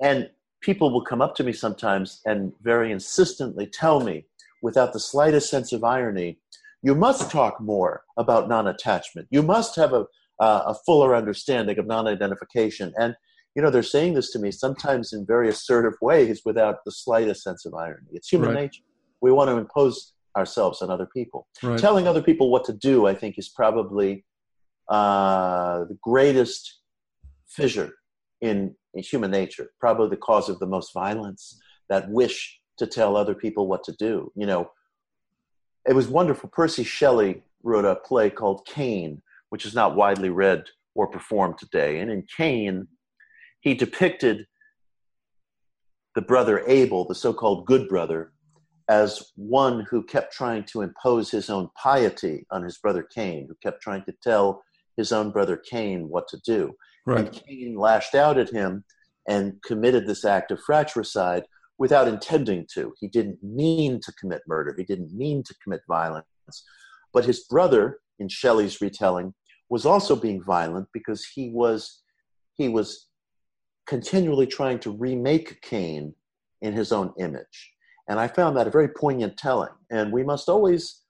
And 0.02 0.30
people 0.62 0.92
will 0.92 1.04
come 1.04 1.22
up 1.22 1.36
to 1.36 1.44
me 1.44 1.54
sometimes 1.54 2.22
and 2.26 2.52
very 2.62 2.92
insistently 2.92 3.68
tell 3.68 4.00
me, 4.00 4.26
without 4.62 4.94
the 4.94 5.00
slightest 5.00 5.50
sense 5.50 5.74
of 5.74 5.84
irony, 5.84 6.40
you 6.84 6.96
must 6.96 7.32
talk 7.32 7.60
more 7.62 8.04
about 8.18 8.50
non 8.50 8.68
attachment. 8.68 9.28
You 9.30 9.44
must 9.44 9.76
have 9.76 9.94
a, 9.94 10.06
uh, 10.42 10.64
a 10.66 10.76
fuller 10.86 11.16
understanding 11.16 11.78
of 11.80 11.88
non-identification. 11.88 12.94
And 13.00 13.16
you 13.56 13.62
know, 13.62 13.70
they're 13.70 13.84
saying 13.84 14.14
this 14.14 14.32
to 14.32 14.40
me 14.40 14.50
sometimes 14.52 15.14
in 15.14 15.26
very 15.26 15.50
assertive 15.50 15.94
ways 16.02 16.42
without 16.46 16.78
the 16.86 16.92
slightest 16.92 17.44
sense 17.44 17.66
of 17.66 17.74
irony. 17.74 18.08
It's 18.14 18.30
human 18.30 18.50
right. 18.50 18.62
nature. 18.62 18.84
We 19.22 19.32
want 19.32 19.50
to 19.50 19.58
impose 19.58 20.14
ourselves 20.38 20.82
on 20.82 20.90
other 20.90 21.06
people. 21.06 21.48
Right. 21.62 21.78
Telling 21.78 22.08
other 22.08 22.22
people 22.22 22.50
what 22.50 22.64
to 22.66 22.74
do, 22.74 23.08
I 23.08 23.14
think, 23.14 23.38
is 23.38 23.50
probably 23.50 24.26
uh, 24.88 25.80
the 25.86 25.98
greatest 26.02 26.80
fissure 27.48 27.92
in, 28.40 28.74
in 28.94 29.04
human 29.04 29.32
nature, 29.32 29.72
probably 29.80 30.10
the 30.10 30.18
cause 30.18 30.48
of 30.48 30.60
the 30.60 30.66
most 30.66 30.94
violence, 30.94 31.60
that 31.90 32.10
wish 32.10 32.60
to 32.78 32.88
tell 32.88 33.18
other 33.18 33.36
people 33.36 33.68
what 33.68 33.84
to 33.84 33.92
do. 34.00 34.32
You 34.36 34.46
know, 34.46 34.72
it 35.86 35.94
was 35.94 36.08
wonderful. 36.08 36.50
Percy 36.50 36.86
Shelley 36.86 37.44
wrote 37.64 37.86
a 37.86 37.96
play 37.96 38.30
called 38.30 38.66
Cain, 38.66 39.22
which 39.52 39.66
is 39.66 39.76
not 39.76 39.98
widely 39.98 40.30
read 40.30 40.64
or 40.96 41.08
performed 41.08 41.58
today. 41.58 42.00
And 42.00 42.10
in 42.10 42.26
Cain, 42.38 42.88
he 43.60 43.74
depicted 43.74 44.48
the 46.16 46.22
brother 46.22 46.64
Abel, 46.68 47.06
the 47.06 47.14
so 47.14 47.34
called 47.34 47.66
good 47.66 47.88
brother, 47.90 48.32
as 48.90 49.32
one 49.36 49.86
who 49.90 50.04
kept 50.04 50.34
trying 50.34 50.64
to 50.64 50.82
impose 50.82 51.30
his 51.30 51.50
own 51.50 51.70
piety 51.82 52.46
on 52.50 52.64
his 52.64 52.78
brother 52.78 53.06
Cain, 53.14 53.46
who 53.48 53.56
kept 53.62 53.82
trying 53.82 54.04
to 54.06 54.14
tell 54.24 54.64
his 54.96 55.12
own 55.12 55.32
brother 55.32 55.58
Cain 55.58 56.08
what 56.08 56.30
to 56.30 56.40
do. 56.46 56.74
Right. 57.06 57.20
And 57.20 57.32
Cain 57.32 57.76
lashed 57.76 58.16
out 58.16 58.38
at 58.38 58.50
him 58.50 58.86
and 59.28 59.62
committed 59.64 60.08
this 60.08 60.24
act 60.24 60.52
of 60.52 60.62
fratricide 60.62 61.44
without 61.78 62.08
intending 62.08 62.66
to. 62.74 62.94
He 63.00 63.08
didn't 63.08 63.44
mean 63.44 64.00
to 64.02 64.14
commit 64.14 64.44
murder, 64.48 64.74
he 64.78 64.86
didn't 64.86 65.14
mean 65.14 65.44
to 65.44 65.56
commit 65.62 65.82
violence. 65.90 66.26
But 67.14 67.26
his 67.26 67.42
brother, 67.46 68.00
in 68.20 68.30
Shelley's 68.30 68.80
retelling, 68.80 69.34
was 69.72 69.86
also 69.86 70.18
being 70.18 70.44
violent 70.44 70.88
because 70.94 71.26
he 71.26 71.50
was 71.50 72.04
he 72.56 72.68
was 72.68 73.08
continually 73.88 74.46
trying 74.46 74.78
to 74.80 74.92
remake 74.92 75.62
Cain 75.62 76.14
in 76.62 76.74
his 76.74 76.92
own 76.92 77.14
image. 77.18 77.72
And 78.08 78.20
I 78.20 78.28
found 78.28 78.56
that 78.58 78.68
a 78.68 78.70
very 78.70 78.90
poignant 78.90 79.38
telling. 79.38 79.74
And 79.90 80.12
we 80.12 80.24
must 80.24 80.50
always 80.50 81.02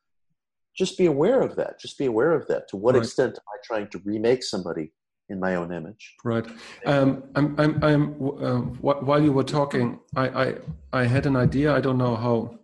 just 0.78 0.98
be 0.98 1.08
aware 1.08 1.42
of 1.42 1.56
that. 1.56 1.80
Just 1.80 1.98
be 1.98 2.06
aware 2.06 2.34
of 2.34 2.48
that. 2.48 2.70
To 2.70 2.78
what 2.78 2.94
right. 2.94 3.04
extent 3.04 3.34
am 3.34 3.48
I 3.56 3.58
trying 3.66 3.88
to 3.90 4.02
remake 4.06 4.44
somebody 4.44 4.94
in 5.30 5.40
my 5.40 5.56
own 5.56 5.74
image? 5.74 6.16
Right. 6.24 6.46
Um, 6.86 7.24
I'm, 7.36 7.60
I'm, 7.60 7.84
I'm, 7.84 8.02
uh, 8.48 8.62
while 9.08 9.22
you 9.22 9.34
were 9.34 9.44
talking, 9.44 10.00
I, 10.16 10.26
I, 10.44 10.56
I 10.94 11.04
had 11.06 11.26
an 11.26 11.36
idea. 11.36 11.76
I 11.76 11.82
don't 11.82 11.98
know 11.98 12.16
how, 12.16 12.60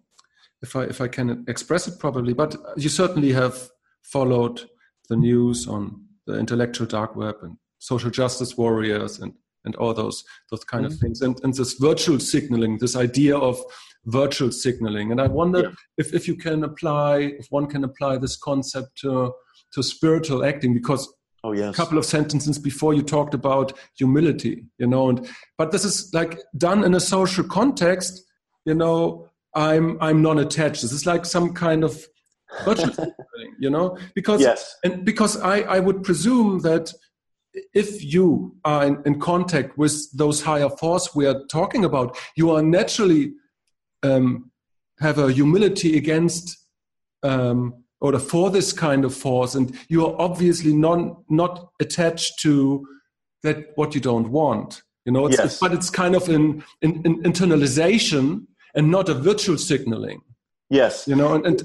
if 0.62 0.76
I, 0.76 0.84
if 0.84 1.02
I 1.02 1.08
can 1.08 1.44
express 1.48 1.88
it 1.88 2.00
properly, 2.00 2.34
but 2.34 2.56
you 2.78 2.90
certainly 2.90 3.34
have 3.34 3.70
followed 4.04 4.70
the 5.10 5.16
news 5.16 5.68
on 5.68 6.04
the 6.26 6.38
intellectual 6.38 6.88
dark 6.88 7.16
web 7.16 7.36
and 7.42 7.58
social 7.80 8.10
justice 8.10 8.58
warriors 8.58 9.20
and 9.20 9.34
and 9.66 9.76
all 9.76 9.94
those 9.94 10.24
those 10.50 10.64
kind 10.64 10.86
mm-hmm. 10.86 10.94
of 10.94 11.00
things 11.00 11.22
and, 11.22 11.40
and 11.44 11.54
this 11.54 11.74
virtual 11.74 12.20
signaling 12.20 12.78
this 12.78 12.96
idea 12.96 13.38
of 13.38 13.60
virtual 14.06 14.52
signaling 14.52 15.12
and 15.12 15.22
i 15.22 15.28
wonder 15.28 15.62
yeah. 15.62 15.70
if, 15.98 16.14
if 16.14 16.28
you 16.28 16.36
can 16.36 16.64
apply 16.64 17.18
if 17.18 17.48
one 17.50 17.68
can 17.68 17.84
apply 17.84 18.18
this 18.18 18.38
concept 18.38 18.98
to 18.98 19.32
to 19.74 19.84
spiritual 19.84 20.46
acting 20.46 20.74
because 20.74 21.14
oh 21.44 21.52
yes 21.52 21.74
a 21.74 21.78
couple 21.78 21.98
of 21.98 22.06
sentences 22.06 22.58
before 22.58 22.94
you 22.94 23.02
talked 23.02 23.34
about 23.34 23.74
humility 23.96 24.64
you 24.78 24.88
know 24.88 25.10
and 25.10 25.30
but 25.58 25.72
this 25.72 25.84
is 25.84 26.10
like 26.14 26.40
done 26.58 26.84
in 26.84 26.94
a 26.94 27.00
social 27.00 27.44
context 27.44 28.24
you 28.66 28.74
know 28.74 29.28
i'm 29.56 29.98
i'm 30.02 30.22
non-attached 30.22 30.82
this 30.82 30.94
is 30.94 31.06
like 31.06 31.26
some 31.26 31.54
kind 31.54 31.84
of 31.84 32.06
you 33.60 33.70
know 33.70 33.98
because 34.16 34.42
yes. 34.42 34.76
and 34.84 35.04
because 35.04 35.40
I, 35.42 35.60
I 35.62 35.80
would 35.80 36.04
presume 36.04 36.60
that 36.60 36.94
if 37.74 38.04
you 38.04 38.56
are 38.64 38.86
in, 38.86 39.02
in, 39.06 39.20
contact 39.20 39.78
with 39.78 40.10
those 40.16 40.42
higher 40.42 40.70
force 40.70 41.14
we 41.14 41.26
are 41.26 41.44
talking 41.52 41.84
about 41.84 42.18
you 42.36 42.52
are 42.52 42.62
naturally 42.62 43.34
um, 44.04 44.52
have 45.00 45.18
a 45.18 45.32
humility 45.32 45.98
against 45.98 46.58
um, 47.24 47.84
or 48.00 48.18
for 48.20 48.50
this 48.52 48.74
kind 48.74 49.06
of 49.06 49.14
force, 49.14 49.56
and 49.56 49.76
you 49.90 50.06
are 50.06 50.16
obviously 50.20 50.74
non 50.74 51.18
not 51.30 51.70
attached 51.80 52.40
to 52.42 52.86
that 53.44 53.72
what 53.76 53.96
you 53.96 54.02
don't 54.02 54.30
want. 54.30 54.84
You 55.06 55.14
know, 55.14 55.26
it's, 55.26 55.38
Yes. 55.38 55.46
it's- 55.46 55.60
but 55.60 55.74
it's 55.74 55.90
kind 55.90 56.16
of 56.16 56.28
an, 56.30 56.64
an, 56.82 57.02
an 57.06 57.24
internalization 57.24 58.46
and 58.76 58.92
not 58.92 59.10
a 59.10 59.14
virtual 59.14 59.58
signaling. 59.58 60.22
Yes. 60.70 61.08
You 61.08 61.16
know, 61.16 61.34
and, 61.34 61.46
and 61.46 61.64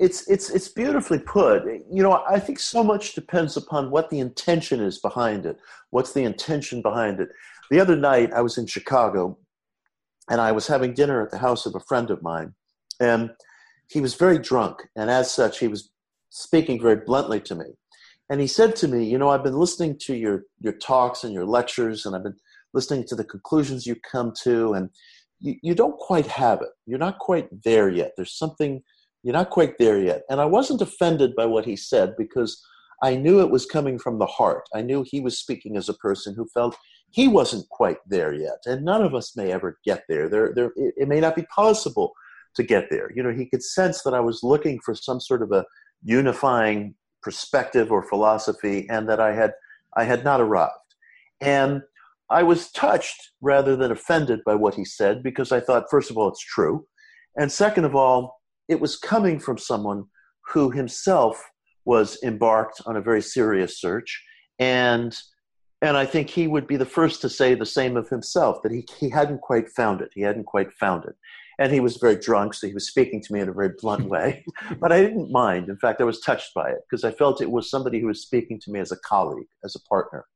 it's 0.00 0.26
it's 0.28 0.48
it's 0.50 0.68
beautifully 0.68 1.18
put. 1.18 1.62
You 1.92 2.02
know 2.02 2.24
i 2.28 2.40
think 2.40 2.58
so 2.58 2.82
much 2.82 3.14
depends 3.14 3.56
upon 3.56 3.90
what 3.90 4.10
the 4.10 4.18
intention 4.18 4.80
is 4.80 4.98
behind 4.98 5.46
it. 5.46 5.58
What's 5.90 6.12
the 6.12 6.24
intention 6.24 6.82
behind 6.82 7.20
it? 7.20 7.28
The 7.70 7.78
other 7.78 7.96
night 7.96 8.32
i 8.32 8.40
was 8.40 8.58
in 8.58 8.66
chicago 8.66 9.38
and 10.28 10.40
i 10.40 10.50
was 10.50 10.66
having 10.66 10.94
dinner 10.94 11.22
at 11.22 11.30
the 11.30 11.38
house 11.38 11.66
of 11.66 11.74
a 11.76 11.86
friend 11.88 12.10
of 12.10 12.22
mine 12.22 12.54
and 12.98 13.30
he 13.88 14.00
was 14.00 14.14
very 14.14 14.38
drunk 14.38 14.88
and 14.96 15.10
as 15.10 15.30
such 15.30 15.60
he 15.60 15.68
was 15.68 15.90
speaking 16.30 16.80
very 16.80 17.00
bluntly 17.04 17.40
to 17.40 17.54
me. 17.56 17.66
And 18.30 18.40
he 18.40 18.46
said 18.46 18.74
to 18.76 18.88
me 18.88 19.04
you 19.04 19.18
know 19.18 19.28
i've 19.28 19.44
been 19.44 19.58
listening 19.64 19.98
to 20.06 20.14
your 20.16 20.44
your 20.60 20.72
talks 20.72 21.22
and 21.24 21.32
your 21.32 21.46
lectures 21.46 22.06
and 22.06 22.16
i've 22.16 22.24
been 22.24 22.40
listening 22.72 23.04
to 23.08 23.16
the 23.16 23.24
conclusions 23.24 23.86
you 23.86 23.96
come 24.12 24.32
to 24.44 24.72
and 24.72 24.90
you, 25.40 25.56
you 25.62 25.74
don't 25.74 25.98
quite 25.98 26.26
have 26.26 26.60
it. 26.62 26.68
You're 26.86 26.98
not 26.98 27.18
quite 27.18 27.48
there 27.64 27.88
yet. 27.88 28.12
There's 28.16 28.36
something 28.36 28.82
you're 29.22 29.34
not 29.34 29.50
quite 29.50 29.78
there 29.78 30.00
yet. 30.00 30.22
And 30.30 30.40
I 30.40 30.46
wasn't 30.46 30.82
offended 30.82 31.34
by 31.36 31.46
what 31.46 31.64
he 31.64 31.76
said 31.76 32.14
because 32.16 32.62
I 33.02 33.16
knew 33.16 33.40
it 33.40 33.50
was 33.50 33.66
coming 33.66 33.98
from 33.98 34.18
the 34.18 34.26
heart. 34.26 34.68
I 34.74 34.82
knew 34.82 35.04
he 35.06 35.20
was 35.20 35.38
speaking 35.38 35.76
as 35.76 35.88
a 35.88 35.94
person 35.94 36.34
who 36.34 36.46
felt 36.52 36.76
he 37.10 37.28
wasn't 37.28 37.68
quite 37.68 37.98
there 38.06 38.32
yet. 38.32 38.58
And 38.66 38.84
none 38.84 39.02
of 39.02 39.14
us 39.14 39.36
may 39.36 39.52
ever 39.52 39.78
get 39.84 40.04
there. 40.08 40.28
There, 40.28 40.52
there 40.54 40.72
it, 40.76 40.94
it 40.96 41.08
may 41.08 41.20
not 41.20 41.36
be 41.36 41.46
possible 41.54 42.12
to 42.54 42.62
get 42.62 42.88
there. 42.90 43.10
You 43.14 43.22
know, 43.22 43.32
he 43.32 43.46
could 43.46 43.62
sense 43.62 44.02
that 44.02 44.14
I 44.14 44.20
was 44.20 44.42
looking 44.42 44.80
for 44.84 44.94
some 44.94 45.20
sort 45.20 45.42
of 45.42 45.52
a 45.52 45.64
unifying 46.02 46.94
perspective 47.22 47.92
or 47.92 48.02
philosophy 48.02 48.86
and 48.88 49.08
that 49.08 49.20
I 49.20 49.34
had 49.34 49.52
I 49.96 50.04
had 50.04 50.24
not 50.24 50.40
arrived. 50.40 50.72
And 51.40 51.82
I 52.30 52.44
was 52.44 52.70
touched 52.70 53.32
rather 53.40 53.74
than 53.76 53.90
offended 53.90 54.40
by 54.44 54.54
what 54.54 54.74
he 54.74 54.84
said 54.84 55.22
because 55.22 55.50
I 55.50 55.58
thought, 55.58 55.90
first 55.90 56.10
of 56.10 56.16
all, 56.16 56.28
it's 56.28 56.44
true. 56.44 56.86
And 57.36 57.50
second 57.50 57.84
of 57.84 57.96
all, 57.96 58.39
it 58.70 58.80
was 58.80 58.96
coming 58.96 59.40
from 59.40 59.58
someone 59.58 60.04
who 60.52 60.70
himself 60.70 61.42
was 61.84 62.16
embarked 62.22 62.80
on 62.86 62.96
a 62.96 63.02
very 63.02 63.20
serious 63.20 63.80
search 63.80 64.22
and 64.58 65.18
and 65.82 65.96
I 65.96 66.04
think 66.04 66.28
he 66.28 66.46
would 66.46 66.66
be 66.66 66.76
the 66.76 66.84
first 66.84 67.22
to 67.22 67.30
say 67.30 67.54
the 67.54 67.64
same 67.64 67.96
of 67.96 68.08
himself 68.10 68.62
that 68.62 68.70
he, 68.70 68.86
he 68.98 69.08
hadn't 69.08 69.40
quite 69.40 69.70
found 69.70 70.02
it. 70.02 70.10
He 70.14 70.20
hadn't 70.20 70.44
quite 70.44 70.70
found 70.74 71.06
it. 71.06 71.14
And 71.58 71.72
he 71.72 71.80
was 71.80 71.96
very 71.96 72.16
drunk, 72.16 72.52
so 72.52 72.66
he 72.66 72.74
was 72.74 72.86
speaking 72.86 73.22
to 73.22 73.32
me 73.32 73.40
in 73.40 73.48
a 73.48 73.54
very 73.54 73.70
blunt 73.80 74.04
way. 74.04 74.44
but 74.78 74.92
I 74.92 75.00
didn't 75.00 75.32
mind. 75.32 75.70
In 75.70 75.78
fact, 75.78 76.02
I 76.02 76.04
was 76.04 76.20
touched 76.20 76.52
by 76.54 76.68
it 76.68 76.80
because 76.82 77.02
I 77.02 77.12
felt 77.12 77.40
it 77.40 77.50
was 77.50 77.70
somebody 77.70 77.98
who 77.98 78.08
was 78.08 78.20
speaking 78.20 78.60
to 78.60 78.70
me 78.70 78.78
as 78.78 78.92
a 78.92 78.98
colleague, 78.98 79.48
as 79.64 79.74
a 79.74 79.88
partner. 79.88 80.26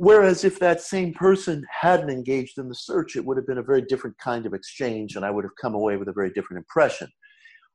Whereas 0.00 0.44
if 0.44 0.58
that 0.60 0.80
same 0.80 1.12
person 1.12 1.62
hadn't 1.70 2.08
engaged 2.08 2.56
in 2.56 2.70
the 2.70 2.74
search, 2.74 3.16
it 3.16 3.24
would 3.26 3.36
have 3.36 3.46
been 3.46 3.58
a 3.58 3.62
very 3.62 3.82
different 3.82 4.16
kind 4.16 4.46
of 4.46 4.54
exchange, 4.54 5.14
and 5.14 5.26
I 5.26 5.30
would 5.30 5.44
have 5.44 5.60
come 5.60 5.74
away 5.74 5.98
with 5.98 6.08
a 6.08 6.14
very 6.14 6.30
different 6.30 6.56
impression. 6.56 7.06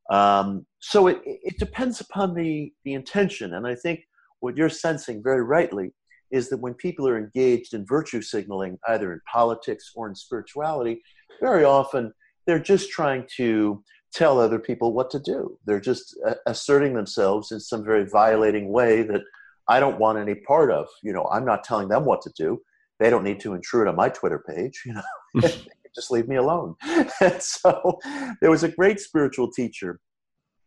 Um, 0.10 0.66
so 0.80 1.06
it, 1.06 1.22
it 1.24 1.60
depends 1.60 2.02
upon 2.02 2.34
the, 2.34 2.74
the 2.84 2.96
intention. 2.96 3.54
And 3.54 3.68
I 3.68 3.76
think 3.76 4.00
what 4.40 4.58
you're 4.58 4.70
sensing 4.70 5.22
very 5.22 5.44
rightly 5.44 5.94
is 6.32 6.50
that 6.50 6.58
when 6.58 6.74
people 6.74 7.08
are 7.08 7.16
engaged 7.16 7.76
in 7.76 7.86
virtue 7.86 8.24
signaling, 8.24 8.80
either 8.88 9.14
in 9.14 9.22
politics 9.32 9.92
or 9.96 10.10
in 10.10 10.16
spirituality, 10.16 11.04
very 11.40 11.64
often 11.64 12.12
they're 12.48 12.58
just 12.58 12.90
trying 12.90 13.28
to 13.38 13.84
tell 14.12 14.40
other 14.40 14.58
people 14.58 14.94
what 14.94 15.12
to 15.12 15.20
do. 15.20 15.60
They're 15.68 15.80
just 15.80 16.18
uh, 16.28 16.34
asserting 16.48 16.96
themselves 16.96 17.52
in 17.52 17.60
some 17.60 17.86
very 17.86 18.10
violating 18.10 18.70
way 18.70 19.04
that 19.04 19.22
I 19.68 19.80
don't 19.80 20.00
want 20.00 20.18
any 20.18 20.36
part 20.36 20.72
of. 20.72 20.88
You 21.04 21.14
know, 21.14 21.28
I'm 21.32 21.46
not 21.46 21.64
telling 21.64 21.90
them 21.90 22.06
what 22.06 22.22
to 22.24 22.32
do. 22.38 22.60
They 23.00 23.10
don't 23.10 23.24
need 23.24 23.40
to 23.42 23.54
intrude 23.54 23.88
on 23.88 23.96
my 23.96 24.10
Twitter 24.10 24.44
page. 24.48 24.82
You 24.86 24.94
know, 24.94 25.42
just 25.96 26.12
leave 26.12 26.28
me 26.28 26.36
alone. 26.36 26.76
and 26.84 27.10
so 27.42 28.00
there 28.42 28.52
was 28.52 28.64
a 28.64 28.70
great 28.70 29.00
spiritual 29.00 29.52
teacher 29.52 30.00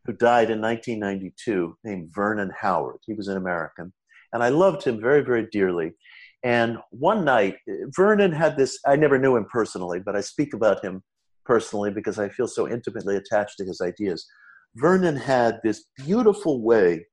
who 0.06 0.12
died 0.14 0.50
in 0.50 0.60
1992 0.60 1.76
named 1.84 2.10
Vernon 2.14 2.50
Howard. 2.58 2.98
He 3.06 3.12
was 3.12 3.28
an 3.28 3.36
American. 3.36 3.92
And 4.32 4.42
I 4.42 4.48
loved 4.48 4.82
him 4.82 5.00
very, 5.00 5.22
very 5.22 5.46
dearly. 5.52 5.92
And 6.42 6.78
one 6.90 7.24
night, 7.24 7.56
Vernon 7.96 8.32
had 8.32 8.56
this, 8.56 8.78
I 8.86 8.96
never 8.96 9.18
knew 9.18 9.36
him 9.36 9.46
personally, 9.50 10.00
but 10.00 10.16
I 10.16 10.20
speak 10.20 10.54
about 10.54 10.84
him 10.84 11.02
personally 11.44 11.90
because 11.90 12.18
I 12.18 12.28
feel 12.28 12.46
so 12.46 12.68
intimately 12.68 13.16
attached 13.16 13.56
to 13.58 13.64
his 13.64 13.80
ideas. 13.80 14.26
Vernon 14.76 15.16
had 15.16 15.60
this 15.64 15.84
beautiful 15.96 16.62
way 16.62 17.06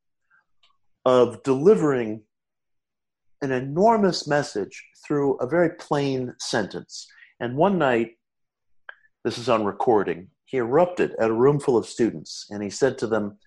of 1.06 1.44
delivering 1.44 2.22
an 3.42 3.52
enormous 3.52 4.28
message 4.28 4.84
through 5.06 5.36
a 5.38 5.48
very 5.48 5.70
plain 5.70 6.34
sentence. 6.40 7.08
And 7.40 7.56
one 7.56 7.78
night, 7.78 8.18
this 9.24 9.38
is 9.38 9.50
on 9.50 9.66
recording, 9.66 10.30
he 10.46 10.58
erupted 10.58 11.16
at 11.20 11.30
a 11.30 11.34
room 11.34 11.60
full 11.60 11.78
of 11.78 11.86
students 11.86 12.48
and 12.50 12.62
he 12.64 12.70
said 12.70 12.98
to 13.00 13.08
them, 13.08 13.38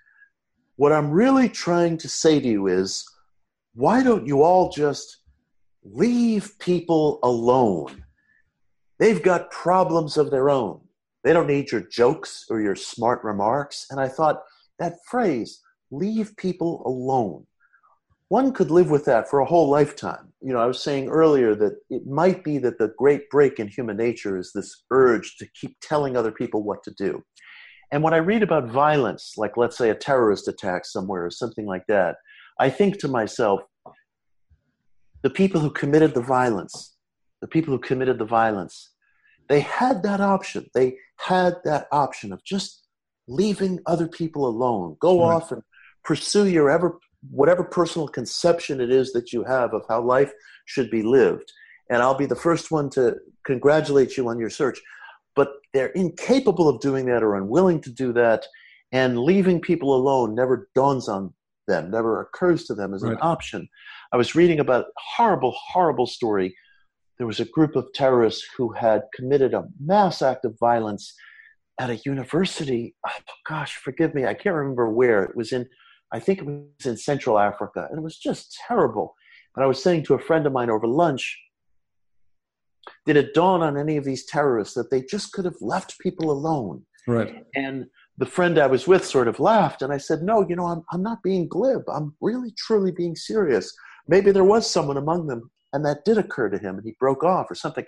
What 0.76 0.92
I'm 0.92 1.10
really 1.10 1.48
trying 1.48 1.96
to 1.98 2.08
say 2.08 2.40
to 2.40 2.46
you 2.46 2.66
is, 2.66 3.04
why 3.74 4.02
don't 4.02 4.26
you 4.26 4.42
all 4.42 4.70
just 4.70 5.18
leave 5.84 6.58
people 6.58 7.20
alone? 7.22 8.04
They've 8.98 9.22
got 9.22 9.52
problems 9.52 10.16
of 10.16 10.30
their 10.30 10.50
own. 10.50 10.80
They 11.22 11.32
don't 11.32 11.46
need 11.46 11.70
your 11.70 11.82
jokes 11.82 12.46
or 12.50 12.60
your 12.60 12.74
smart 12.74 13.22
remarks. 13.22 13.86
And 13.90 14.00
I 14.00 14.08
thought 14.08 14.42
that 14.78 15.04
phrase, 15.06 15.60
leave 15.90 16.36
people 16.36 16.82
alone, 16.86 17.46
one 18.28 18.52
could 18.52 18.70
live 18.70 18.90
with 18.90 19.04
that 19.06 19.28
for 19.28 19.40
a 19.40 19.44
whole 19.44 19.68
lifetime. 19.68 20.32
You 20.42 20.52
know, 20.52 20.60
I 20.60 20.66
was 20.66 20.82
saying 20.82 21.08
earlier 21.08 21.54
that 21.54 21.76
it 21.88 22.06
might 22.06 22.44
be 22.44 22.58
that 22.58 22.78
the 22.78 22.92
great 22.98 23.28
break 23.30 23.58
in 23.58 23.68
human 23.68 23.96
nature 23.96 24.36
is 24.38 24.52
this 24.52 24.84
urge 24.90 25.36
to 25.38 25.46
keep 25.58 25.76
telling 25.80 26.16
other 26.16 26.30
people 26.30 26.62
what 26.62 26.82
to 26.84 26.92
do. 26.92 27.22
And 27.90 28.02
when 28.02 28.12
I 28.12 28.18
read 28.18 28.42
about 28.42 28.68
violence, 28.68 29.34
like 29.38 29.56
let's 29.56 29.78
say 29.78 29.88
a 29.88 29.94
terrorist 29.94 30.46
attack 30.46 30.84
somewhere 30.84 31.24
or 31.24 31.30
something 31.30 31.66
like 31.66 31.84
that, 31.88 32.16
I 32.60 32.68
think 32.68 32.98
to 32.98 33.08
myself, 33.08 33.60
the 35.22 35.30
people 35.30 35.60
who 35.60 35.70
committed 35.70 36.14
the 36.14 36.20
violence, 36.20 36.96
the 37.40 37.48
people 37.48 37.72
who 37.72 37.80
committed 37.80 38.18
the 38.18 38.26
violence, 38.26 38.92
they 39.48 39.60
had 39.60 40.02
that 40.02 40.20
option. 40.20 40.66
They 40.74 40.98
had 41.16 41.54
that 41.64 41.86
option 41.90 42.32
of 42.32 42.44
just 42.44 42.86
leaving 43.26 43.80
other 43.86 44.06
people 44.06 44.46
alone. 44.46 44.96
Go 45.00 45.20
Right. 45.20 45.34
off 45.36 45.50
and 45.50 45.62
pursue 46.04 46.46
your 46.46 46.70
ever 46.70 46.98
whatever 47.30 47.64
personal 47.64 48.08
conception 48.08 48.80
it 48.80 48.90
is 48.90 49.12
that 49.12 49.32
you 49.32 49.44
have 49.44 49.74
of 49.74 49.84
how 49.88 50.00
life 50.00 50.32
should 50.66 50.90
be 50.90 51.02
lived. 51.02 51.52
And 51.90 52.02
I'll 52.02 52.16
be 52.16 52.26
the 52.26 52.36
first 52.36 52.70
one 52.70 52.90
to 52.90 53.16
congratulate 53.44 54.16
you 54.16 54.28
on 54.28 54.38
your 54.38 54.50
search. 54.50 54.80
But 55.34 55.48
they're 55.72 55.88
incapable 55.88 56.68
of 56.68 56.80
doing 56.80 57.06
that 57.06 57.22
or 57.22 57.36
unwilling 57.36 57.80
to 57.82 57.90
do 57.90 58.12
that. 58.14 58.46
And 58.92 59.18
leaving 59.18 59.60
people 59.60 59.94
alone 59.94 60.34
never 60.34 60.68
dawns 60.74 61.08
on 61.08 61.32
them, 61.66 61.90
never 61.90 62.22
occurs 62.22 62.64
to 62.64 62.74
them 62.74 62.94
as 62.94 63.02
an 63.02 63.18
option. 63.20 63.68
I 64.12 64.16
was 64.16 64.34
reading 64.34 64.60
about 64.60 64.86
a 64.86 64.90
horrible, 65.16 65.54
horrible 65.54 66.06
story. 66.06 66.56
There 67.18 67.26
was 67.26 67.40
a 67.40 67.44
group 67.44 67.76
of 67.76 67.92
terrorists 67.92 68.46
who 68.56 68.72
had 68.72 69.02
committed 69.14 69.52
a 69.52 69.66
mass 69.78 70.22
act 70.22 70.44
of 70.44 70.58
violence 70.58 71.14
at 71.78 71.90
a 71.90 71.96
university. 72.04 72.94
Oh, 73.06 73.10
gosh, 73.46 73.76
forgive 73.76 74.14
me, 74.14 74.24
I 74.24 74.34
can't 74.34 74.56
remember 74.56 74.88
where. 74.88 75.22
It 75.22 75.36
was 75.36 75.52
in, 75.52 75.68
I 76.12 76.20
think 76.20 76.40
it 76.40 76.46
was 76.46 76.86
in 76.86 76.96
Central 76.96 77.38
Africa, 77.38 77.86
and 77.90 77.98
it 77.98 78.02
was 78.02 78.18
just 78.18 78.58
terrible. 78.66 79.14
And 79.56 79.64
I 79.64 79.68
was 79.68 79.82
saying 79.82 80.04
to 80.04 80.14
a 80.14 80.18
friend 80.18 80.46
of 80.46 80.52
mine 80.52 80.70
over 80.70 80.86
lunch, 80.86 81.38
did 83.04 83.16
it 83.16 83.34
dawn 83.34 83.62
on 83.62 83.76
any 83.76 83.96
of 83.96 84.04
these 84.04 84.24
terrorists 84.26 84.74
that 84.74 84.90
they 84.90 85.02
just 85.02 85.32
could 85.32 85.44
have 85.44 85.60
left 85.60 85.98
people 85.98 86.30
alone? 86.30 86.84
Right. 87.06 87.44
And 87.54 87.86
the 88.18 88.26
friend 88.26 88.58
I 88.58 88.66
was 88.66 88.86
with 88.86 89.04
sort 89.04 89.28
of 89.28 89.40
laughed, 89.40 89.82
and 89.82 89.92
I 89.92 89.98
said, 89.98 90.22
No, 90.22 90.46
you 90.48 90.56
know, 90.56 90.66
I'm, 90.66 90.82
I'm 90.92 91.02
not 91.02 91.22
being 91.22 91.48
glib. 91.48 91.82
I'm 91.88 92.14
really, 92.20 92.52
truly 92.56 92.92
being 92.92 93.16
serious. 93.16 93.74
Maybe 94.06 94.30
there 94.30 94.44
was 94.44 94.68
someone 94.68 94.96
among 94.96 95.26
them, 95.26 95.50
and 95.72 95.84
that 95.84 96.04
did 96.04 96.18
occur 96.18 96.48
to 96.48 96.58
him, 96.58 96.76
and 96.76 96.84
he 96.84 96.96
broke 96.98 97.24
off 97.24 97.50
or 97.50 97.54
something. 97.54 97.84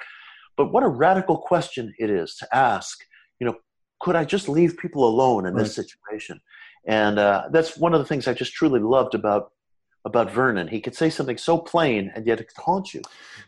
But 0.57 0.73
what 0.73 0.83
a 0.83 0.89
radical 0.89 1.39
question 1.39 1.95
it 1.99 2.11
is 2.11 2.35
to 2.37 2.49
ask, 2.55 2.99
you 3.41 3.47
know, 3.47 3.57
could 4.01 4.17
I 4.17 4.25
just 4.25 4.49
leave 4.49 4.79
people 4.79 5.07
alone 5.07 5.47
in 5.47 5.55
this 5.55 5.75
situation? 5.75 6.41
And 6.87 7.19
uh, 7.19 7.49
that's 7.51 7.77
one 7.77 7.95
of 7.95 8.01
the 8.01 8.07
things 8.07 8.27
I 8.27 8.35
just 8.35 8.53
truly 8.53 8.81
loved 8.81 9.15
about 9.15 9.53
about 10.07 10.31
Vernon. 10.31 10.67
He 10.67 10.81
could 10.81 10.95
say 10.95 11.11
something 11.11 11.37
so 11.37 11.59
plain, 11.59 12.11
and 12.15 12.27
yet 12.27 12.41
it 12.41 12.49
could 12.49 12.63
haunt 12.63 12.95
you. 12.95 13.03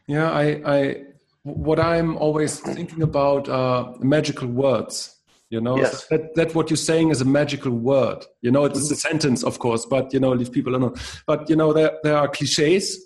Yeah, 0.06 0.30
I, 0.30 0.44
I, 0.66 1.02
what 1.44 1.80
I'm 1.80 2.16
always 2.18 2.60
thinking 2.60 3.02
about 3.02 3.48
are 3.48 3.94
magical 4.00 4.48
words. 4.48 5.16
You 5.48 5.60
know, 5.60 5.76
Yes. 5.78 6.06
so 6.08 6.16
that 6.16 6.34
that 6.34 6.54
what 6.54 6.70
you're 6.70 6.76
saying 6.78 7.10
is 7.10 7.20
a 7.20 7.26
magical 7.26 7.72
word. 7.72 8.24
You 8.40 8.50
know, 8.50 8.64
it's 8.64 8.90
a 8.90 8.96
sentence, 8.96 9.42
of 9.44 9.58
course, 9.58 9.84
but 9.84 10.12
you 10.14 10.20
know, 10.20 10.32
leave 10.32 10.50
people 10.50 10.74
alone. 10.74 10.94
But 11.26 11.50
you 11.50 11.56
know, 11.56 11.72
there 11.74 11.92
there 12.02 12.16
are 12.16 12.28
cliches. 12.28 12.98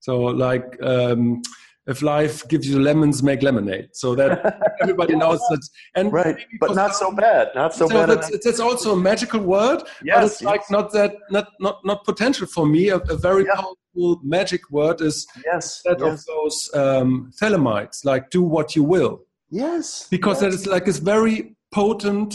So 0.00 0.18
like 0.20 0.80
um, 0.82 1.42
if 1.90 2.02
life 2.02 2.46
gives 2.48 2.66
you 2.70 2.78
lemons, 2.80 3.22
make 3.22 3.42
lemonade. 3.42 3.88
So 3.92 4.14
that 4.14 4.30
everybody 4.82 5.16
knows 5.16 5.40
that. 5.50 5.62
And 5.96 6.12
right, 6.12 6.36
but 6.60 6.74
not 6.74 6.94
so 6.94 7.08
bad. 7.12 7.48
Not 7.54 7.74
so, 7.74 7.88
so 7.88 7.94
bad. 7.94 8.08
that's, 8.10 8.30
it's, 8.30 8.46
it's 8.46 8.60
also 8.60 8.92
a 8.92 8.96
magical 9.10 9.40
word, 9.40 9.80
yes, 9.82 9.88
but 10.00 10.06
Yes, 10.06 10.32
it's 10.32 10.42
like 10.42 10.64
not 10.70 10.92
that 10.92 11.12
not 11.30 11.48
not 11.66 11.76
not 11.84 12.04
potential 12.04 12.46
for 12.46 12.64
me. 12.66 12.82
A, 12.90 12.96
a 12.96 13.16
very 13.16 13.44
Yeah. 13.44 13.56
powerful 13.60 14.20
magic 14.22 14.62
word 14.70 15.00
is 15.00 15.26
yes, 15.44 15.82
that 15.84 15.98
yes, 16.00 16.08
of 16.12 16.18
those 16.32 16.70
um, 16.74 17.30
thelemites, 17.40 18.04
like 18.04 18.30
do 18.30 18.42
what 18.42 18.76
you 18.76 18.84
will, 18.84 19.14
yes, 19.50 20.06
because 20.10 20.36
yes. 20.36 20.42
that 20.42 20.52
is 20.58 20.66
like 20.74 20.84
this 20.84 20.98
very 20.98 21.56
potent 21.74 22.32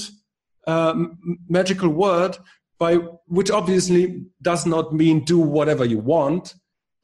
um, 0.67 1.17
magical 1.49 1.89
word 1.89 2.37
by 2.77 2.95
which 3.27 3.49
obviously 3.51 4.03
does 4.41 4.65
not 4.65 4.93
mean 4.93 5.23
do 5.23 5.39
whatever 5.39 5.85
you 5.85 5.99
want, 5.99 6.55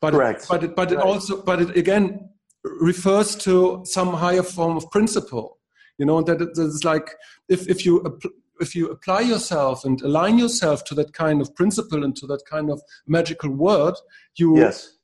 but 0.01 0.11
Correct. 0.11 0.47
but 0.49 0.63
it, 0.65 0.75
but 0.75 0.91
it 0.91 0.97
Right. 0.97 1.05
also 1.05 1.41
but 1.41 1.61
it 1.61 1.77
again 1.77 2.27
refers 2.63 3.35
to 3.35 3.81
some 3.85 4.13
higher 4.13 4.43
form 4.43 4.77
of 4.77 4.89
principle. 4.91 5.57
You 5.97 6.05
know 6.05 6.21
that 6.21 6.41
it's 6.41 6.83
like 6.83 7.15
if 7.49 7.67
if 7.69 7.85
you 7.85 8.19
if 8.59 8.75
you 8.75 8.89
apply 8.89 9.21
yourself 9.21 9.85
and 9.85 10.01
align 10.01 10.37
yourself 10.37 10.83
to 10.85 10.95
that 10.95 11.13
kind 11.13 11.41
of 11.41 11.53
principle 11.55 12.03
and 12.03 12.15
to 12.15 12.27
that 12.27 12.43
kind 12.49 12.69
of 12.69 12.81
magical 13.07 13.49
word, 13.49 13.95
you 14.35 14.57
yes. 14.57 14.97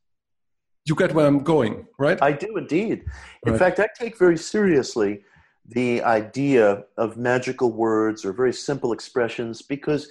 you 0.86 0.96
get 0.96 1.14
where 1.14 1.28
I'm 1.28 1.44
going, 1.44 1.88
right? 1.98 2.22
I 2.22 2.32
do 2.32 2.58
indeed. 2.58 3.06
In 3.46 3.54
Right. 3.54 3.60
fact, 3.60 3.80
I 3.80 3.88
take 3.98 4.18
very 4.18 4.38
seriously 4.38 5.24
the 5.66 6.02
idea 6.04 6.84
of 6.98 7.18
magical 7.18 7.72
words 7.74 8.24
or 8.24 8.32
very 8.32 8.54
simple 8.54 8.94
expressions 8.94 9.62
because 9.62 10.10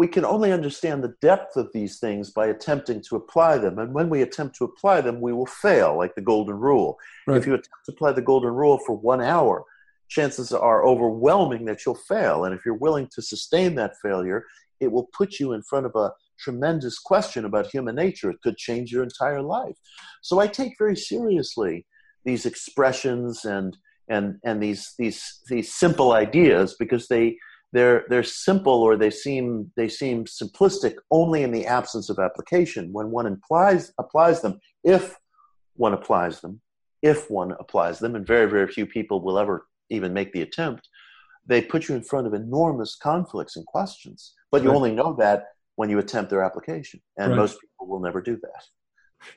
we 0.00 0.08
can 0.08 0.24
only 0.24 0.50
understand 0.50 1.04
the 1.04 1.14
depth 1.20 1.58
of 1.58 1.68
these 1.74 1.98
things 1.98 2.30
by 2.30 2.46
attempting 2.46 3.02
to 3.02 3.16
apply 3.16 3.58
them. 3.58 3.78
And 3.78 3.92
when 3.92 4.08
we 4.08 4.22
attempt 4.22 4.56
to 4.56 4.64
apply 4.64 5.02
them, 5.02 5.20
we 5.20 5.34
will 5.34 5.44
fail, 5.44 5.94
like 5.94 6.14
the 6.14 6.22
golden 6.22 6.54
rule. 6.54 6.96
Right. 7.26 7.36
If 7.36 7.46
you 7.46 7.52
attempt 7.52 7.84
to 7.84 7.92
apply 7.92 8.12
the 8.12 8.22
golden 8.22 8.54
rule 8.54 8.78
for 8.86 8.96
one 8.96 9.20
hour, 9.20 9.62
chances 10.08 10.54
are 10.54 10.86
overwhelming 10.86 11.66
that 11.66 11.84
you'll 11.84 12.06
fail. 12.08 12.46
And 12.46 12.54
if 12.54 12.64
you're 12.64 12.78
willing 12.86 13.10
to 13.14 13.20
sustain 13.20 13.74
that 13.74 13.92
failure, 14.02 14.46
it 14.80 14.90
will 14.90 15.06
put 15.12 15.38
you 15.38 15.52
in 15.52 15.60
front 15.64 15.84
of 15.84 15.94
a 15.94 16.12
tremendous 16.38 16.98
question 16.98 17.44
about 17.44 17.66
human 17.66 17.96
nature. 17.96 18.30
It 18.30 18.40
could 18.42 18.56
change 18.56 18.90
your 18.90 19.02
entire 19.02 19.42
life. 19.42 19.76
So 20.22 20.40
I 20.40 20.46
take 20.46 20.78
very 20.78 20.96
seriously 20.96 21.84
these 22.24 22.46
expressions 22.46 23.44
and 23.44 23.76
and 24.08 24.38
and 24.46 24.62
these 24.62 24.94
these 24.98 25.40
these 25.48 25.74
simple 25.74 26.12
ideas 26.12 26.74
because 26.78 27.06
they 27.08 27.36
they're 27.72 28.04
they're 28.08 28.22
simple 28.22 28.82
or 28.82 28.96
they 28.96 29.10
seem 29.10 29.70
they 29.76 29.88
seem 29.88 30.24
simplistic 30.24 30.94
only 31.10 31.42
in 31.42 31.52
the 31.52 31.66
absence 31.66 32.10
of 32.10 32.18
application. 32.18 32.92
When 32.92 33.10
one 33.10 33.26
implies 33.26 33.92
applies 33.98 34.40
them, 34.42 34.60
if 34.84 35.16
one 35.76 35.92
applies 35.94 36.40
them, 36.40 36.60
if 37.02 37.30
one 37.30 37.52
applies 37.52 37.98
them, 38.00 38.14
and 38.16 38.26
very 38.26 38.48
very 38.50 38.68
few 38.68 38.86
people 38.86 39.20
will 39.22 39.38
ever 39.38 39.66
even 39.88 40.12
make 40.12 40.32
the 40.32 40.42
attempt, 40.42 40.88
they 41.46 41.62
put 41.62 41.88
you 41.88 41.94
in 41.94 42.02
front 42.02 42.26
of 42.26 42.34
enormous 42.34 42.96
conflicts 42.96 43.56
and 43.56 43.66
questions. 43.66 44.34
But 44.50 44.62
you 44.62 44.70
Right. 44.70 44.76
only 44.76 44.94
know 44.94 45.14
that 45.18 45.46
when 45.76 45.90
you 45.90 45.98
attempt 45.98 46.30
their 46.30 46.42
application, 46.42 47.00
and 47.16 47.30
Right. 47.30 47.36
most 47.38 47.60
people 47.60 47.86
will 47.86 48.00
never 48.00 48.20
do 48.20 48.36
that. 48.36 48.64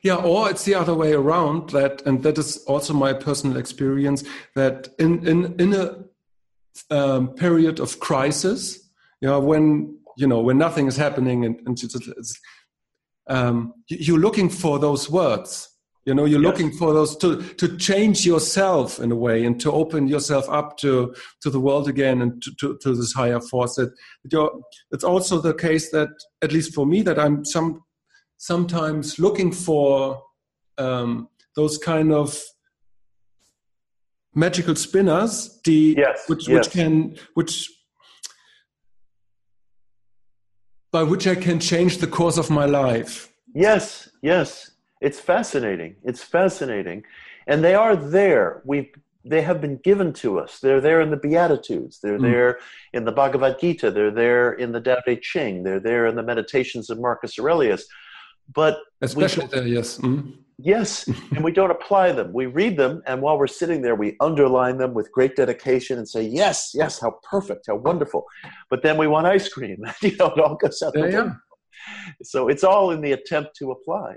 Yeah, 0.02 0.16
or 0.16 0.50
it's 0.50 0.64
the 0.64 0.74
other 0.74 0.94
way 0.94 1.12
around. 1.12 1.70
That 1.70 2.02
and 2.06 2.22
that 2.22 2.38
is 2.38 2.64
also 2.64 2.94
my 2.94 3.12
personal 3.12 3.56
experience. 3.58 4.24
That 4.54 4.88
in 4.98 5.26
in 5.26 5.54
in 5.60 5.72
a 5.74 6.04
um, 6.90 7.34
period 7.34 7.80
of 7.80 7.98
crisis, 8.00 8.90
you 9.20 9.28
know, 9.28 9.40
when 9.40 9.98
you 10.16 10.26
know 10.26 10.40
when 10.40 10.58
nothing 10.58 10.86
is 10.86 10.96
happening, 10.96 11.44
and, 11.44 11.60
and 11.66 11.82
it's, 11.82 12.40
um, 13.28 13.72
you- 13.88 13.98
you're 14.00 14.18
looking 14.18 14.48
for 14.50 14.78
those 14.78 15.10
words. 15.10 15.70
You 16.06 16.14
know, 16.14 16.26
you're 16.26 16.42
Yes. 16.42 16.50
looking 16.50 16.70
for 16.72 16.92
those 16.92 17.16
to 17.16 17.40
to 17.54 17.78
change 17.78 18.26
yourself 18.26 18.98
in 19.00 19.10
a 19.10 19.16
way 19.16 19.46
and 19.46 19.58
to 19.60 19.72
open 19.72 20.06
yourself 20.06 20.46
up 20.50 20.76
to 20.78 21.14
to 21.40 21.48
the 21.50 21.60
world 21.60 21.88
again 21.88 22.20
and 22.20 22.42
to, 22.42 22.50
to, 22.60 22.78
to 22.82 22.94
this 22.94 23.14
higher 23.14 23.40
force. 23.40 23.76
That 23.76 23.90
you're, 24.30 24.52
it's 24.90 25.04
also 25.04 25.40
the 25.40 25.54
case 25.54 25.90
that 25.92 26.10
at 26.42 26.52
least 26.52 26.74
for 26.74 26.84
me 26.84 27.00
that 27.02 27.18
I'm 27.18 27.42
some 27.44 27.80
sometimes 28.36 29.18
looking 29.18 29.50
for 29.50 30.22
um, 30.76 31.28
those 31.56 31.78
kind 31.78 32.12
of 32.12 32.38
magical 34.34 34.74
spinners, 34.74 35.60
the 35.64 35.94
Yes, 35.98 36.24
which 36.28 36.48
yes. 36.48 36.66
which 36.66 36.70
can 36.72 37.16
which 37.34 37.70
by 40.92 41.02
which 41.02 41.26
I 41.26 41.34
can 41.34 41.58
change 41.60 41.98
the 41.98 42.06
course 42.06 42.38
of 42.38 42.50
my 42.50 42.66
life. 42.66 43.32
Yes, 43.54 44.08
yes. 44.22 44.70
It's 45.00 45.20
fascinating. 45.20 45.96
It's 46.04 46.22
fascinating. 46.22 47.04
And 47.46 47.62
they 47.64 47.74
are 47.74 47.96
there. 47.96 48.62
We 48.64 48.92
they 49.26 49.40
have 49.40 49.60
been 49.60 49.78
given 49.78 50.12
to 50.12 50.38
us. 50.38 50.60
They're 50.60 50.82
there 50.82 51.00
in 51.00 51.10
the 51.10 51.16
Beatitudes. 51.16 51.98
They're 52.02 52.18
Mm. 52.18 52.30
there 52.30 52.58
in 52.92 53.04
the 53.06 53.12
Bhagavad 53.12 53.58
Gita. 53.58 53.90
They're 53.90 54.10
there 54.10 54.52
in 54.52 54.72
the 54.72 54.80
Tao 54.82 54.98
Te 55.06 55.16
Ching. 55.16 55.62
They're 55.62 55.80
there 55.80 56.06
in 56.06 56.14
the 56.14 56.22
meditations 56.22 56.90
of 56.90 57.00
Marcus 57.00 57.38
Aurelius. 57.38 57.86
But 58.54 58.78
Especially 59.00 59.46
there, 59.46 59.66
yes. 59.66 59.96
Mm. 59.98 60.34
Yes, 60.58 61.06
and 61.34 61.42
we 61.44 61.52
don't 61.52 61.70
apply 61.70 62.12
them. 62.12 62.32
We 62.32 62.46
read 62.46 62.76
them, 62.76 63.02
and 63.06 63.20
while 63.22 63.38
we're 63.38 63.46
sitting 63.46 63.82
there, 63.82 63.94
we 63.94 64.16
underline 64.20 64.78
them 64.78 64.94
with 64.94 65.10
great 65.12 65.36
dedication 65.36 65.98
and 65.98 66.08
say, 66.08 66.22
"Yes, 66.22 66.70
yes, 66.74 67.00
how 67.00 67.18
perfect, 67.30 67.66
how 67.68 67.76
wonderful." 67.76 68.24
But 68.70 68.82
then 68.82 68.96
we 68.96 69.06
want 69.06 69.26
ice 69.26 69.48
cream. 69.48 69.78
you 70.02 70.16
know, 70.16 70.26
it 70.26 70.40
all 70.40 70.56
goes 70.56 70.82
out 70.82 70.92
the 70.94 71.00
Yeah, 71.00 71.06
yeah. 71.06 71.18
window. 71.22 71.36
So 72.22 72.48
it's 72.48 72.64
all 72.64 72.90
in 72.90 73.00
the 73.00 73.12
attempt 73.12 73.56
to 73.58 73.70
apply. 73.72 74.16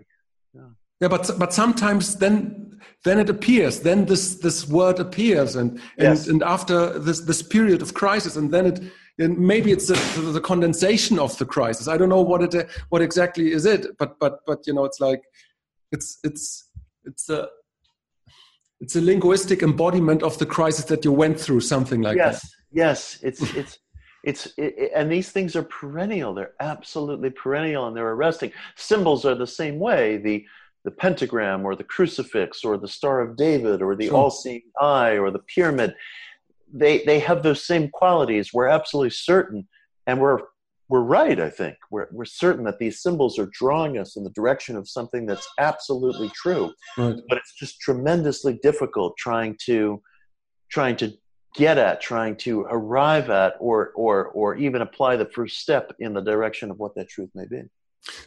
Yeah, 0.99 1.09
but 1.09 1.29
but 1.37 1.53
sometimes 1.53 2.15
then 2.15 2.79
then 3.03 3.19
it 3.19 3.29
appears, 3.29 3.81
then 3.81 4.05
this 4.05 4.35
this 4.35 4.67
word 4.67 4.99
appears, 4.99 5.55
and 5.55 5.71
and, 5.71 5.81
Yes. 5.97 6.27
and 6.27 6.41
after 6.43 6.97
this 6.97 7.19
this 7.21 7.43
period 7.43 7.81
of 7.81 7.93
crisis, 7.93 8.35
and 8.35 8.51
then 8.51 8.65
it 8.65 8.81
and 9.19 9.37
maybe 9.37 9.71
it's 9.71 9.87
the, 9.87 10.21
the 10.31 10.41
condensation 10.41 11.19
of 11.19 11.37
the 11.37 11.45
crisis. 11.45 11.87
I 11.87 11.97
don't 11.97 12.09
know 12.09 12.21
what 12.21 12.41
it 12.41 12.69
what 12.89 13.01
exactly 13.01 13.51
is 13.51 13.65
it, 13.65 13.85
but 13.99 14.17
but 14.19 14.39
but 14.47 14.65
you 14.65 14.73
know, 14.73 14.85
it's 14.85 14.99
like 14.99 15.21
it's 15.91 16.19
it's 16.23 16.69
it's 17.05 17.29
a 17.29 17.47
it's 18.79 18.95
a 18.95 19.01
linguistic 19.01 19.63
embodiment 19.63 20.21
of 20.23 20.37
the 20.37 20.45
crisis 20.45 20.85
that 20.85 21.03
you 21.03 21.11
went 21.11 21.39
through, 21.39 21.61
something 21.61 22.01
like 22.01 22.17
yes, 22.17 22.41
that. 22.41 22.49
yes, 22.71 23.19
it's 23.23 23.41
it's 23.55 23.79
it's 24.23 24.45
it, 24.57 24.73
it- 24.77 24.91
and 24.95 25.11
these 25.11 25.31
things 25.31 25.55
are 25.55 25.63
perennial. 25.63 26.33
They're 26.33 26.53
absolutely 26.59 27.29
perennial, 27.31 27.87
and 27.87 27.95
they're 27.95 28.11
arresting. 28.11 28.51
Symbols 28.75 29.25
are 29.25 29.35
the 29.35 29.47
same 29.47 29.79
way. 29.79 30.17
The 30.17 30.45
the 30.85 30.91
pentagram, 30.91 31.65
or 31.65 31.75
the 31.75 31.83
crucifix, 31.83 32.63
or 32.63 32.77
the 32.77 32.87
Star 32.87 33.19
of 33.21 33.35
David, 33.35 33.81
or 33.81 33.95
the 33.95 34.07
Sure. 34.07 34.15
all-seeing 34.17 34.61
eye, 34.79 35.17
or 35.17 35.31
the 35.31 35.39
pyramid. 35.55 35.93
They 36.71 37.03
they 37.05 37.19
have 37.19 37.43
those 37.43 37.65
same 37.65 37.89
qualities. 37.89 38.53
We're 38.53 38.67
absolutely 38.67 39.09
certain, 39.11 39.67
and 40.05 40.19
we're 40.21 40.39
we're 40.89 41.01
right. 41.01 41.39
I 41.39 41.49
think 41.49 41.75
we're 41.91 42.07
we're 42.11 42.25
certain 42.25 42.63
that 42.65 42.79
these 42.79 43.01
symbols 43.01 43.37
are 43.39 43.49
drawing 43.51 43.97
us 43.97 44.15
in 44.17 44.23
the 44.23 44.29
direction 44.31 44.75
of 44.77 44.87
something 44.87 45.25
that's 45.25 45.47
absolutely 45.59 46.29
true 46.43 46.71
Right. 46.97 47.15
but 47.29 47.37
it's 47.37 47.53
just 47.61 47.79
tremendously 47.81 48.59
difficult 48.63 49.15
trying 49.17 49.57
to 49.65 50.01
trying 50.71 50.95
to 50.97 51.07
get 51.55 51.77
at 51.77 51.99
trying 52.01 52.35
to 52.45 52.61
arrive 52.69 53.29
at 53.29 53.53
or 53.59 53.91
or 53.95 54.27
or 54.39 54.55
even 54.55 54.81
apply 54.81 55.15
the 55.17 55.29
first 55.37 55.59
step 55.59 55.93
in 55.99 56.13
the 56.13 56.21
direction 56.21 56.71
of 56.71 56.77
what 56.77 56.93
that 56.95 57.07
truth 57.09 57.31
may 57.35 57.45
be 57.55 57.61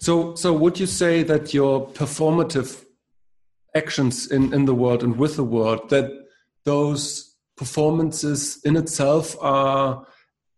So, 0.00 0.34
so 0.34 0.48
would 0.52 0.76
you 0.82 0.86
say 1.02 1.22
that 1.32 1.54
your 1.54 1.86
performative 2.00 2.84
actions 3.74 4.30
in, 4.36 4.52
in 4.52 4.64
the 4.64 4.74
world 4.74 5.02
and 5.02 5.16
with 5.16 5.36
the 5.36 5.44
world, 5.56 5.80
that 5.94 6.08
those 6.64 7.02
performances 7.56 8.61
in 8.64 8.74
itself 8.76 9.36
are 9.40 10.06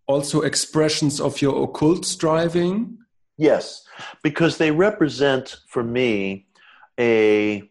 also 0.07 0.43
expressions 0.43 1.21
of 1.21 1.41
your 1.41 1.65
occult 1.65 2.05
striving? 2.05 2.99
yes 3.39 3.85
because 4.23 4.59
they 4.59 4.71
represent 4.71 5.57
for 5.69 5.83
me 5.83 6.47
a 7.01 7.63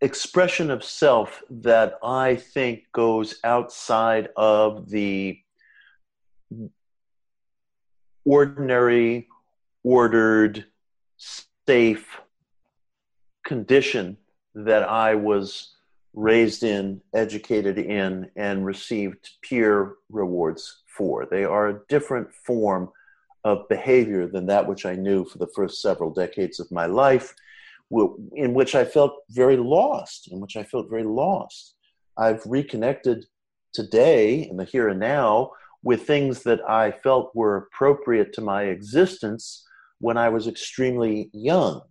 expression 0.00 0.70
of 0.70 0.82
self 0.82 1.42
that 1.48 1.94
i 2.02 2.34
think 2.34 2.82
goes 2.92 3.36
outside 3.44 4.28
of 4.36 4.90
the 4.90 5.38
ordinary 8.24 9.28
ordered 9.84 10.64
safe 11.66 12.20
condition 13.44 14.16
that 14.54 14.88
I 14.88 15.14
was 15.14 15.74
raised 16.14 16.62
in, 16.62 17.00
educated 17.14 17.78
in, 17.78 18.30
and 18.36 18.64
received 18.64 19.30
peer 19.42 19.94
rewards 20.10 20.82
for. 20.96 21.26
They 21.26 21.44
are 21.44 21.68
a 21.68 21.80
different 21.88 22.28
form 22.46 22.90
of 23.44 23.68
behavior 23.68 24.26
than 24.26 24.46
that 24.46 24.66
which 24.66 24.86
I 24.86 24.94
knew 24.94 25.24
for 25.24 25.38
the 25.38 25.52
first 25.54 25.82
several 25.82 26.10
decades 26.10 26.60
of 26.60 26.70
my 26.72 26.86
life, 26.86 27.34
in 27.90 28.54
which 28.54 28.74
I 28.74 28.84
felt 28.84 29.12
very 29.30 29.56
lost, 29.56 30.32
in 30.32 30.40
which 30.40 30.56
I 30.56 30.64
felt 30.64 30.88
very 30.88 31.04
lost. 31.04 31.74
I've 32.16 32.42
reconnected 32.46 33.26
today 33.72 34.48
in 34.48 34.56
the 34.56 34.64
here 34.64 34.88
and 34.88 35.00
now 35.00 35.50
with 35.82 36.06
things 36.06 36.42
that 36.44 36.60
I 36.68 36.92
felt 36.92 37.34
were 37.34 37.56
appropriate 37.56 38.32
to 38.34 38.40
my 38.40 38.62
existence 38.64 39.66
when 39.98 40.16
I 40.16 40.28
was 40.30 40.46
extremely 40.46 41.30
young 41.32 41.82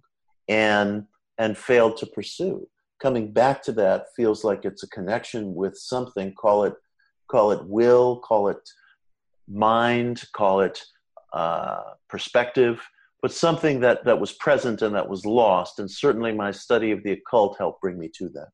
and 0.49 1.05
and 1.37 1.57
failed 1.57 1.97
to 1.97 2.05
pursue. 2.05 2.67
coming 3.03 3.31
back 3.31 3.61
to 3.61 3.73
that 3.73 4.05
feels 4.15 4.45
like 4.45 4.63
it's 4.63 4.83
a 4.83 4.87
connection 4.87 5.53
with 5.53 5.77
something. 5.77 6.33
Call 6.33 6.63
it, 6.63 6.73
call 7.29 7.51
it 7.51 7.61
will, 7.65 8.19
call 8.19 8.47
it 8.47 8.63
mind, 9.47 10.23
call 10.35 10.61
it 10.61 10.81
uh, 11.33 11.81
perspective, 12.09 12.81
but 13.21 13.31
something 13.31 13.79
that 13.81 14.03
that 14.05 14.19
was 14.19 14.33
present 14.33 14.81
and 14.81 14.93
that 14.95 15.07
was 15.07 15.25
lost. 15.25 15.79
And 15.79 15.89
certainly, 15.89 16.31
my 16.33 16.51
study 16.51 16.91
of 16.91 17.03
the 17.03 17.11
occult 17.13 17.57
helped 17.57 17.81
bring 17.81 17.97
me 17.97 18.09
to 18.17 18.29
that. 18.29 18.49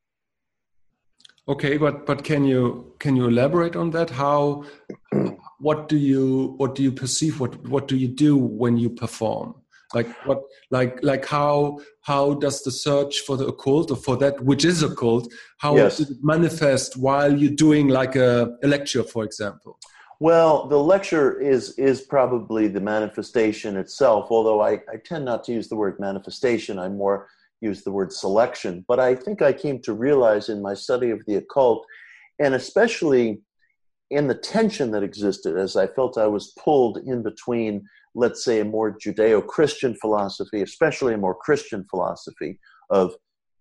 Okay, 1.47 1.77
but 1.77 2.05
but 2.05 2.23
can 2.23 2.45
you 2.45 2.93
can 2.99 3.15
you 3.15 3.27
elaborate 3.27 3.75
on 3.75 3.91
that? 3.91 4.09
How 4.09 4.65
what 5.59 5.89
do 5.89 5.97
you 5.97 6.53
what 6.57 6.75
do 6.75 6.83
you 6.83 6.91
perceive? 6.91 7.39
What 7.39 7.67
what 7.67 7.87
do 7.87 7.97
you 7.97 8.07
do 8.07 8.37
when 8.37 8.77
you 8.77 8.89
perform? 8.89 9.55
like 9.93 10.07
what 10.25 10.43
like 10.69 10.99
like 11.01 11.25
how 11.25 11.79
how 12.01 12.35
does 12.35 12.61
the 12.63 12.71
search 12.71 13.19
for 13.21 13.37
the 13.37 13.47
occult 13.47 13.89
or 13.91 13.97
for 13.97 14.17
that 14.17 14.39
which 14.43 14.65
is 14.65 14.83
occult 14.83 15.31
how 15.57 15.75
yes. 15.75 15.97
does 15.97 16.11
it 16.11 16.17
manifest 16.21 16.97
while 16.97 17.35
you're 17.35 17.51
doing 17.51 17.87
like 17.87 18.15
a, 18.15 18.55
a, 18.63 18.67
lecture 18.67 19.03
for 19.03 19.23
example 19.23 19.79
well 20.19 20.67
the 20.67 20.77
lecture 20.77 21.39
is 21.39 21.77
is 21.77 22.01
probably 22.01 22.67
the 22.67 22.81
manifestation 22.81 23.77
itself 23.77 24.27
although 24.29 24.61
I, 24.61 24.73
I 24.91 24.97
tend 25.03 25.25
not 25.25 25.43
to 25.45 25.53
use 25.53 25.67
the 25.67 25.75
word 25.75 25.99
manifestation 25.99 26.79
i 26.79 26.89
more 26.89 27.27
use 27.61 27.83
the 27.83 27.91
word 27.91 28.13
selection. 28.13 28.85
But 28.87 28.99
i 28.99 29.15
think 29.15 29.41
i 29.41 29.53
came 29.53 29.81
to 29.81 29.93
realize 29.93 30.49
in 30.49 30.61
my 30.61 30.73
study 30.73 31.09
of 31.09 31.21
the 31.25 31.35
occult 31.35 31.85
and 32.39 32.55
especially 32.55 33.41
in 34.09 34.27
the 34.27 34.35
tension 34.35 34.91
that 34.91 35.03
existed 35.03 35.57
as 35.57 35.75
i 35.75 35.87
felt 35.87 36.17
i 36.17 36.27
was 36.27 36.53
pulled 36.57 36.97
in 36.97 37.21
between 37.21 37.85
let's 38.15 38.43
say, 38.43 38.59
a 38.59 38.65
more 38.65 38.97
Judeo 38.97 39.45
Christian 39.45 39.95
philosophy, 39.95 40.61
especially 40.61 41.13
a 41.13 41.17
more 41.17 41.35
Christian 41.35 41.85
philosophy 41.89 42.59
of 42.89 43.13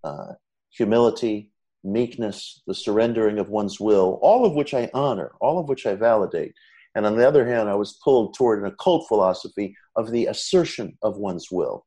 uh, 0.05 0.33
humility, 0.71 1.53
meekness, 1.85 2.62
the 2.66 2.74
surrendering 2.74 3.39
of 3.39 3.49
one's 3.49 3.81
will, 3.81 4.18
all 4.22 4.45
of 4.45 4.55
which 4.55 4.74
I 4.74 4.91
honor, 4.95 5.33
all 5.41 5.59
of 5.59 5.68
which 5.68 5.87
I 5.87 5.95
validate. 5.95 6.53
And 6.95 7.07
on 7.07 7.16
the 7.16 7.26
other 7.26 7.47
hand, 7.47 7.68
I 7.68 7.74
was 7.74 7.99
pulled 8.03 8.35
toward 8.35 8.61
an 8.61 8.66
occult 8.66 9.07
philosophy 9.09 9.74
of 9.97 10.11
the 10.11 10.26
assertion 10.26 10.97
of 11.03 11.18
one's 11.18 11.49
will. 11.51 11.85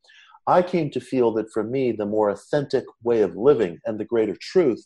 I 0.48 0.62
came 0.62 0.89
to 0.92 1.00
feel 1.00 1.32
that 1.34 1.52
for 1.52 1.64
me, 1.64 1.92
the 1.92 2.06
more 2.06 2.30
authentic 2.30 2.86
way 3.04 3.22
of 3.22 3.36
living 3.36 3.80
and 3.86 4.00
the 4.00 4.06
greater 4.06 4.36
truth 4.39 4.86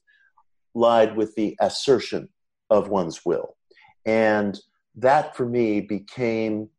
lied 0.74 1.16
with 1.16 1.34
the 1.36 1.56
assertion 1.62 2.30
of 2.70 2.90
one's 2.90 3.26
will. 3.26 3.56
And 4.06 4.60
that 4.96 5.36
for 5.36 5.46
me 5.46 5.82
became 5.82 6.70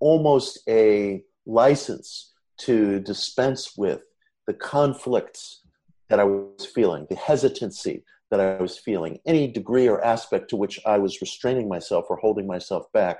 almost 0.00 0.60
a 0.68 1.22
license 1.46 2.32
to 2.58 3.00
dispense 3.00 3.76
with 3.76 4.02
the 4.46 4.54
conflicts 4.54 5.62
that 6.08 6.20
I 6.20 6.24
was 6.24 6.66
feeling, 6.66 7.06
the 7.08 7.16
hesitancy 7.16 8.04
that 8.30 8.40
I 8.40 8.60
was 8.60 8.78
feeling, 8.78 9.18
any 9.26 9.46
degree 9.46 9.88
or 9.88 10.04
aspect 10.04 10.50
to 10.50 10.56
which 10.56 10.80
I 10.84 10.98
was 10.98 11.20
restraining 11.20 11.68
myself 11.68 12.06
or 12.08 12.16
holding 12.16 12.46
myself 12.46 12.86
back. 12.92 13.18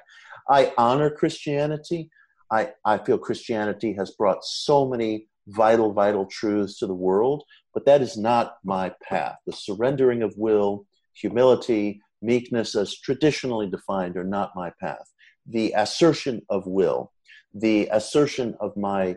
I 0.49 0.72
honor 0.76 1.11
Christianity. 1.11 2.11
I, 2.51 2.72
I 2.84 2.99
feel 2.99 3.18
Christianity 3.18 3.93
has 3.95 4.12
brought 4.12 4.45
so 4.45 4.89
many 4.89 5.26
vital, 5.49 5.93
vital 5.93 6.26
truths 6.26 6.78
to 6.78 6.87
the 6.87 6.95
world, 6.95 7.45
but 7.72 7.84
that 7.87 8.03
is 8.03 8.16
not 8.16 8.57
my 8.64 8.93
path. 9.03 9.37
The 9.47 9.53
surrendering 9.53 10.22
of 10.22 10.34
will, 10.37 10.87
humility, 11.14 12.01
meekness, 12.22 12.74
as 12.74 12.99
traditionally 12.99 13.68
defined, 13.70 14.16
are 14.16 14.24
not 14.24 14.57
my 14.57 14.72
path 14.80 15.07
the 15.49 15.72
assertion 15.76 16.43
of 16.51 16.66
will, 16.66 17.12
the 17.55 17.89
assertion 17.93 18.55
of 18.61 18.76
my 18.76 19.16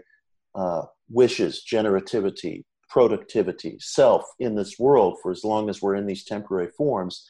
uh, 0.55 0.83
wishes, 1.09 1.63
generativity, 1.69 2.63
productivity, 2.89 3.77
self 3.79 4.23
in 4.39 4.55
this 4.55 4.77
world 4.79 5.17
for 5.21 5.31
as 5.31 5.43
long 5.43 5.69
as 5.69 5.81
we're 5.81 5.95
in 5.95 6.05
these 6.05 6.25
temporary 6.25 6.69
forms, 6.77 7.27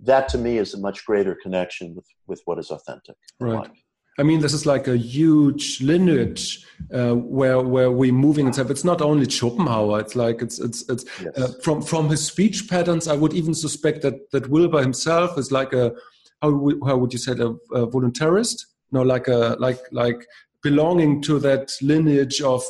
that 0.00 0.28
to 0.28 0.38
me 0.38 0.58
is 0.58 0.74
a 0.74 0.78
much 0.78 1.04
greater 1.04 1.36
connection 1.42 1.94
with, 1.94 2.06
with 2.26 2.40
what 2.44 2.58
is 2.58 2.70
authentic. 2.70 3.16
Right. 3.40 3.70
I 4.18 4.24
mean, 4.24 4.40
this 4.40 4.52
is 4.52 4.66
like 4.66 4.88
a 4.88 4.96
huge 4.96 5.80
lineage 5.80 6.66
uh, 6.92 7.14
where 7.14 7.60
where 7.60 7.90
we're 7.90 8.12
moving. 8.12 8.46
It's 8.46 8.84
not 8.84 9.00
only 9.00 9.24
Schopenhauer. 9.24 10.00
It's 10.00 10.14
like 10.14 10.42
it's 10.42 10.60
it's 10.60 10.86
it's 10.90 11.04
yes. 11.18 11.38
uh, 11.38 11.52
from 11.62 11.80
from 11.80 12.10
his 12.10 12.26
speech 12.26 12.68
patterns. 12.68 13.08
I 13.08 13.16
would 13.16 13.32
even 13.32 13.54
suspect 13.54 14.02
that 14.02 14.30
that 14.32 14.50
Wilber 14.50 14.82
himself 14.82 15.38
is 15.38 15.50
like 15.50 15.72
a 15.72 15.94
how 16.42 16.50
how 16.84 16.98
would 16.98 17.14
you 17.14 17.18
say 17.18 17.32
a, 17.32 17.48
a 17.74 17.86
voluntarist? 17.86 18.66
No, 18.90 19.00
like 19.00 19.28
a 19.28 19.56
like 19.58 19.80
like 19.92 20.26
belonging 20.62 21.22
to 21.22 21.38
that 21.38 21.72
lineage 21.80 22.42
of 22.42 22.62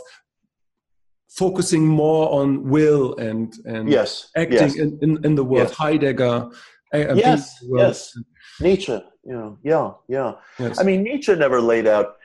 focusing 1.36 1.86
more 1.86 2.30
on 2.32 2.68
will 2.68 3.16
and 3.16 3.54
and 3.64 3.88
yes, 3.88 4.30
acting 4.36 4.58
yes. 4.58 4.76
In, 4.76 4.98
in, 5.02 5.24
in, 5.24 5.34
the 5.34 5.44
world. 5.44 5.68
Yes. 5.68 5.76
Heidegger. 5.76 6.50
yes, 6.92 7.62
yes. 7.62 8.18
Nietzsche. 8.60 9.00
You 9.24 9.32
know, 9.32 9.58
yeah, 9.62 9.92
yeah. 10.08 10.32
Yes. 10.58 10.80
I 10.80 10.82
mean, 10.82 11.02
Nietzsche 11.02 11.34
never 11.34 11.60
laid 11.60 11.86
out 11.86 12.16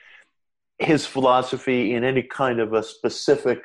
his 0.78 1.06
philosophy 1.06 1.94
in 1.94 2.04
any 2.04 2.22
kind 2.22 2.60
of 2.60 2.72
a 2.72 2.82
specific 2.82 3.62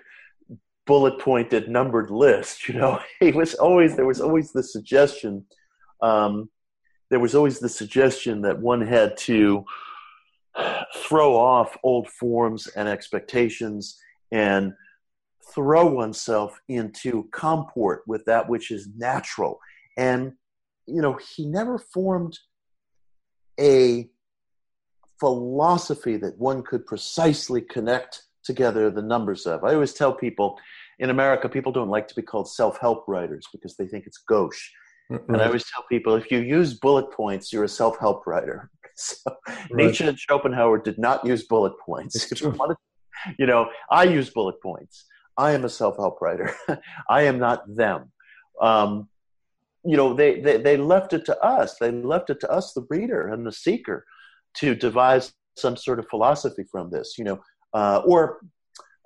bullet 0.85 1.19
pointed 1.19 1.67
numbered 1.67 2.11
list. 2.11 2.67
You 2.67 2.75
know, 2.75 2.99
he 3.19 3.31
was 3.31 3.55
always 3.55 3.95
there 3.95 4.05
was 4.05 4.21
always 4.21 4.51
the 4.51 4.63
suggestion 4.63 5.45
um, 6.01 6.49
there 7.09 7.19
was 7.19 7.35
always 7.35 7.59
the 7.59 7.69
suggestion 7.69 8.41
that 8.41 8.59
one 8.59 8.81
had 8.81 9.15
to 9.17 9.63
throw 10.95 11.35
off 11.35 11.77
old 11.83 12.09
forms 12.09 12.67
and 12.67 12.87
expectations 12.87 13.99
and 14.31 14.73
throw 15.53 15.85
oneself 15.85 16.59
into 16.67 17.27
comport 17.31 18.03
with 18.07 18.23
that 18.25 18.47
which 18.47 18.71
is 18.71 18.89
natural. 18.97 19.59
And, 19.97 20.33
you 20.87 21.01
know, 21.01 21.19
he 21.35 21.45
never 21.45 21.77
formed 21.77 22.37
a 23.59 24.09
philosophy 25.19 26.17
that 26.17 26.37
one 26.37 26.63
could 26.63 26.85
precisely 26.85 27.61
connect 27.61 28.23
together 28.43 28.89
the 28.89 29.01
numbers 29.01 29.45
of. 29.45 29.63
I 29.63 29.73
always 29.73 29.93
tell 29.93 30.13
people 30.13 30.59
in 30.99 31.09
America, 31.09 31.49
people 31.49 31.71
don't 31.71 31.89
like 31.89 32.07
to 32.09 32.15
be 32.15 32.21
called 32.21 32.49
self 32.49 32.77
help 32.79 33.05
writers 33.07 33.47
because 33.51 33.75
they 33.75 33.87
think 33.87 34.05
it's 34.05 34.17
gauche. 34.17 34.71
Right. 35.09 35.21
And 35.29 35.41
I 35.41 35.45
always 35.45 35.65
tell 35.73 35.83
people 35.89 36.15
if 36.15 36.31
you 36.31 36.39
use 36.39 36.73
bullet 36.73 37.11
points, 37.11 37.51
you're 37.51 37.63
a 37.63 37.69
self 37.69 37.97
help 37.99 38.25
writer. 38.27 38.69
So 38.95 39.17
right. 39.49 39.71
Nietzsche 39.71 40.05
and 40.05 40.19
Schopenhauer 40.19 40.77
did 40.77 40.99
not 40.99 41.25
use 41.25 41.47
bullet 41.47 41.73
points. 41.83 42.31
you 43.39 43.47
know, 43.47 43.67
I 43.89 44.03
use 44.03 44.29
bullet 44.29 44.61
points. 44.61 45.05
I 45.37 45.51
am 45.51 45.65
a 45.65 45.69
self 45.69 45.97
help 45.97 46.21
writer. 46.21 46.53
I 47.09 47.23
am 47.23 47.39
not 47.39 47.63
them. 47.75 48.11
Um, 48.61 49.09
you 49.85 49.97
know, 49.97 50.13
they, 50.13 50.39
they, 50.39 50.57
they 50.57 50.77
left 50.77 51.13
it 51.13 51.25
to 51.25 51.39
us. 51.43 51.77
They 51.77 51.91
left 51.91 52.29
it 52.29 52.39
to 52.41 52.51
us, 52.51 52.73
the 52.73 52.85
reader 52.89 53.27
and 53.27 53.45
the 53.45 53.51
seeker, 53.51 54.05
to 54.55 54.75
devise 54.75 55.33
some 55.57 55.75
sort 55.75 55.99
of 55.99 56.07
philosophy 56.09 56.63
from 56.71 56.89
this, 56.89 57.15
you 57.17 57.25
know, 57.25 57.41
uh, 57.73 58.01
or 58.05 58.39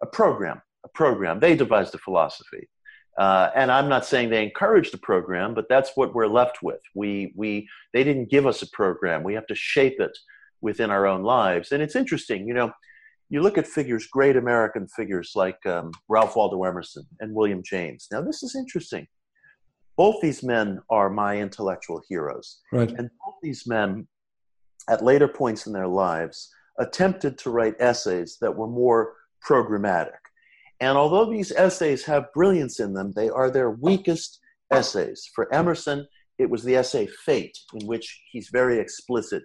a 0.01 0.05
program. 0.05 0.61
A 0.85 0.89
program. 0.89 1.39
They 1.39 1.55
devised 1.55 1.95
a 1.95 1.99
philosophy. 1.99 2.69
Uh, 3.17 3.49
and 3.55 3.71
I'm 3.71 3.89
not 3.89 4.05
saying 4.05 4.29
they 4.29 4.43
encourage 4.43 4.91
the 4.91 4.99
program, 4.99 5.55
but 5.55 5.67
that's 5.67 5.91
what 5.95 6.13
we're 6.13 6.27
left 6.27 6.61
with. 6.61 6.81
We, 6.93 7.33
we, 7.35 7.67
they 7.91 8.03
didn't 8.03 8.29
give 8.29 8.45
us 8.45 8.61
a 8.61 8.69
program. 8.69 9.23
We 9.23 9.33
have 9.33 9.47
to 9.47 9.55
shape 9.55 9.99
it 9.99 10.15
within 10.61 10.91
our 10.91 11.07
own 11.07 11.23
lives. 11.23 11.71
And 11.71 11.81
it's 11.81 11.95
interesting, 11.95 12.47
you 12.47 12.53
know, 12.53 12.71
you 13.29 13.41
look 13.41 13.57
at 13.57 13.67
figures, 13.67 14.07
great 14.07 14.35
American 14.35 14.87
figures 14.87 15.31
like 15.35 15.63
um, 15.65 15.91
Ralph 16.07 16.35
Waldo 16.35 16.63
Emerson 16.63 17.03
and 17.19 17.33
William 17.33 17.61
James. 17.63 18.07
Now, 18.11 18.21
this 18.21 18.43
is 18.43 18.55
interesting. 18.55 19.07
Both 19.97 20.21
these 20.21 20.43
men 20.43 20.79
are 20.89 21.09
my 21.09 21.37
intellectual 21.37 22.01
heroes. 22.07 22.59
Right. 22.71 22.89
And 22.89 23.09
both 23.25 23.35
these 23.41 23.67
men, 23.67 24.07
at 24.89 25.03
later 25.03 25.27
points 25.27 25.67
in 25.67 25.73
their 25.73 25.87
lives, 25.87 26.49
attempted 26.79 27.37
to 27.39 27.49
write 27.49 27.75
essays 27.79 28.37
that 28.39 28.55
were 28.55 28.67
more 28.67 29.13
programmatic 29.47 30.11
and 30.79 30.97
although 30.97 31.29
these 31.29 31.51
essays 31.51 32.03
have 32.05 32.31
brilliance 32.33 32.79
in 32.79 32.93
them, 32.93 33.11
they 33.15 33.29
are 33.29 33.49
their 33.49 33.71
weakest 33.71 34.39
essays. 34.71 35.29
For 35.33 35.51
Emerson, 35.53 36.07
it 36.37 36.49
was 36.49 36.63
the 36.63 36.75
essay 36.75 37.07
Fate, 37.25 37.57
in 37.73 37.87
which 37.87 38.21
he's 38.31 38.49
very 38.49 38.79
explicit. 38.79 39.43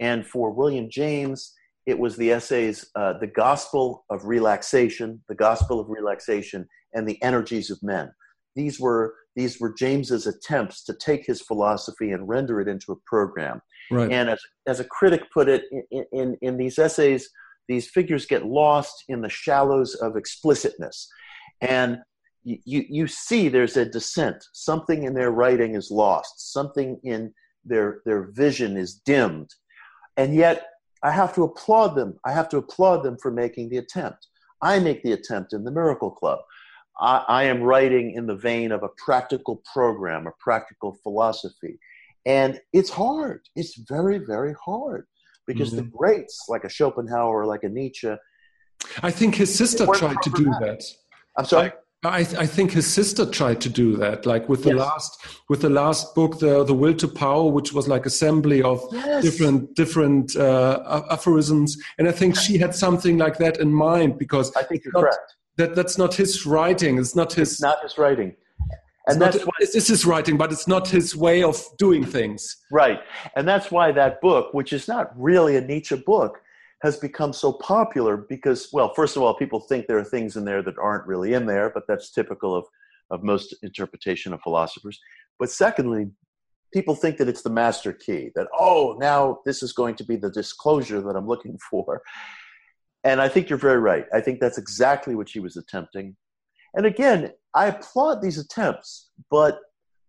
And 0.00 0.26
for 0.26 0.50
William 0.50 0.88
James, 0.90 1.54
it 1.86 1.98
was 1.98 2.16
the 2.16 2.32
essays 2.32 2.86
uh, 2.96 3.14
The 3.18 3.26
Gospel 3.26 4.04
of 4.10 4.24
Relaxation, 4.24 5.22
The 5.28 5.34
Gospel 5.34 5.80
of 5.80 5.88
Relaxation, 5.88 6.66
and 6.94 7.06
The 7.06 7.22
Energies 7.22 7.70
of 7.70 7.82
Men. 7.82 8.10
These 8.56 8.80
were, 8.80 9.14
these 9.36 9.60
were 9.60 9.72
James's 9.72 10.26
attempts 10.26 10.84
to 10.84 10.94
take 10.94 11.26
his 11.26 11.42
philosophy 11.42 12.12
and 12.12 12.28
render 12.28 12.60
it 12.60 12.68
into 12.68 12.92
a 12.92 12.96
program. 13.06 13.60
Right. 13.90 14.10
And 14.10 14.30
as, 14.30 14.40
as 14.66 14.80
a 14.80 14.84
critic 14.84 15.22
put 15.32 15.48
it, 15.48 15.64
in, 15.90 16.04
in, 16.12 16.36
in 16.40 16.56
these 16.56 16.78
essays, 16.78 17.28
these 17.68 17.88
figures 17.88 18.26
get 18.26 18.46
lost 18.46 19.04
in 19.08 19.20
the 19.20 19.28
shallows 19.28 19.94
of 19.96 20.16
explicitness. 20.16 21.08
And 21.60 21.98
you, 22.44 22.84
you 22.88 23.06
see 23.06 23.48
there's 23.48 23.76
a 23.76 23.84
descent. 23.84 24.44
Something 24.52 25.04
in 25.04 25.14
their 25.14 25.30
writing 25.30 25.74
is 25.74 25.90
lost, 25.90 26.52
something 26.52 27.00
in 27.02 27.32
their, 27.64 28.02
their 28.04 28.30
vision 28.32 28.76
is 28.76 28.94
dimmed. 28.94 29.50
And 30.16 30.34
yet, 30.34 30.66
I 31.04 31.10
have 31.10 31.34
to 31.34 31.44
applaud 31.44 31.94
them. 31.94 32.18
I 32.24 32.32
have 32.32 32.48
to 32.48 32.56
applaud 32.56 33.02
them 33.02 33.16
for 33.20 33.30
making 33.30 33.68
the 33.68 33.76
attempt. 33.76 34.26
I 34.62 34.78
make 34.78 35.02
the 35.02 35.12
attempt 35.12 35.52
in 35.52 35.62
the 35.62 35.70
Miracle 35.70 36.10
Club. 36.10 36.40
I, 36.98 37.24
I 37.28 37.42
am 37.44 37.62
writing 37.62 38.12
in 38.12 38.26
the 38.26 38.34
vein 38.34 38.72
of 38.72 38.82
a 38.82 38.88
practical 38.96 39.62
program, 39.72 40.26
a 40.26 40.32
practical 40.40 40.98
philosophy. 41.02 41.78
And 42.24 42.58
it's 42.72 42.90
hard. 42.90 43.42
It's 43.54 43.76
very, 43.76 44.18
very 44.18 44.54
hard 44.64 45.06
because 45.46 45.68
mm-hmm. 45.68 45.84
the 45.84 45.90
greats, 45.96 46.46
like 46.48 46.64
a 46.64 46.70
Schopenhauer, 46.70 47.44
like 47.44 47.64
a 47.64 47.68
Nietzsche, 47.68 48.14
I 49.02 49.10
think 49.10 49.34
his 49.34 49.54
sister 49.54 49.86
tried 49.86 50.22
to 50.22 50.30
do 50.30 50.44
that. 50.44 50.60
that. 50.60 50.84
I'm 51.36 51.44
sorry. 51.44 51.72
I, 52.04 52.18
I, 52.18 52.46
think 52.46 52.72
his 52.72 52.86
sister 52.86 53.24
tried 53.24 53.60
to 53.62 53.68
do 53.68 53.96
that, 53.96 54.26
like 54.26 54.48
with 54.48 54.64
the 54.64 54.70
yes. 54.70 54.78
last 54.78 55.26
with 55.48 55.60
the 55.62 55.70
last 55.70 56.14
book, 56.14 56.38
the 56.38 56.64
the 56.64 56.74
Will 56.74 56.94
to 56.94 57.08
Power, 57.08 57.50
which 57.50 57.72
was 57.72 57.88
like 57.88 58.04
assembly 58.06 58.62
of 58.62 58.82
yes. 58.92 59.22
different 59.22 59.74
different 59.74 60.36
uh, 60.36 61.02
aphorisms, 61.10 61.76
and 61.98 62.08
I 62.08 62.12
think 62.12 62.36
she 62.36 62.58
had 62.58 62.74
something 62.74 63.18
like 63.18 63.38
that 63.38 63.58
in 63.58 63.72
mind 63.72 64.18
because 64.18 64.54
I 64.56 64.62
think 64.62 64.84
you're 64.84 64.92
not, 64.92 65.00
correct. 65.00 65.34
That 65.56 65.74
that's 65.74 65.96
not 65.96 66.14
his 66.14 66.44
writing. 66.44 66.98
It's 66.98 67.16
not 67.16 67.32
his. 67.32 67.52
It's 67.52 67.62
not 67.62 67.82
his 67.82 67.96
writing. 67.96 68.36
And 69.06 69.16
it's 69.16 69.18
that's 69.18 69.36
not, 69.38 69.46
why, 69.46 69.52
it's 69.60 69.88
his 69.88 70.06
writing, 70.06 70.38
but 70.38 70.50
it's 70.50 70.66
not 70.66 70.88
his 70.88 71.14
way 71.14 71.42
of 71.42 71.62
doing 71.76 72.04
things. 72.04 72.56
Right, 72.70 73.00
and 73.36 73.46
that's 73.46 73.70
why 73.70 73.92
that 73.92 74.20
book, 74.20 74.54
which 74.54 74.72
is 74.72 74.88
not 74.88 75.12
really 75.16 75.56
a 75.56 75.60
Nietzsche 75.60 75.96
book, 75.96 76.40
has 76.84 76.98
become 76.98 77.32
so 77.32 77.50
popular 77.50 78.18
because, 78.28 78.68
well, 78.70 78.92
first 78.92 79.16
of 79.16 79.22
all, 79.22 79.34
people 79.34 79.58
think 79.58 79.86
there 79.86 79.96
are 79.96 80.04
things 80.04 80.36
in 80.36 80.44
there 80.44 80.62
that 80.62 80.76
aren't 80.76 81.06
really 81.06 81.32
in 81.32 81.46
there, 81.46 81.70
but 81.70 81.84
that's 81.88 82.10
typical 82.10 82.54
of, 82.54 82.66
of 83.10 83.24
most 83.24 83.56
interpretation 83.62 84.34
of 84.34 84.40
philosophers. 84.42 85.00
But 85.38 85.50
secondly, 85.50 86.10
people 86.74 86.94
think 86.94 87.16
that 87.16 87.28
it's 87.28 87.40
the 87.40 87.48
master 87.48 87.94
key, 87.94 88.30
that, 88.34 88.48
oh, 88.52 88.98
now 89.00 89.38
this 89.46 89.62
is 89.62 89.72
going 89.72 89.94
to 89.94 90.04
be 90.04 90.16
the 90.16 90.30
disclosure 90.30 91.00
that 91.00 91.16
I'm 91.16 91.26
looking 91.26 91.58
for. 91.70 92.02
And 93.02 93.18
I 93.18 93.28
think 93.28 93.48
you're 93.48 93.58
very 93.58 93.78
right. 93.78 94.04
I 94.12 94.20
think 94.20 94.38
that's 94.38 94.58
exactly 94.58 95.14
what 95.14 95.30
she 95.30 95.40
was 95.40 95.56
attempting. 95.56 96.14
And 96.74 96.84
again, 96.84 97.30
I 97.54 97.68
applaud 97.68 98.20
these 98.20 98.36
attempts, 98.36 99.08
but 99.30 99.58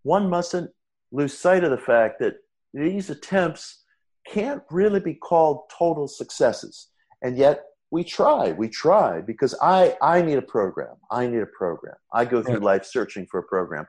one 0.03 0.29
mustn't 0.29 0.71
lose 1.13 1.37
sight 1.37 1.63
of 1.63 1.71
the 1.71 1.77
fact 1.77 2.19
that 2.19 2.35
these 2.73 3.09
attempts 3.09 3.84
can't 4.27 4.63
really 4.69 4.99
be 4.99 5.13
called 5.13 5.63
total 5.77 6.07
successes. 6.07 6.87
And 7.21 7.37
yet 7.37 7.63
we 7.91 8.03
try, 8.03 8.51
we 8.51 8.67
try 8.67 9.21
because 9.21 9.55
I, 9.61 9.95
I 10.01 10.21
need 10.21 10.37
a 10.37 10.41
program. 10.41 10.95
I 11.11 11.27
need 11.27 11.41
a 11.41 11.47
program. 11.57 11.95
I 12.13 12.25
go 12.25 12.43
through 12.43 12.59
life 12.59 12.85
searching 12.85 13.27
for 13.29 13.39
a 13.39 13.43
program. 13.43 13.85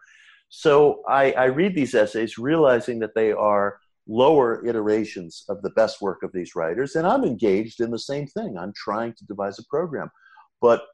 So 0.49 1.03
I, 1.09 1.33
I 1.33 1.45
read 1.47 1.75
these 1.75 1.95
essays 1.95 2.39
realizing 2.39 2.99
that 3.01 3.15
they 3.15 3.33
are 3.33 3.79
lower 4.07 4.65
iterations 4.65 5.45
of 5.49 5.61
the 5.63 5.71
best 5.71 6.01
work 6.01 6.23
of 6.23 6.33
these 6.33 6.55
writers. 6.55 6.95
And 6.95 7.07
I'm 7.07 7.25
engaged 7.25 7.81
in 7.81 7.91
the 7.91 7.99
same 7.99 8.27
thing. 8.29 8.57
I'm 8.57 8.73
trying 8.77 9.15
to 9.15 9.27
devise 9.27 9.59
a 9.59 9.65
program. 9.69 10.11
But 10.61 10.85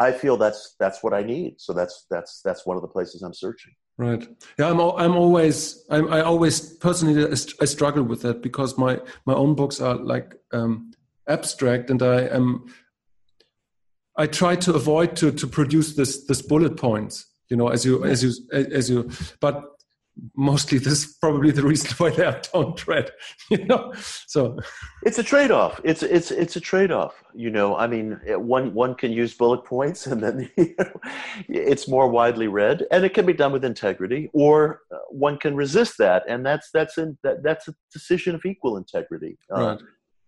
I 0.00 0.12
feel 0.12 0.36
that's 0.36 0.76
that's 0.80 1.02
what 1.02 1.12
I 1.12 1.22
need. 1.22 1.60
So 1.60 1.72
that's 1.72 2.06
that's 2.10 2.40
that's 2.42 2.66
one 2.66 2.76
of 2.76 2.82
the 2.82 2.88
places 2.88 3.22
I'm 3.22 3.34
searching. 3.34 3.74
Right. 4.00 4.26
Yeah, 4.58 4.70
I'm. 4.70 4.80
I'm 4.80 5.14
always. 5.14 5.84
I'm, 5.90 6.10
I 6.10 6.22
always 6.22 6.58
personally 6.76 7.22
I 7.60 7.64
struggle 7.66 8.02
with 8.02 8.22
that 8.22 8.40
because 8.40 8.78
my 8.78 8.98
my 9.26 9.34
own 9.34 9.54
books 9.54 9.78
are 9.78 9.94
like 9.94 10.36
um, 10.52 10.92
abstract, 11.28 11.90
and 11.90 12.02
I 12.02 12.22
am. 12.22 12.64
I 14.16 14.26
try 14.26 14.56
to 14.56 14.72
avoid 14.72 15.16
to 15.16 15.30
to 15.32 15.46
produce 15.46 15.96
this 15.96 16.24
this 16.24 16.40
bullet 16.40 16.78
points. 16.78 17.26
You 17.50 17.58
know, 17.58 17.68
as 17.68 17.84
you 17.84 18.02
as 18.02 18.24
you 18.24 18.32
as 18.54 18.88
you. 18.88 19.10
But 19.38 19.66
mostly 20.36 20.78
this 20.78 21.04
is 21.04 21.16
probably 21.20 21.50
the 21.50 21.62
reason 21.62 21.90
why 21.98 22.10
they 22.10 22.40
don't 22.52 22.86
read 22.86 23.10
you 23.50 23.64
know? 23.64 23.92
So 24.26 24.58
it's 25.04 25.18
a 25.18 25.22
trade-off. 25.22 25.80
It's 25.84 26.02
it's 26.02 26.30
it's 26.30 26.56
a 26.56 26.60
trade-off 26.60 27.22
you 27.34 27.50
know? 27.50 27.76
I 27.76 27.86
mean 27.86 28.20
one 28.26 28.74
one 28.74 28.94
can 28.94 29.12
use 29.12 29.34
bullet 29.34 29.64
points 29.64 30.06
and 30.10 30.22
then 30.22 30.50
you 30.56 30.74
know, 30.78 31.00
it's 31.48 31.88
more 31.88 32.08
widely 32.08 32.48
read 32.48 32.86
and 32.90 33.04
it 33.04 33.14
can 33.14 33.26
be 33.26 33.32
done 33.32 33.52
with 33.52 33.64
integrity 33.64 34.30
or 34.32 34.80
uh, 34.92 34.98
one 35.10 35.38
can 35.38 35.54
resist 35.56 35.98
that 35.98 36.24
and 36.28 36.44
that's 36.44 36.70
that's 36.72 36.98
in 36.98 37.18
that, 37.22 37.42
that's 37.42 37.68
a 37.68 37.74
decision 37.92 38.34
of 38.34 38.44
equal 38.44 38.76
integrity. 38.76 39.38
Uh, 39.54 39.60
right. 39.60 39.78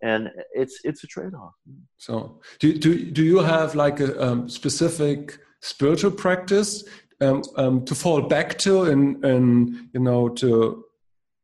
and 0.02 0.30
it's 0.54 0.80
it's 0.84 1.04
a 1.04 1.06
trade-off. 1.06 1.54
So 1.98 2.40
do 2.58 2.78
do 2.78 3.10
do 3.10 3.22
you 3.24 3.38
have 3.38 3.74
like 3.74 4.00
a 4.00 4.22
um, 4.22 4.48
specific 4.48 5.38
spiritual 5.60 6.10
practice 6.10 6.84
um, 7.20 7.42
um, 7.56 7.84
to 7.84 7.94
fall 7.94 8.22
back 8.22 8.58
to 8.58 8.84
and, 8.84 9.24
and 9.24 9.88
you 9.92 10.00
know 10.00 10.28
to 10.28 10.84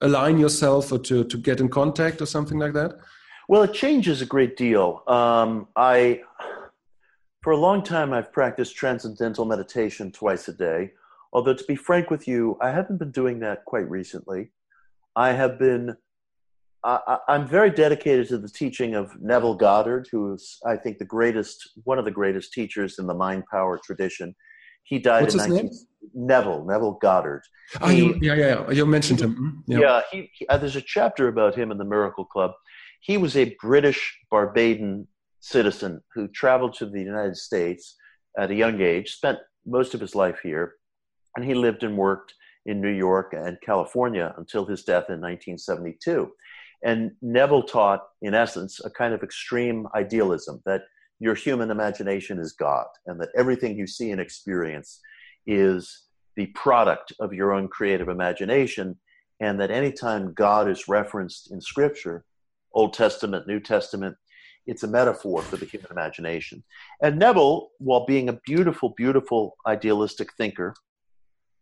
align 0.01 0.39
yourself 0.39 0.93
or 0.93 0.99
to, 0.99 1.25
to 1.25 1.37
get 1.37 1.61
in 1.61 1.69
contact 1.69 2.21
or 2.21 2.27
something 2.27 2.59
like 2.59 2.73
that? 2.73 2.99
Well, 3.49 3.63
it 3.63 3.73
changes 3.73 4.21
a 4.21 4.27
great 4.27 4.57
deal. 4.57 5.03
Um, 5.07 5.69
I, 5.75 6.21
for 7.43 7.53
a 7.53 7.57
long 7.57 7.83
time, 7.83 8.13
I've 8.13 8.33
practiced 8.33 8.77
transcendental 8.77 9.45
meditation 9.45 10.13
twice 10.13 10.49
a 10.49 10.53
day. 10.53 10.93
Although, 11.33 11.55
to 11.55 11.65
be 11.65 11.77
frank 11.77 12.11
with 12.11 12.29
you, 12.29 12.57
I 12.61 12.71
haven't 12.71 12.99
been 12.99 13.11
doing 13.11 13.41
that 13.41 13.65
quite 13.65 13.89
recently. 13.89 14.51
I 15.17 15.33
have 15.33 15.59
been, 15.59 15.97
I, 16.85 17.19
am 17.29 17.47
very 17.47 17.71
dedicated 17.71 18.29
to 18.29 18.39
the 18.39 18.49
teaching 18.49 18.95
of 18.95 19.21
Neville 19.21 19.55
Goddard, 19.55 20.09
who 20.13 20.35
is, 20.35 20.59
I 20.67 20.77
think, 20.77 20.99
the 20.99 21.05
greatest, 21.05 21.71
one 21.85 21.99
of 21.99 22.05
the 22.05 22.11
greatest 22.11 22.53
teachers 22.53 22.99
in 22.99 23.07
the 23.07 23.15
mind 23.15 23.45
power 23.51 23.79
tradition. 23.83 24.35
He 24.89 24.99
died 24.99 25.23
What's 25.23 25.35
in 25.35 25.55
19, 25.55 25.71
Neville, 26.15 26.65
Neville 26.65 26.99
Goddard. 27.03 27.43
Oh, 27.83 27.89
he, 27.89 28.15
yeah, 28.23 28.35
yeah, 28.35 28.37
yeah. 28.37 28.71
You 28.71 28.87
mentioned 28.87 29.21
him. 29.21 29.35
Mm-hmm. 29.35 29.73
Yeah, 29.73 29.79
yeah 29.81 30.01
he, 30.11 30.31
he, 30.33 30.49
uh, 30.49 30.57
there's 30.57 30.77
a 30.77 30.81
chapter 30.81 31.29
about 31.29 31.55
him 31.55 31.71
in 31.71 31.77
the 31.77 31.85
Miracle 31.85 32.25
Club. 32.25 32.53
He 33.01 33.19
was 33.19 33.37
a 33.37 33.55
British 33.61 34.19
Barbadian 34.31 35.07
citizen 35.41 36.01
who 36.15 36.27
traveled 36.29 36.75
to 36.75 36.87
the 36.87 37.03
United 37.03 37.37
States 37.37 37.97
at 38.39 38.51
a 38.51 38.55
young 38.55 38.81
age, 38.81 39.13
spent 39.13 39.39
most 39.67 39.93
of 39.93 40.01
his 40.01 40.15
life 40.15 40.39
here, 40.43 40.75
and 41.37 41.45
he 41.45 41.55
lived 41.55 41.83
and 41.83 41.97
worked 41.97 42.33
in 42.65 42.81
New 42.81 42.89
York 42.89 43.35
and 43.35 43.59
California 43.61 44.35
until 44.39 44.65
his 44.65 44.85
death 44.85 45.11
in 45.11 45.21
1972. 45.21 46.31
And 46.83 47.11
Neville 47.21 47.65
taught, 47.65 48.05
in 48.23 48.33
essence, 48.33 48.81
a 48.83 48.91
kind 48.91 49.13
of 49.13 49.23
extreme 49.23 49.87
idealism 49.95 50.63
that– 50.65 50.83
your 51.21 51.35
human 51.35 51.71
imagination 51.71 52.39
is 52.39 52.53
God, 52.53 52.87
and 53.07 53.21
that 53.21 53.31
everything 53.37 53.77
you 53.77 53.87
see 53.87 54.11
and 54.11 54.21
experience 54.21 55.01
is 55.47 56.05
the 56.37 56.47
product 56.47 57.13
of 57.21 57.33
your 57.33 57.53
own 57.53 57.69
creative 57.69 58.09
imagination, 58.09 58.97
and 59.41 59.61
that 59.61 59.71
anytime 59.71 60.33
God 60.35 60.69
is 60.69 60.89
referenced 60.89 61.51
in 61.51 61.61
Scripture, 61.61 62.25
Old 62.73 62.93
Testament, 62.93 63.47
New 63.47 63.61
Testament, 63.61 64.17
it's 64.67 64.83
a 64.83 64.89
metaphor 64.89 65.43
for 65.43 65.57
the 65.57 65.65
human 65.65 65.91
imagination. 65.91 66.63
And 67.03 67.19
Neville, 67.19 67.71
while 67.79 68.05
being 68.07 68.29
a 68.29 68.39
beautiful, 68.45 68.95
beautiful 68.97 69.57
idealistic 69.67 70.29
thinker, 70.35 70.75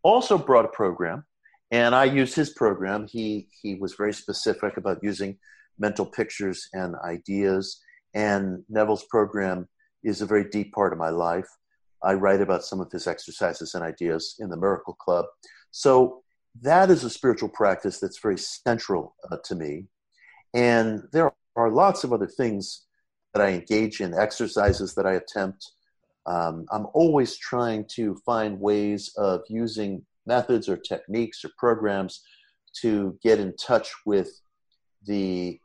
also 0.03 0.37
brought 0.37 0.65
a 0.65 0.69
program, 0.69 1.25
and 1.71 1.95
I 1.95 2.05
used 2.05 2.35
his 2.35 2.51
program. 2.51 3.07
He 3.07 3.47
he 3.61 3.75
was 3.75 3.95
very 3.95 4.13
specific 4.13 4.77
about 4.77 4.99
using 5.01 5.37
mental 5.79 6.05
pictures 6.05 6.67
and 6.73 6.95
ideas 7.03 7.79
and 8.13 8.63
Neville's 8.69 9.05
program 9.05 9.67
is 10.03 10.21
a 10.21 10.25
very 10.25 10.49
deep 10.49 10.73
part 10.73 10.93
of 10.93 10.99
my 10.99 11.09
life. 11.09 11.47
I 12.03 12.13
write 12.13 12.41
about 12.41 12.63
some 12.63 12.79
of 12.79 12.91
his 12.91 13.07
exercises 13.07 13.73
and 13.73 13.83
ideas 13.83 14.35
in 14.39 14.49
the 14.49 14.57
Miracle 14.57 14.93
Club. 14.93 15.25
So 15.71 16.23
that 16.61 16.89
is 16.89 17.03
a 17.03 17.09
spiritual 17.09 17.49
practice 17.49 17.99
that's 17.99 18.19
very 18.19 18.37
central 18.37 19.15
uh, 19.31 19.37
to 19.45 19.55
me. 19.55 19.85
And 20.53 21.03
there 21.11 21.31
are 21.55 21.71
lots 21.71 22.03
of 22.03 22.13
other 22.13 22.27
things 22.27 22.85
that 23.33 23.45
I 23.45 23.51
engage 23.51 23.99
in, 23.99 24.13
exercises 24.13 24.95
that 24.95 25.05
I 25.05 25.13
attempt. 25.13 25.71
Um, 26.25 26.65
I'm 26.71 26.87
always 26.93 27.37
trying 27.37 27.85
to 27.95 28.15
find 28.25 28.59
ways 28.59 29.11
of 29.17 29.41
using 29.49 30.05
methods 30.25 30.67
or 30.67 30.77
techniques 30.77 31.43
or 31.43 31.49
programs 31.57 32.21
to 32.81 33.17
get 33.23 33.39
in 33.39 33.55
touch 33.55 33.91
with 34.05 34.41
the 35.05 35.59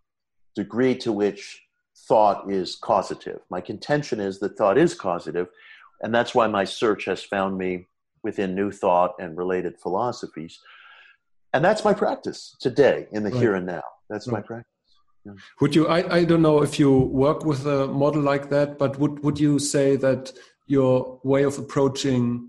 degree 0.55 0.95
to 0.97 1.13
which 1.13 1.63
thought 2.09 2.51
is 2.51 2.77
causative. 2.77 3.41
My 3.51 3.61
contention 3.61 4.21
is 4.21 4.39
that 4.41 4.57
thought 4.57 4.79
is 4.79 4.95
causative, 4.95 5.49
and 6.03 6.15
that's 6.15 6.35
why 6.35 6.47
my 6.47 6.65
search 6.65 7.05
has 7.07 7.23
found 7.23 7.59
me 7.59 7.87
within 8.23 8.55
New 8.55 8.71
Thought 8.71 9.15
and 9.19 9.37
related 9.37 9.79
philosophies. 9.79 10.59
And 11.53 11.65
that's 11.65 11.85
my 11.85 11.93
practice 11.93 12.57
today 12.61 13.07
in 13.13 13.25
the 13.25 13.31
right. 13.31 13.41
here 13.41 13.55
and 13.55 13.67
now. 13.67 13.83
That's 14.09 14.27
right. 14.27 14.41
my 14.41 14.47
practice. 14.47 14.69
Yeah. 15.25 15.33
Would 15.61 15.75
you, 15.75 15.87
I, 15.87 16.17
I 16.17 16.25
don't 16.25 16.43
know 16.43 16.63
if 16.63 16.79
you 16.79 16.91
work 16.99 17.45
with 17.45 17.67
a 17.67 17.87
model 17.87 18.23
like 18.23 18.51
that, 18.51 18.79
but 18.79 18.99
would, 18.99 19.23
would 19.23 19.39
you 19.39 19.59
say 19.59 19.97
that 19.97 20.33
your 20.67 21.21
way 21.23 21.45
of 21.45 21.59
approaching 21.59 22.49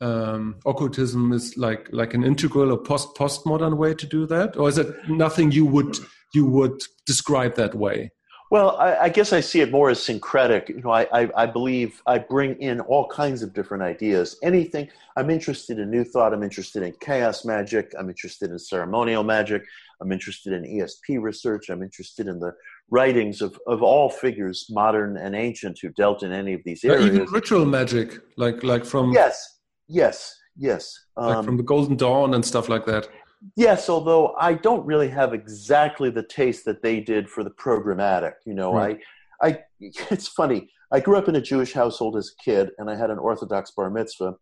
um, 0.00 0.56
occultism 0.66 1.32
is 1.32 1.56
like 1.56 1.88
like 1.92 2.14
an 2.14 2.24
integral 2.24 2.72
or 2.72 2.78
post 2.78 3.14
postmodern 3.16 3.76
way 3.76 3.94
to 3.94 4.06
do 4.06 4.26
that, 4.26 4.56
or 4.56 4.68
is 4.68 4.76
it 4.76 4.88
nothing 5.08 5.50
you 5.52 5.64
would 5.64 5.96
you 6.34 6.44
would 6.46 6.82
describe 7.06 7.54
that 7.54 7.74
way? 7.74 8.10
Well, 8.50 8.76
I, 8.76 8.96
I, 8.96 9.08
guess 9.08 9.32
I 9.32 9.40
see 9.40 9.62
it 9.62 9.70
more 9.70 9.90
as 9.90 10.02
syncretic. 10.02 10.68
You 10.68 10.82
know, 10.82 10.90
I, 10.90 11.06
I, 11.12 11.30
I, 11.34 11.46
believe 11.46 12.00
I 12.06 12.18
bring 12.18 12.54
in 12.60 12.80
all 12.80 13.08
kinds 13.08 13.42
of 13.42 13.54
different 13.54 13.82
ideas. 13.82 14.36
Anything 14.42 14.88
I'm 15.16 15.30
interested 15.30 15.78
in 15.78 15.90
new 15.90 16.04
thought. 16.04 16.34
I'm 16.34 16.42
interested 16.42 16.82
in 16.82 16.92
chaos 17.00 17.44
magic. 17.44 17.92
I'm 17.98 18.08
interested 18.08 18.50
in 18.50 18.58
ceremonial 18.58 19.24
magic. 19.24 19.64
I'm 20.00 20.12
interested 20.12 20.52
in 20.52 20.62
ESP 20.62 21.22
research. 21.22 21.70
I'm 21.70 21.82
interested 21.82 22.26
in 22.28 22.38
the 22.38 22.52
writings 22.90 23.40
of, 23.40 23.58
of 23.66 23.82
all 23.82 24.10
figures, 24.10 24.66
modern 24.70 25.16
and 25.16 25.34
ancient, 25.34 25.78
who 25.80 25.88
dealt 25.90 26.22
in 26.22 26.32
any 26.32 26.52
of 26.52 26.60
these 26.64 26.84
areas. 26.84 27.06
even 27.06 27.24
ritual 27.26 27.64
magic, 27.64 28.18
like 28.36 28.62
like 28.62 28.84
from 28.84 29.12
yes, 29.12 29.60
yes, 29.88 30.36
yes, 30.56 30.98
um, 31.16 31.28
like 31.28 31.44
from 31.44 31.56
the 31.56 31.62
Golden 31.62 31.96
Dawn 31.96 32.34
and 32.34 32.44
stuff 32.44 32.68
like 32.68 32.84
that. 32.86 33.08
Yes, 33.56 33.88
although 33.88 34.34
I 34.38 34.54
don't 34.54 34.84
really 34.86 35.08
have 35.08 35.34
exactly 35.34 36.10
the 36.10 36.22
taste 36.22 36.64
that 36.64 36.82
they 36.82 37.00
did 37.00 37.28
for 37.28 37.44
the 37.44 37.50
programmatic. 37.50 38.34
You 38.46 38.54
know, 38.54 38.72
right. 38.74 38.98
I, 39.42 39.48
I, 39.48 39.58
it's 39.80 40.28
funny. 40.28 40.70
I 40.92 41.00
grew 41.00 41.16
up 41.16 41.28
in 41.28 41.36
a 41.36 41.40
Jewish 41.40 41.72
household 41.72 42.16
as 42.16 42.30
a 42.30 42.42
kid, 42.42 42.70
and 42.78 42.88
I 42.88 42.96
had 42.96 43.10
an 43.10 43.18
Orthodox 43.18 43.72
bar 43.72 43.90
mitzvah. 43.90 44.34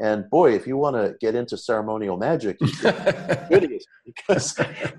And 0.00 0.30
boy, 0.30 0.54
if 0.54 0.66
you 0.66 0.76
want 0.76 0.94
to 0.94 1.16
get 1.20 1.34
into 1.34 1.56
ceremonial 1.56 2.16
magic, 2.16 2.56
it 2.60 3.64
is 3.72 3.86
because 4.06 4.56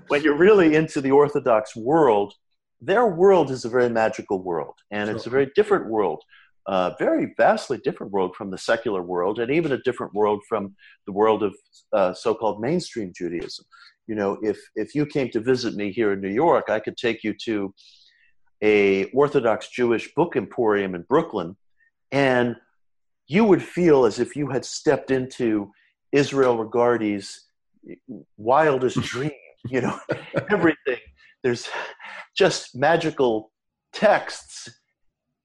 when 0.08 0.22
you're 0.22 0.36
really 0.36 0.74
into 0.74 1.00
the 1.00 1.10
Orthodox 1.10 1.74
world, 1.74 2.34
their 2.82 3.06
world 3.06 3.50
is 3.50 3.64
a 3.64 3.70
very 3.70 3.88
magical 3.88 4.42
world, 4.42 4.74
and 4.90 5.08
sure. 5.08 5.16
it's 5.16 5.26
a 5.26 5.30
very 5.30 5.50
different 5.54 5.86
world, 5.86 6.22
uh, 6.66 6.92
very 6.98 7.34
vastly 7.36 7.78
different 7.82 8.12
world 8.12 8.34
from 8.36 8.50
the 8.50 8.58
secular 8.58 9.02
world, 9.02 9.38
and 9.38 9.50
even 9.50 9.72
a 9.72 9.82
different 9.82 10.14
world 10.14 10.42
from 10.48 10.74
the 11.06 11.12
world 11.12 11.42
of 11.42 11.54
uh, 11.92 12.12
so-called 12.12 12.60
mainstream 12.60 13.12
Judaism. 13.16 13.64
You 14.06 14.14
know, 14.14 14.38
if 14.42 14.58
if 14.74 14.94
you 14.94 15.06
came 15.06 15.30
to 15.30 15.40
visit 15.40 15.74
me 15.74 15.92
here 15.92 16.12
in 16.12 16.20
New 16.20 16.30
York, 16.30 16.68
I 16.68 16.80
could 16.80 16.96
take 16.96 17.24
you 17.24 17.34
to 17.44 17.74
a 18.62 19.04
Orthodox 19.06 19.68
Jewish 19.70 20.12
book 20.14 20.36
emporium 20.36 20.94
in 20.94 21.02
Brooklyn, 21.02 21.56
and 22.12 22.56
you 23.26 23.44
would 23.44 23.62
feel 23.62 24.04
as 24.04 24.18
if 24.18 24.36
you 24.36 24.48
had 24.48 24.64
stepped 24.64 25.10
into 25.10 25.70
Israel 26.12 26.58
Regardie's 26.58 27.46
wildest 28.36 29.00
dream. 29.02 29.30
You 29.68 29.82
know, 29.82 29.98
everything. 30.50 30.98
There's 31.42 31.68
just 32.36 32.76
magical 32.76 33.52
texts 33.92 34.68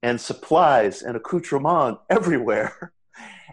and 0.04 0.20
supplies 0.20 1.02
and 1.02 1.16
accoutrement 1.16 2.00
everywhere. 2.10 2.92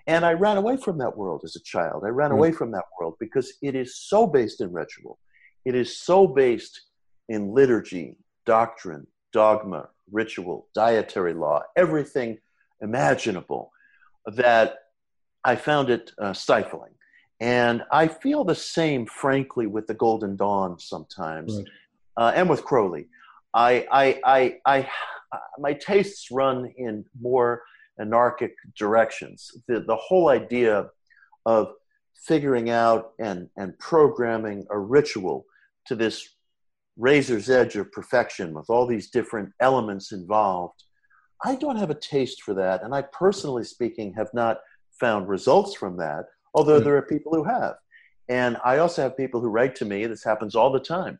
And 0.08 0.24
I 0.24 0.32
ran 0.32 0.56
away 0.56 0.76
from 0.76 0.98
that 0.98 1.16
world 1.16 1.42
as 1.44 1.54
a 1.54 1.62
child. 1.62 2.02
I 2.04 2.08
ran 2.08 2.30
mm. 2.30 2.34
away 2.34 2.50
from 2.50 2.72
that 2.72 2.86
world 2.98 3.14
because 3.20 3.52
it 3.62 3.76
is 3.76 3.96
so 3.96 4.26
based 4.26 4.60
in 4.60 4.72
ritual. 4.72 5.18
It 5.64 5.76
is 5.76 5.96
so 5.96 6.26
based 6.26 6.80
in 7.28 7.54
liturgy, 7.54 8.16
doctrine, 8.44 9.06
dogma, 9.32 9.88
ritual, 10.10 10.66
dietary 10.74 11.34
law, 11.34 11.62
everything 11.76 12.38
imaginable 12.80 13.70
that 14.26 14.74
I 15.44 15.56
found 15.56 15.90
it 15.90 16.12
uh, 16.20 16.32
stifling. 16.32 16.92
And 17.40 17.82
I 17.90 18.06
feel 18.08 18.44
the 18.44 18.54
same, 18.54 19.06
frankly, 19.06 19.66
with 19.66 19.86
the 19.86 19.94
Golden 19.94 20.36
Dawn 20.36 20.78
sometimes, 20.78 21.56
right. 21.56 21.66
uh, 22.16 22.32
and 22.34 22.48
with 22.48 22.64
Crowley. 22.64 23.08
I, 23.54 23.86
I, 23.90 24.20
I, 24.24 24.56
I, 24.64 24.88
my 25.58 25.72
tastes 25.72 26.30
run 26.30 26.72
in 26.76 27.04
more 27.20 27.62
anarchic 28.00 28.54
directions. 28.76 29.50
The, 29.68 29.80
the 29.80 29.96
whole 29.96 30.28
idea 30.28 30.88
of 31.46 31.72
figuring 32.14 32.70
out 32.70 33.12
and, 33.18 33.48
and 33.56 33.78
programming 33.78 34.66
a 34.70 34.78
ritual 34.78 35.44
to 35.86 35.94
this 35.94 36.28
razor's 36.96 37.50
edge 37.50 37.76
of 37.76 37.90
perfection 37.92 38.54
with 38.54 38.68
all 38.70 38.86
these 38.86 39.10
different 39.10 39.50
elements 39.60 40.12
involved. 40.12 40.84
I 41.44 41.56
don't 41.56 41.76
have 41.76 41.90
a 41.90 41.94
taste 41.94 42.42
for 42.42 42.54
that. 42.54 42.82
And 42.82 42.94
I, 42.94 43.02
personally 43.02 43.64
speaking, 43.64 44.14
have 44.14 44.32
not 44.32 44.60
found 45.00 45.28
results 45.28 45.74
from 45.74 45.96
that, 45.96 46.26
although 46.54 46.76
mm-hmm. 46.76 46.84
there 46.84 46.96
are 46.96 47.02
people 47.02 47.34
who 47.34 47.44
have. 47.44 47.74
And 48.28 48.56
I 48.64 48.78
also 48.78 49.02
have 49.02 49.16
people 49.16 49.40
who 49.40 49.48
write 49.48 49.74
to 49.76 49.84
me, 49.84 50.06
this 50.06 50.22
happens 50.22 50.54
all 50.54 50.70
the 50.70 50.80
time. 50.80 51.18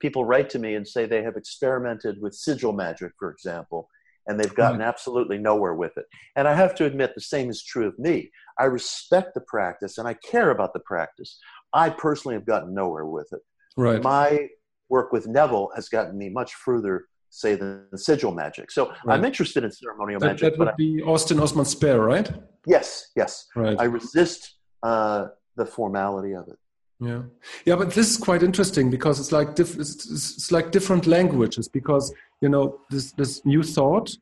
People 0.00 0.24
write 0.24 0.50
to 0.50 0.58
me 0.58 0.74
and 0.74 0.86
say 0.86 1.06
they 1.06 1.22
have 1.22 1.36
experimented 1.36 2.20
with 2.20 2.34
sigil 2.34 2.72
magic, 2.72 3.12
for 3.18 3.30
example, 3.30 3.88
and 4.26 4.38
they've 4.38 4.54
gotten 4.54 4.80
mm-hmm. 4.80 4.88
absolutely 4.88 5.38
nowhere 5.38 5.74
with 5.74 5.92
it. 5.96 6.04
And 6.36 6.46
I 6.48 6.54
have 6.54 6.74
to 6.76 6.84
admit, 6.84 7.14
the 7.14 7.20
same 7.20 7.50
is 7.50 7.62
true 7.62 7.86
of 7.86 7.98
me. 7.98 8.30
I 8.58 8.64
respect 8.64 9.34
the 9.34 9.40
practice 9.42 9.98
and 9.98 10.06
I 10.08 10.14
care 10.14 10.50
about 10.50 10.72
the 10.72 10.80
practice. 10.80 11.38
I 11.72 11.90
personally 11.90 12.34
have 12.34 12.46
gotten 12.46 12.74
nowhere 12.74 13.06
with 13.06 13.28
it. 13.32 13.40
Right. 13.76 14.02
My 14.02 14.48
work 14.88 15.12
with 15.12 15.26
Neville 15.26 15.70
has 15.74 15.88
gotten 15.88 16.16
me 16.16 16.28
much 16.28 16.54
further, 16.54 17.06
say, 17.30 17.54
than 17.54 17.86
sigil 17.96 18.32
magic. 18.32 18.70
So 18.70 18.88
right. 19.04 19.14
I'm 19.14 19.24
interested 19.24 19.64
in 19.64 19.72
ceremonial 19.72 20.20
that, 20.20 20.26
magic. 20.26 20.56
That 20.56 20.58
would 20.58 20.76
be 20.76 21.02
Austin 21.02 21.40
Osman 21.40 21.64
Spare, 21.64 22.00
right? 22.00 22.30
Yes, 22.66 23.10
yes. 23.16 23.46
Right. 23.56 23.76
I 23.78 23.84
resist 23.84 24.54
uh, 24.82 25.26
the 25.56 25.66
formality 25.66 26.34
of 26.34 26.48
it. 26.48 26.56
Yeah, 27.06 27.22
yeah, 27.64 27.76
but 27.76 27.92
this 27.92 28.10
is 28.10 28.16
quite 28.16 28.42
interesting 28.42 28.90
because 28.90 29.20
it's 29.20 29.32
like 29.32 29.54
diff- 29.54 29.78
it's, 29.78 30.10
it's, 30.10 30.52
like 30.52 30.70
different 30.70 31.06
languages 31.06 31.68
because 31.68 32.12
you 32.40 32.48
know 32.48 32.80
this 32.90 33.12
this 33.12 33.44
new 33.44 33.62
thought 33.62 34.16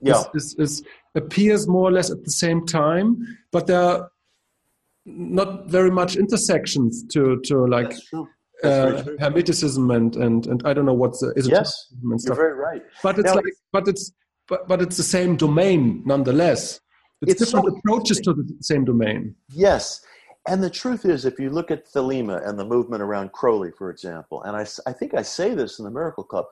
yeah. 0.00 0.24
is, 0.34 0.54
is, 0.54 0.54
is 0.58 0.82
appears 1.14 1.66
more 1.66 1.88
or 1.88 1.92
less 1.92 2.10
at 2.10 2.24
the 2.24 2.30
same 2.30 2.66
time, 2.66 3.38
but 3.52 3.66
there 3.66 3.80
are 3.80 4.10
not 5.06 5.66
very 5.66 5.90
much 5.90 6.16
intersections 6.16 7.04
to 7.12 7.40
to 7.44 7.66
like 7.66 7.92
uh, 8.64 9.02
hermeticism 9.20 9.94
and, 9.94 10.16
and 10.16 10.46
and 10.46 10.62
I 10.66 10.72
don't 10.72 10.86
know 10.86 10.94
what's 10.94 11.20
the 11.20 11.32
yes, 11.36 11.92
and 12.02 12.20
stuff. 12.20 12.36
You're 12.36 12.48
very 12.48 12.58
right. 12.58 12.82
But 13.02 13.18
it's 13.18 13.26
now, 13.26 13.34
like 13.34 13.44
but 13.72 13.88
it's 13.88 14.12
but 14.48 14.68
but 14.68 14.82
it's 14.82 14.96
the 14.96 15.02
same 15.02 15.36
domain 15.36 16.02
nonetheless. 16.04 16.80
It's, 17.22 17.32
it's 17.32 17.46
different 17.46 17.66
so 17.66 17.76
approaches 17.78 18.20
to 18.20 18.32
the 18.32 18.56
same 18.60 18.84
domain. 18.84 19.34
Yes. 19.50 20.00
And 20.48 20.64
the 20.64 20.70
truth 20.70 21.04
is, 21.04 21.26
if 21.26 21.38
you 21.38 21.50
look 21.50 21.70
at 21.70 21.86
Thelema 21.86 22.48
and 22.48 22.58
the 22.58 22.64
movement 22.64 23.02
around 23.02 23.32
Crowley, 23.32 23.70
for 23.70 23.90
example, 23.90 24.42
and 24.44 24.56
I, 24.56 24.66
I 24.86 24.94
think 24.94 25.12
I 25.12 25.20
say 25.20 25.54
this 25.54 25.78
in 25.78 25.84
the 25.84 25.90
Miracle 25.90 26.24
Club, 26.24 26.46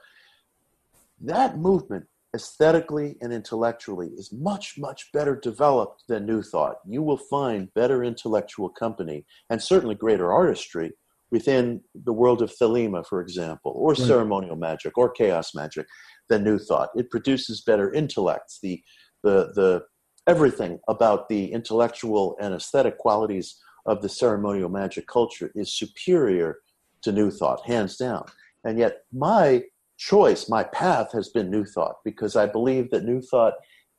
that 1.22 1.56
movement 1.56 2.04
aesthetically 2.34 3.16
and 3.22 3.32
intellectually 3.32 4.08
is 4.08 4.30
much, 4.34 4.76
much 4.76 5.10
better 5.12 5.34
developed 5.34 6.02
than 6.08 6.26
New 6.26 6.42
Thought. 6.42 6.76
You 6.86 7.02
will 7.02 7.16
find 7.16 7.72
better 7.72 8.04
intellectual 8.04 8.68
company 8.68 9.24
and 9.48 9.62
certainly 9.62 9.94
greater 9.94 10.30
artistry 10.30 10.92
within 11.30 11.80
the 11.94 12.12
world 12.12 12.42
of 12.42 12.52
Thelema, 12.54 13.06
for 13.06 13.22
example, 13.22 13.72
or 13.74 13.92
right. 13.92 13.98
ceremonial 13.98 14.56
magic 14.56 14.98
or 14.98 15.08
chaos 15.08 15.54
magic 15.54 15.86
than 16.28 16.44
New 16.44 16.58
Thought. 16.58 16.90
It 16.96 17.10
produces 17.10 17.62
better 17.62 17.90
intellects. 17.94 18.58
The, 18.62 18.82
the, 19.22 19.52
the, 19.54 19.84
everything 20.26 20.80
about 20.86 21.30
the 21.30 21.50
intellectual 21.50 22.36
and 22.38 22.52
aesthetic 22.52 22.98
qualities 22.98 23.56
of 23.86 24.02
the 24.02 24.08
ceremonial 24.08 24.68
magic 24.68 25.06
culture 25.06 25.50
is 25.54 25.72
superior 25.72 26.58
to 27.02 27.12
New 27.12 27.30
Thought, 27.30 27.64
hands 27.66 27.96
down. 27.96 28.26
And 28.64 28.78
yet, 28.78 29.04
my 29.12 29.62
choice, 29.96 30.48
my 30.48 30.64
path 30.64 31.12
has 31.12 31.28
been 31.28 31.50
New 31.50 31.64
Thought 31.64 31.96
because 32.04 32.36
I 32.36 32.46
believe 32.46 32.90
that 32.90 33.04
New 33.04 33.20
Thought 33.22 33.54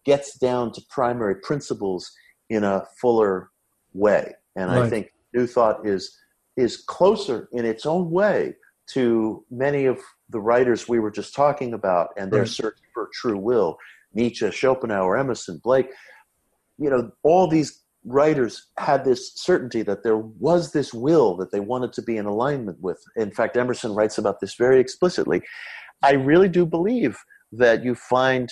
gets 0.05 0.37
down 0.37 0.71
to 0.73 0.81
primary 0.89 1.35
principles 1.35 2.11
in 2.49 2.63
a 2.63 2.85
fuller 2.99 3.49
way. 3.93 4.33
And 4.55 4.69
right. 4.69 4.83
I 4.83 4.89
think 4.89 5.11
New 5.33 5.47
Thought 5.47 5.87
is 5.87 6.17
is 6.55 6.77
closer 6.77 7.47
in 7.51 7.65
its 7.65 7.85
own 7.85 8.09
way 8.09 8.55
to 8.87 9.45
many 9.51 9.85
of 9.85 9.99
the 10.29 10.39
writers 10.39 10.87
we 10.87 10.97
were 10.97 11.11
just 11.11 11.35
talking 11.35 11.73
about 11.73 12.09
and 12.17 12.31
their 12.31 12.41
right. 12.41 12.49
search 12.49 12.79
for 12.93 13.09
true 13.13 13.37
will 13.37 13.77
Nietzsche, 14.13 14.49
Schopenhauer, 14.49 15.17
Emerson, 15.17 15.61
Blake. 15.63 15.89
You 16.79 16.89
know, 16.89 17.11
all 17.23 17.47
these 17.47 17.83
writers 18.07 18.67
had 18.79 19.03
this 19.03 19.33
certainty 19.35 19.83
that 19.83 20.03
there 20.03 20.17
was 20.17 20.71
this 20.71 20.93
will 20.93 21.35
that 21.37 21.51
they 21.51 21.59
wanted 21.59 21.93
to 21.93 22.01
be 22.01 22.17
in 22.17 22.25
alignment 22.25 22.79
with. 22.81 23.01
In 23.15 23.31
fact, 23.31 23.57
Emerson 23.57 23.93
writes 23.93 24.17
about 24.17 24.39
this 24.39 24.55
very 24.55 24.79
explicitly. 24.79 25.41
I 26.01 26.13
really 26.13 26.49
do 26.49 26.65
believe 26.65 27.17
that 27.51 27.83
you 27.83 27.95
find 27.95 28.51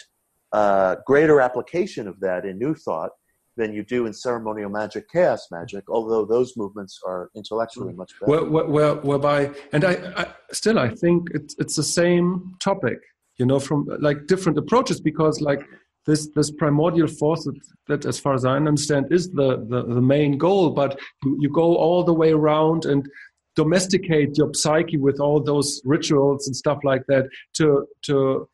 greater 1.06 1.42
application 1.42 2.08
of 2.08 2.20
that 2.20 2.46
in 2.46 2.60
New 2.60 2.76
Thought 2.76 3.12
than 3.58 3.74
you 3.74 3.84
do 3.84 4.06
in 4.06 4.14
ceremonial 4.14 4.70
magic, 4.70 5.10
chaos 5.10 5.48
magic, 5.50 5.86
although 5.90 6.26
those 6.26 6.58
movements 6.58 7.00
are 7.06 7.30
intellectually 7.36 7.94
much 7.94 8.12
better. 8.20 8.44
Where, 8.46 8.66
where, 8.66 8.96
whereby, 8.96 9.52
and 9.72 9.86
I, 9.86 9.94
I, 10.18 10.28
still 10.52 10.78
I 10.78 10.90
think 10.90 11.30
it's, 11.34 11.56
it's 11.58 11.76
the 11.78 11.84
same 11.84 12.56
topic, 12.60 13.00
you 13.38 13.46
know, 13.46 13.60
from 13.60 13.88
like 14.02 14.28
different 14.28 14.58
approaches 14.58 15.00
because 15.00 15.40
like 15.40 15.62
this 16.06 16.30
this 16.36 16.52
primordial 16.52 17.08
force 17.08 17.44
that, 17.46 17.60
that 17.88 18.06
as 18.06 18.20
far 18.20 18.34
as 18.34 18.46
I 18.46 18.56
understand 18.56 19.12
is 19.12 19.30
the, 19.32 19.66
the, 19.68 19.84
the 19.84 20.02
main 20.02 20.38
goal, 20.38 20.70
but 20.70 21.00
you, 21.24 21.38
you 21.42 21.50
go 21.50 21.76
all 21.76 22.04
the 22.04 22.14
way 22.14 22.32
around 22.32 22.86
and 22.86 23.08
domesticate 23.56 24.38
your 24.38 24.54
psyche 24.54 24.98
with 24.98 25.20
all 25.20 25.42
those 25.42 25.82
rituals 25.86 26.48
and 26.48 26.56
stuff 26.56 26.80
like 26.84 27.04
that 27.08 27.28
to 27.54 27.88
to 28.04 28.48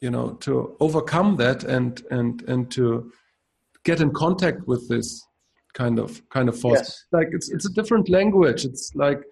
you 0.00 0.10
know 0.10 0.32
to 0.40 0.76
overcome 0.80 1.36
that 1.36 1.64
and 1.64 2.02
and 2.10 2.42
and 2.48 2.70
to 2.70 3.10
get 3.84 4.00
in 4.00 4.12
contact 4.12 4.66
with 4.66 4.88
this 4.88 5.26
kind 5.74 5.98
of 5.98 6.28
kind 6.28 6.48
of 6.48 6.58
force. 6.58 6.78
Yes. 6.78 7.04
Like 7.12 7.28
it's 7.32 7.50
it's 7.50 7.66
a 7.66 7.72
different 7.72 8.08
language. 8.08 8.64
It's 8.64 8.92
like 8.94 9.22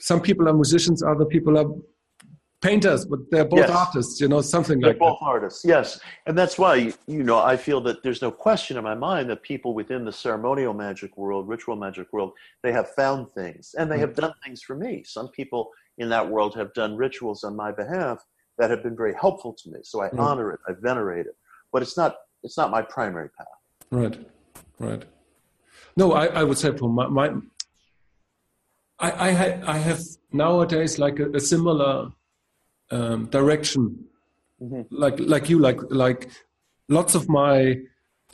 some 0.00 0.20
people 0.20 0.48
are 0.48 0.54
musicians, 0.54 1.02
other 1.02 1.24
people 1.24 1.58
are 1.58 1.66
painters, 2.66 3.04
but 3.04 3.20
they're 3.30 3.44
both 3.44 3.60
yes. 3.60 3.70
artists, 3.70 4.20
you 4.20 4.28
know, 4.28 4.40
something 4.40 4.80
like 4.80 4.94
that. 4.94 4.98
they're 4.98 5.08
like 5.08 5.18
both 5.18 5.20
that. 5.20 5.26
artists, 5.26 5.64
yes. 5.64 6.00
And 6.26 6.36
that's 6.36 6.58
why, 6.58 6.92
you 7.06 7.22
know, 7.22 7.38
I 7.38 7.56
feel 7.56 7.80
that 7.82 8.02
there's 8.02 8.22
no 8.22 8.30
question 8.30 8.76
in 8.76 8.84
my 8.84 8.94
mind 8.94 9.30
that 9.30 9.42
people 9.42 9.74
within 9.74 10.04
the 10.04 10.12
ceremonial 10.12 10.74
magic 10.74 11.16
world, 11.16 11.48
ritual 11.48 11.76
magic 11.76 12.12
world, 12.12 12.32
they 12.62 12.72
have 12.72 12.88
found 12.90 13.32
things 13.32 13.74
and 13.78 13.90
they 13.90 13.96
mm. 13.96 14.00
have 14.00 14.14
done 14.14 14.34
things 14.44 14.62
for 14.62 14.74
me. 14.74 15.04
Some 15.04 15.28
people 15.28 15.70
in 15.98 16.08
that 16.08 16.28
world 16.28 16.54
have 16.56 16.72
done 16.74 16.96
rituals 16.96 17.44
on 17.44 17.54
my 17.56 17.72
behalf 17.72 18.24
that 18.58 18.70
have 18.70 18.82
been 18.82 18.96
very 18.96 19.14
helpful 19.14 19.54
to 19.62 19.70
me. 19.70 19.80
So 19.82 20.02
I 20.02 20.08
mm. 20.08 20.18
honor 20.18 20.50
it, 20.52 20.60
I 20.68 20.72
venerate 20.78 21.26
it. 21.26 21.36
But 21.72 21.82
it's 21.82 21.96
not 21.96 22.16
it's 22.42 22.56
not 22.56 22.70
my 22.70 22.82
primary 22.82 23.30
path. 23.36 23.46
Right. 23.90 24.18
Right. 24.78 25.04
No, 25.96 26.12
I, 26.12 26.26
I 26.26 26.42
would 26.42 26.58
say 26.58 26.76
for 26.76 26.88
my, 26.88 27.06
my 27.06 27.28
I, 28.98 29.28
I, 29.28 29.32
ha- 29.32 29.60
I 29.66 29.78
have 29.78 30.00
nowadays 30.32 30.98
like 30.98 31.18
a, 31.18 31.30
a 31.32 31.40
similar 31.40 32.10
um, 32.90 33.26
direction, 33.26 34.04
mm-hmm. 34.62 34.82
like 34.90 35.18
like 35.20 35.48
you, 35.48 35.58
like 35.58 35.80
like 35.90 36.30
lots 36.88 37.14
of 37.14 37.28
my 37.28 37.76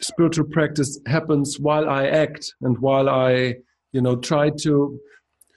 spiritual 0.00 0.46
practice 0.46 1.00
happens 1.06 1.58
while 1.58 1.88
I 1.88 2.06
act 2.06 2.54
and 2.60 2.78
while 2.78 3.08
I, 3.08 3.54
you 3.92 4.00
know, 4.00 4.16
try 4.16 4.50
to, 4.62 4.98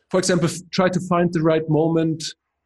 for 0.10 0.20
example, 0.20 0.50
try 0.72 0.90
to 0.90 1.00
find 1.10 1.32
the 1.34 1.42
right 1.42 1.68
moment 1.68 2.24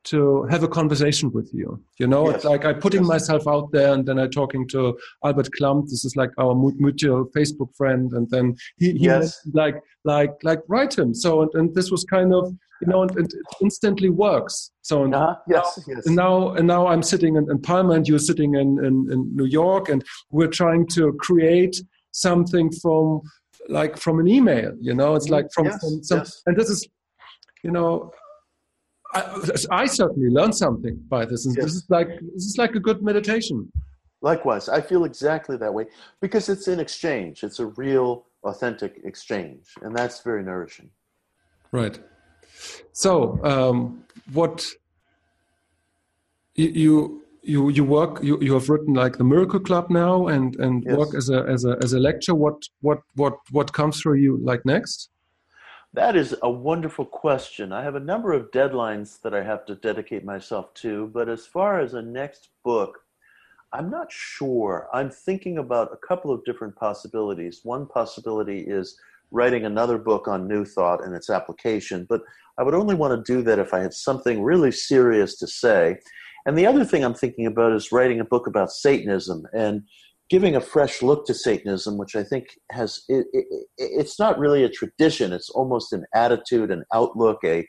to 0.09 0.43
have 0.49 0.63
a 0.63 0.67
conversation 0.67 1.31
with 1.31 1.49
you. 1.53 1.81
You 1.99 2.07
know, 2.07 2.27
yes. 2.27 2.35
it's 2.35 2.45
like 2.45 2.65
I'm 2.65 2.79
putting 2.79 3.01
yes. 3.01 3.09
myself 3.09 3.47
out 3.47 3.71
there 3.71 3.93
and 3.93 4.05
then 4.05 4.19
I'm 4.19 4.31
talking 4.31 4.67
to 4.69 4.97
Albert 5.23 5.49
Klump. 5.59 5.89
This 5.89 6.05
is 6.05 6.15
like 6.15 6.31
our 6.37 6.53
mutual 6.55 7.25
Facebook 7.35 7.75
friend. 7.75 8.11
And 8.13 8.29
then 8.29 8.55
he, 8.77 8.91
he 8.93 9.05
yes. 9.05 9.39
like, 9.53 9.77
like, 10.03 10.33
like 10.43 10.61
write 10.67 10.97
him. 10.97 11.13
So, 11.13 11.41
and, 11.41 11.51
and 11.53 11.75
this 11.75 11.91
was 11.91 12.03
kind 12.03 12.33
of, 12.33 12.53
you 12.81 12.87
know, 12.87 13.01
and, 13.03 13.11
and 13.17 13.25
it 13.25 13.33
instantly 13.61 14.09
works. 14.09 14.71
So, 14.81 15.03
and 15.03 15.13
uh, 15.13 15.35
yes, 15.47 15.77
now, 15.77 15.93
yes. 15.95 16.05
And 16.05 16.15
now, 16.15 16.49
and 16.51 16.67
now 16.67 16.87
I'm 16.87 17.03
sitting 17.03 17.35
in, 17.35 17.49
in 17.51 17.59
Palma 17.61 17.93
and 17.93 18.07
you're 18.07 18.19
sitting 18.19 18.55
in, 18.55 18.83
in, 18.83 19.11
in 19.11 19.35
New 19.35 19.45
York 19.45 19.89
and 19.89 20.03
we're 20.31 20.47
trying 20.47 20.87
to 20.95 21.13
create 21.19 21.81
something 22.11 22.71
from 22.81 23.21
like 23.67 23.97
from 23.97 24.19
an 24.19 24.27
email, 24.27 24.71
you 24.79 24.95
know, 24.95 25.13
it's 25.13 25.29
like 25.29 25.45
from, 25.53 25.65
yes, 25.65 25.79
from 25.79 26.03
some, 26.03 26.23
and 26.47 26.57
this 26.57 26.69
is, 26.71 26.87
you 27.63 27.69
know, 27.69 28.11
I, 29.13 29.41
I, 29.71 29.85
certainly 29.87 30.29
learned 30.29 30.55
something 30.55 31.01
by 31.09 31.25
this. 31.25 31.45
And 31.45 31.55
yes. 31.55 31.65
This 31.65 31.75
is 31.75 31.85
like 31.89 32.07
this 32.07 32.45
is 32.45 32.57
like 32.57 32.75
a 32.75 32.79
good 32.79 33.01
meditation. 33.01 33.71
Likewise, 34.21 34.69
I 34.69 34.81
feel 34.81 35.05
exactly 35.05 35.57
that 35.57 35.73
way 35.73 35.85
because 36.21 36.49
it's 36.49 36.67
an 36.67 36.79
exchange. 36.79 37.43
It's 37.43 37.59
a 37.59 37.67
real, 37.67 38.25
authentic 38.43 39.01
exchange, 39.03 39.65
and 39.81 39.95
that's 39.95 40.21
very 40.21 40.43
nourishing. 40.43 40.89
Right. 41.71 41.99
So, 42.91 43.39
um, 43.43 44.03
what 44.33 44.65
you 46.55 47.23
you 47.41 47.69
you 47.69 47.83
work 47.83 48.19
you, 48.21 48.37
you 48.41 48.53
have 48.53 48.69
written 48.69 48.93
like 48.93 49.17
the 49.17 49.23
Miracle 49.23 49.59
Club 49.59 49.89
now, 49.89 50.27
and 50.27 50.55
and 50.57 50.83
yes. 50.85 50.97
work 50.97 51.15
as 51.15 51.29
a 51.29 51.43
as 51.43 51.65
a 51.65 51.77
as 51.81 51.93
a 51.93 51.99
lecturer. 51.99 52.35
What 52.35 52.61
what 52.81 52.99
what 53.15 53.37
what 53.51 53.73
comes 53.73 54.01
for 54.01 54.15
you 54.15 54.37
like 54.43 54.65
next? 54.65 55.09
That 55.93 56.15
is 56.15 56.35
a 56.43 56.49
wonderful 56.49 57.05
question. 57.05 57.73
I 57.73 57.81
have 57.81 57.95
a 57.95 57.99
number 57.99 58.31
of 58.31 58.51
deadlines 58.51 59.19
that 59.21 59.33
I 59.33 59.43
have 59.43 59.65
to 59.65 59.75
dedicate 59.75 60.23
myself 60.23 60.71
to, 60.75 61.07
but 61.07 61.27
as 61.27 61.47
far 61.47 61.79
as 61.79 61.95
a 61.95 62.01
next 62.01 62.49
book, 62.63 62.99
I'm 63.73 63.89
not 63.89 64.11
sure. 64.11 64.87
I'm 64.93 65.09
thinking 65.09 65.57
about 65.57 65.91
a 65.91 66.07
couple 66.07 66.31
of 66.31 66.45
different 66.45 66.75
possibilities. 66.75 67.61
One 67.63 67.87
possibility 67.87 68.59
is 68.59 68.99
writing 69.31 69.65
another 69.65 69.97
book 69.97 70.27
on 70.27 70.47
New 70.47 70.63
Thought 70.63 71.03
and 71.03 71.15
its 71.15 71.29
application, 71.29 72.05
but 72.07 72.21
I 72.59 72.63
would 72.63 72.75
only 72.75 72.95
want 72.95 73.25
to 73.25 73.33
do 73.33 73.41
that 73.43 73.57
if 73.57 73.73
I 73.73 73.79
had 73.79 73.93
something 73.93 74.43
really 74.43 74.71
serious 74.71 75.39
to 75.39 75.47
say. 75.47 75.97
And 76.45 76.55
the 76.55 76.67
other 76.67 76.85
thing 76.85 77.03
I'm 77.03 77.15
thinking 77.15 77.47
about 77.47 77.73
is 77.73 77.91
writing 77.91 78.19
a 78.19 78.25
book 78.25 78.45
about 78.45 78.71
Satanism. 78.71 79.47
And 79.53 79.83
giving 80.29 80.55
a 80.55 80.61
fresh 80.61 81.01
look 81.01 81.25
to 81.25 81.33
Satanism, 81.33 81.97
which 81.97 82.15
I 82.15 82.23
think 82.23 82.47
has 82.71 83.03
it, 83.09 83.25
it, 83.33 83.45
it's 83.77 84.19
not 84.19 84.37
really 84.37 84.63
a 84.63 84.69
tradition; 84.69 85.33
it's 85.33 85.49
almost 85.49 85.91
an 85.93 86.05
attitude, 86.13 86.71
an 86.71 86.83
outlook, 86.93 87.39
a 87.43 87.67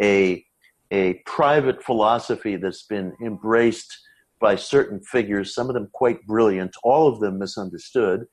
a 0.00 0.44
a 0.90 1.14
private 1.26 1.82
philosophy 1.82 2.56
that's 2.56 2.84
been 2.84 3.12
embraced 3.24 3.94
by 4.40 4.56
certain 4.56 5.00
figures, 5.00 5.54
some 5.54 5.68
of 5.68 5.74
them 5.74 5.88
quite 5.92 6.24
brilliant, 6.26 6.74
all 6.82 7.08
of 7.08 7.20
them 7.20 7.38
misunderstood, 7.38 8.24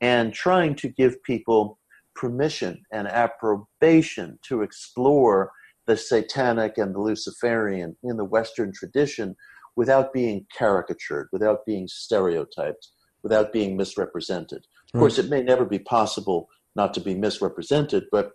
and 0.00 0.32
trying 0.32 0.74
to 0.74 0.88
give 0.88 1.22
people 1.22 1.78
permission 2.16 2.82
and 2.92 3.06
approbation 3.06 4.38
to 4.42 4.62
explore 4.62 5.52
the 5.86 5.96
satanic 5.96 6.78
and 6.78 6.94
the 6.94 7.00
Luciferian 7.00 7.96
in 8.02 8.16
the 8.16 8.24
Western 8.24 8.72
tradition 8.72 9.36
without 9.76 10.12
being 10.12 10.46
caricatured, 10.56 11.28
without 11.32 11.64
being 11.66 11.86
stereotyped 11.88 12.88
without 13.22 13.52
being 13.52 13.76
misrepresented. 13.76 14.58
Of 14.58 14.94
right. 14.94 15.00
course, 15.00 15.18
it 15.18 15.28
may 15.28 15.42
never 15.42 15.64
be 15.64 15.78
possible 15.78 16.48
not 16.76 16.94
to 16.94 17.00
be 17.00 17.14
misrepresented, 17.14 18.04
but 18.12 18.32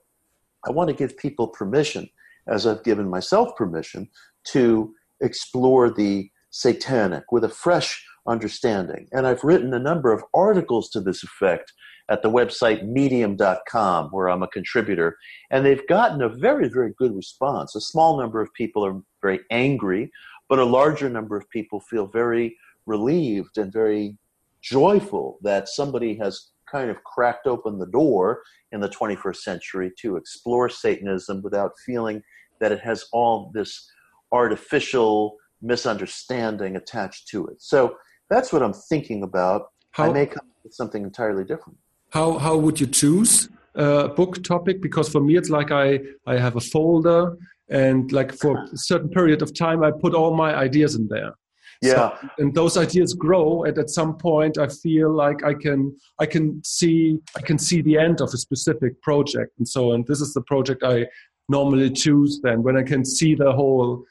I 0.68 0.72
want 0.72 0.90
to 0.90 0.96
give 0.96 1.18
people 1.18 1.48
permission, 1.48 2.10
as 2.48 2.66
I've 2.66 2.84
given 2.84 3.10
myself 3.10 3.56
permission, 3.56 4.10
to 4.46 4.94
explore 5.22 5.90
the 5.90 6.30
satanic 6.50 7.32
with 7.32 7.44
a 7.44 7.50
fresh 7.50 8.04
understanding. 8.28 9.08
And 9.12 9.28
I've 9.28 9.44
written 9.44 9.74
a 9.74 9.80
number 9.80 10.12
of 10.12 10.24
articles 10.34 10.90
to 10.90 11.02
this 11.02 11.24
effect 11.24 11.72
at 12.10 12.22
the 12.22 12.30
website 12.30 12.88
medium.com, 12.88 14.10
where 14.12 14.30
I'm 14.30 14.44
a 14.44 14.48
contributor. 14.48 15.18
And 15.52 15.66
they've 15.66 15.88
gotten 15.88 16.22
a 16.22 16.30
very, 16.30 16.70
very 16.70 16.94
good 16.98 17.16
response. 17.16 17.76
A 17.76 17.82
small 17.82 18.20
number 18.20 18.42
of 18.42 18.54
people 18.54 18.86
are 18.86 19.02
very 19.22 19.40
angry, 19.52 20.12
but 20.48 20.60
a 20.60 20.66
larger 20.66 21.10
number 21.10 21.36
of 21.36 21.50
people 21.50 21.80
feel 21.80 22.08
very 22.08 22.56
relieved 22.86 23.58
and 23.58 23.74
very 23.74 24.18
joyful 24.66 25.38
that 25.43 25.70
somebody 25.70 26.18
has 26.18 26.49
kind 26.70 26.89
of 26.89 27.03
cracked 27.03 27.45
open 27.45 27.78
the 27.78 27.86
door 27.86 28.41
in 28.72 28.80
the 28.82 28.89
21st 28.89 29.38
century 29.38 29.91
to 30.01 30.18
explore 30.18 30.68
Satanism 30.70 31.41
without 31.43 31.72
feeling 31.86 32.22
that 32.59 32.72
it 32.72 32.80
has 32.80 33.05
all 33.13 33.51
this 33.53 33.88
artificial 34.32 35.36
misunderstanding 35.61 36.76
attached 36.76 37.28
to 37.30 37.45
it. 37.47 37.61
So 37.61 37.95
that's 38.30 38.51
what 38.51 38.63
I'm 38.63 38.74
thinking 38.74 39.24
about. 39.24 39.68
How, 39.91 40.05
I 40.05 40.13
may 40.13 40.26
come 40.26 40.47
up 40.49 40.63
with 40.63 40.74
something 40.74 41.03
entirely 41.03 41.43
different. 41.43 41.78
How 42.09 42.38
how 42.38 42.57
would 42.57 42.80
you 42.80 42.88
choose 42.88 43.49
a 43.76 44.09
book 44.09 44.43
topic? 44.43 44.82
Because 44.82 45.07
for 45.09 45.22
me, 45.22 45.38
it's 45.38 45.49
like 45.49 45.72
I 45.72 45.99
I 46.26 46.38
have 46.38 46.55
a 46.55 46.61
folder 46.74 47.38
and 47.70 48.11
like 48.11 48.34
for 48.34 48.57
a 48.57 48.78
certain 48.78 49.09
period 49.09 49.41
of 49.41 49.53
time, 49.53 49.84
I 49.84 49.91
put 49.91 50.13
all 50.13 50.36
my 50.36 50.55
ideas 50.55 50.95
in 50.95 51.07
there. 51.07 51.34
Yeah. 51.82 51.94
So, 51.94 52.30
and 52.38 52.54
those 52.54 52.78
ideas 52.78 53.14
grow 53.14 53.64
and 53.64 53.78
at 53.78 53.90
some 53.90 54.18
point 54.18 54.58
I 54.58 54.68
feel 54.68 55.14
like 55.14 55.44
I 55.44 55.54
can 55.54 55.96
I 56.20 56.26
can 56.26 56.62
see 56.64 57.20
I 57.36 57.42
can 57.42 57.58
see 57.58 57.82
the 57.82 57.98
end 57.98 58.22
of 58.22 58.34
a 58.34 58.38
specific 58.38 59.02
project 59.02 59.52
and 59.58 59.68
so 59.68 59.92
and 59.94 60.06
this 60.08 60.22
is 60.22 60.34
the 60.34 60.42
project 60.42 60.84
I 60.84 61.08
normally 61.50 61.92
choose 61.92 62.40
then 62.42 62.64
when 62.64 62.78
I 62.78 62.84
can 62.84 63.06
see 63.06 63.36
the 63.36 63.52
whole 63.52 64.04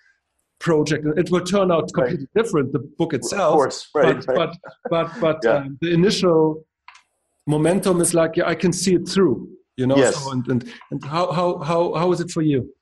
project 0.61 1.07
it 1.17 1.31
will 1.31 1.45
turn 1.45 1.73
out 1.73 1.93
completely 1.93 2.27
right. 2.35 2.43
different 2.43 2.73
the 2.73 2.79
book 2.79 3.13
itself 3.13 3.53
of 3.53 3.59
course 3.59 3.89
right, 3.95 4.25
but, 4.27 4.37
right. 4.37 4.57
but 4.91 5.11
but 5.11 5.21
but 5.21 5.39
yeah. 5.43 5.57
um, 5.57 5.79
the 5.81 5.93
initial 5.93 6.65
momentum 7.47 8.01
is 8.01 8.15
like 8.15 8.37
yeah, 8.37 8.49
I 8.49 8.55
can 8.55 8.73
see 8.73 8.95
it 8.95 9.09
through 9.09 9.49
you 9.77 9.87
know 9.87 9.97
yes. 9.97 10.23
so, 10.23 10.31
and, 10.33 10.47
and 10.49 10.73
and 10.91 11.05
how 11.05 11.33
how 11.33 11.59
how 11.59 11.95
how 11.95 12.13
is 12.13 12.21
it 12.21 12.31
for 12.31 12.43
you 12.43 12.73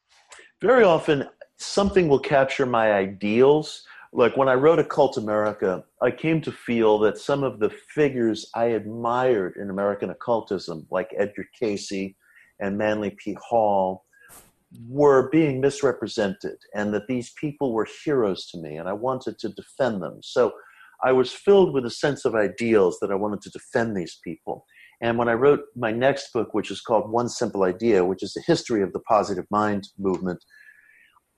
very 0.61 0.85
often 0.85 1.29
something 1.59 2.09
will 2.09 2.19
capture 2.19 2.67
my 2.67 2.93
ideals 2.93 3.85
like 4.13 4.37
when 4.37 4.49
I 4.49 4.55
wrote 4.55 4.79
Occult 4.79 5.17
America, 5.17 5.85
I 6.03 6.11
came 6.11 6.43
to 6.43 6.53
feel 6.53 6.99
that 7.01 7.19
some 7.19 7.43
of 7.43 7.61
the 7.61 7.71
figures 7.95 8.49
I 8.55 8.67
admired 8.67 9.57
in 9.57 9.71
American 9.71 10.11
occultism, 10.11 10.87
like 10.91 11.09
Edgar 11.19 11.47
Cayce 11.59 12.15
and 12.61 12.77
Manly 12.77 13.17
P. 13.19 13.37
Hall, 13.41 14.05
were 14.89 15.31
being 15.31 15.61
misrepresented, 15.61 16.57
and 16.75 16.93
that 16.95 17.07
these 17.07 17.33
people 17.41 17.73
were 17.73 17.87
heroes 18.05 18.47
to 18.49 18.59
me, 18.59 18.77
and 18.77 18.89
I 18.89 18.93
wanted 18.93 19.39
to 19.41 19.51
defend 19.51 20.03
them. 20.03 20.19
So 20.23 20.53
I 21.03 21.13
was 21.13 21.33
filled 21.33 21.73
with 21.75 21.85
a 21.85 21.91
sense 21.91 22.25
of 22.25 22.35
ideals 22.35 22.99
that 23.01 23.11
I 23.11 23.15
wanted 23.15 23.41
to 23.43 23.51
defend 23.51 23.97
these 23.97 24.19
people. 24.23 24.65
And 25.01 25.19
when 25.19 25.29
I 25.29 25.35
wrote 25.35 25.61
my 25.75 25.91
next 25.91 26.33
book, 26.33 26.55
which 26.55 26.71
is 26.71 26.81
called 26.81 27.11
One 27.11 27.29
Simple 27.29 27.65
Idea, 27.65 28.05
which 28.05 28.23
is 28.23 28.35
the 28.35 28.43
history 28.47 28.83
of 28.83 28.93
the 28.93 29.01
positive 29.01 29.47
mind 29.51 29.89
movement, 29.99 30.43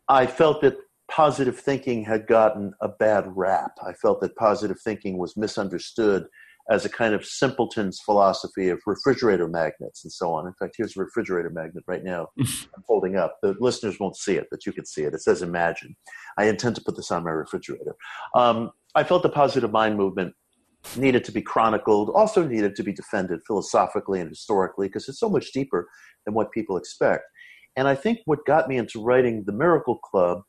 I 0.09 0.27
felt 0.27 0.61
that 0.63 0.77
positive 1.15 1.57
thinking 1.57 2.05
had 2.05 2.27
gotten 2.27 2.75
a 2.81 2.89
bad 2.89 3.25
rap. 3.37 3.71
I 3.87 3.93
felt 3.93 4.21
that 4.21 4.35
positive 4.35 4.81
thinking 4.81 5.17
was 5.17 5.37
misunderstood 5.37 6.27
as 6.69 6.85
a 6.85 6.89
kind 6.89 7.15
of 7.15 7.25
simpleton's 7.25 8.01
philosophy 8.01 8.69
of 8.69 8.81
refrigerator 8.85 9.47
magnets 9.47 10.03
and 10.03 10.13
so 10.13 10.33
on. 10.33 10.47
In 10.47 10.55
fact, 10.55 10.75
here's 10.77 10.97
a 10.97 11.01
refrigerator 11.01 11.51
magnet 11.51 11.85
right 11.87 12.03
now 12.03 12.29
I'm 12.41 12.83
holding 12.89 13.15
up. 13.15 13.37
The 13.43 13.55
listeners 13.61 14.01
won't 14.01 14.17
see 14.17 14.35
it, 14.35 14.49
but 14.51 14.67
you 14.67 14.73
can 14.73 14.87
see 14.87 15.03
it. 15.03 15.15
It 15.15 15.21
says 15.21 15.43
Imagine. 15.43 15.95
I 16.37 16.47
intend 16.47 16.75
to 16.77 16.83
put 16.83 16.97
this 16.97 17.13
on 17.13 17.23
my 17.23 17.31
refrigerator. 17.31 17.95
Um, 18.35 18.73
I 18.97 19.05
felt 19.05 19.23
the 19.23 19.29
positive 19.29 19.71
mind 19.71 19.97
movement 19.97 20.35
needed 20.97 21.23
to 21.25 21.33
be 21.33 21.43
chronicled, 21.43 22.11
also 22.11 22.45
needed 22.45 22.75
to 22.75 22.83
be 22.83 22.93
defended 22.93 23.39
philosophically 23.47 24.21
and 24.21 24.31
historically, 24.31 24.89
because 24.89 25.09
it's 25.09 25.21
so 25.21 25.29
much 25.29 25.53
deeper 25.53 25.89
than 26.25 26.35
what 26.35 26.51
people 26.51 26.77
expect. 26.77 27.23
And 27.77 27.87
I 27.87 27.95
think 27.95 28.19
what 28.25 28.45
got 28.47 28.69
me 28.69 28.79
into 28.79 29.01
writing 29.01 29.45
The 29.47 29.53
Miracle 29.53 29.99
Club 29.99 30.43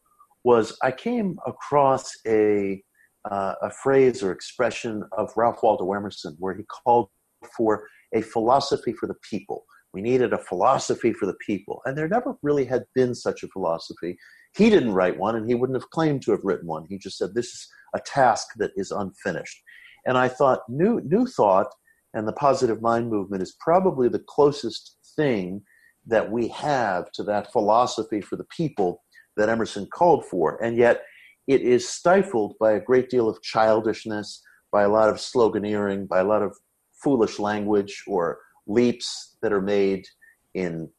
was 0.46 0.78
I 0.84 0.92
came 0.92 1.38
across 1.46 2.10
a 2.26 2.82
uh, 3.30 3.56
a 3.64 3.72
phrase 3.72 4.22
or 4.22 4.32
expression 4.32 5.04
of 5.18 5.32
Ralph 5.36 5.64
Waldo 5.64 5.92
Emerson 5.92 6.36
where 6.38 6.56
he 6.56 6.64
called 6.64 7.10
for 7.58 7.88
a 8.14 8.22
philosophy 8.22 8.94
for 8.94 9.08
the 9.08 9.16
people. 9.28 9.66
We 9.96 10.02
needed 10.02 10.32
a 10.32 10.38
philosophy 10.38 11.12
for 11.12 11.26
the 11.26 11.38
people, 11.46 11.82
and 11.86 11.98
there 11.98 12.08
never 12.08 12.36
really 12.44 12.66
had 12.66 12.84
been 12.94 13.16
such 13.16 13.44
a 13.44 13.48
philosophy. 13.48 14.18
He 14.56 14.70
didn't 14.70 14.94
write 14.94 15.18
one, 15.18 15.36
and 15.36 15.50
he 15.50 15.56
wouldn't 15.56 15.82
have 15.82 15.90
claimed 15.90 16.22
to 16.24 16.32
have 16.32 16.44
written 16.44 16.68
one. 16.68 16.86
He 16.88 16.98
just 16.98 17.18
said 17.18 17.34
this 17.34 17.48
is 17.48 17.68
a 17.96 18.00
task 18.06 18.50
that 18.58 18.72
is 18.76 18.92
unfinished. 18.92 19.58
And 20.06 20.18
I 20.18 20.28
thought 20.28 20.60
new 20.70 21.02
new 21.02 21.26
thought 21.26 21.72
and 22.14 22.28
the 22.28 22.34
positive 22.34 22.82
mind 22.82 23.10
movement 23.10 23.42
is 23.42 23.58
probably 23.60 24.08
the 24.10 24.24
closest 24.28 24.98
thing 25.16 25.64
that 26.06 26.32
we 26.32 26.48
have 26.50 27.12
to 27.14 27.24
that 27.24 27.52
philosophy 27.52 28.22
for 28.22 28.36
the 28.36 28.46
people 28.56 29.02
that 29.38 29.50
Emerson 29.50 29.88
called 29.94 30.26
for. 30.26 30.62
And 30.64 30.78
yet 30.78 31.04
it 31.48 31.62
is 31.62 31.88
stifled 31.88 32.56
by 32.60 32.74
a 32.74 32.80
great 32.80 33.10
deal 33.10 33.30
of 33.30 33.42
childishness, 33.42 34.42
by 34.72 34.84
a 34.84 34.90
lot 34.90 35.10
of 35.10 35.18
sloganeering, 35.18 36.08
by 36.08 36.20
a 36.20 36.26
lot 36.26 36.42
of 36.42 36.58
foolish 37.04 37.40
language 37.40 38.04
or 38.08 38.40
leaps 38.68 39.38
that 39.42 39.54
are 39.54 39.62
made 39.62 40.06
in 40.54 40.90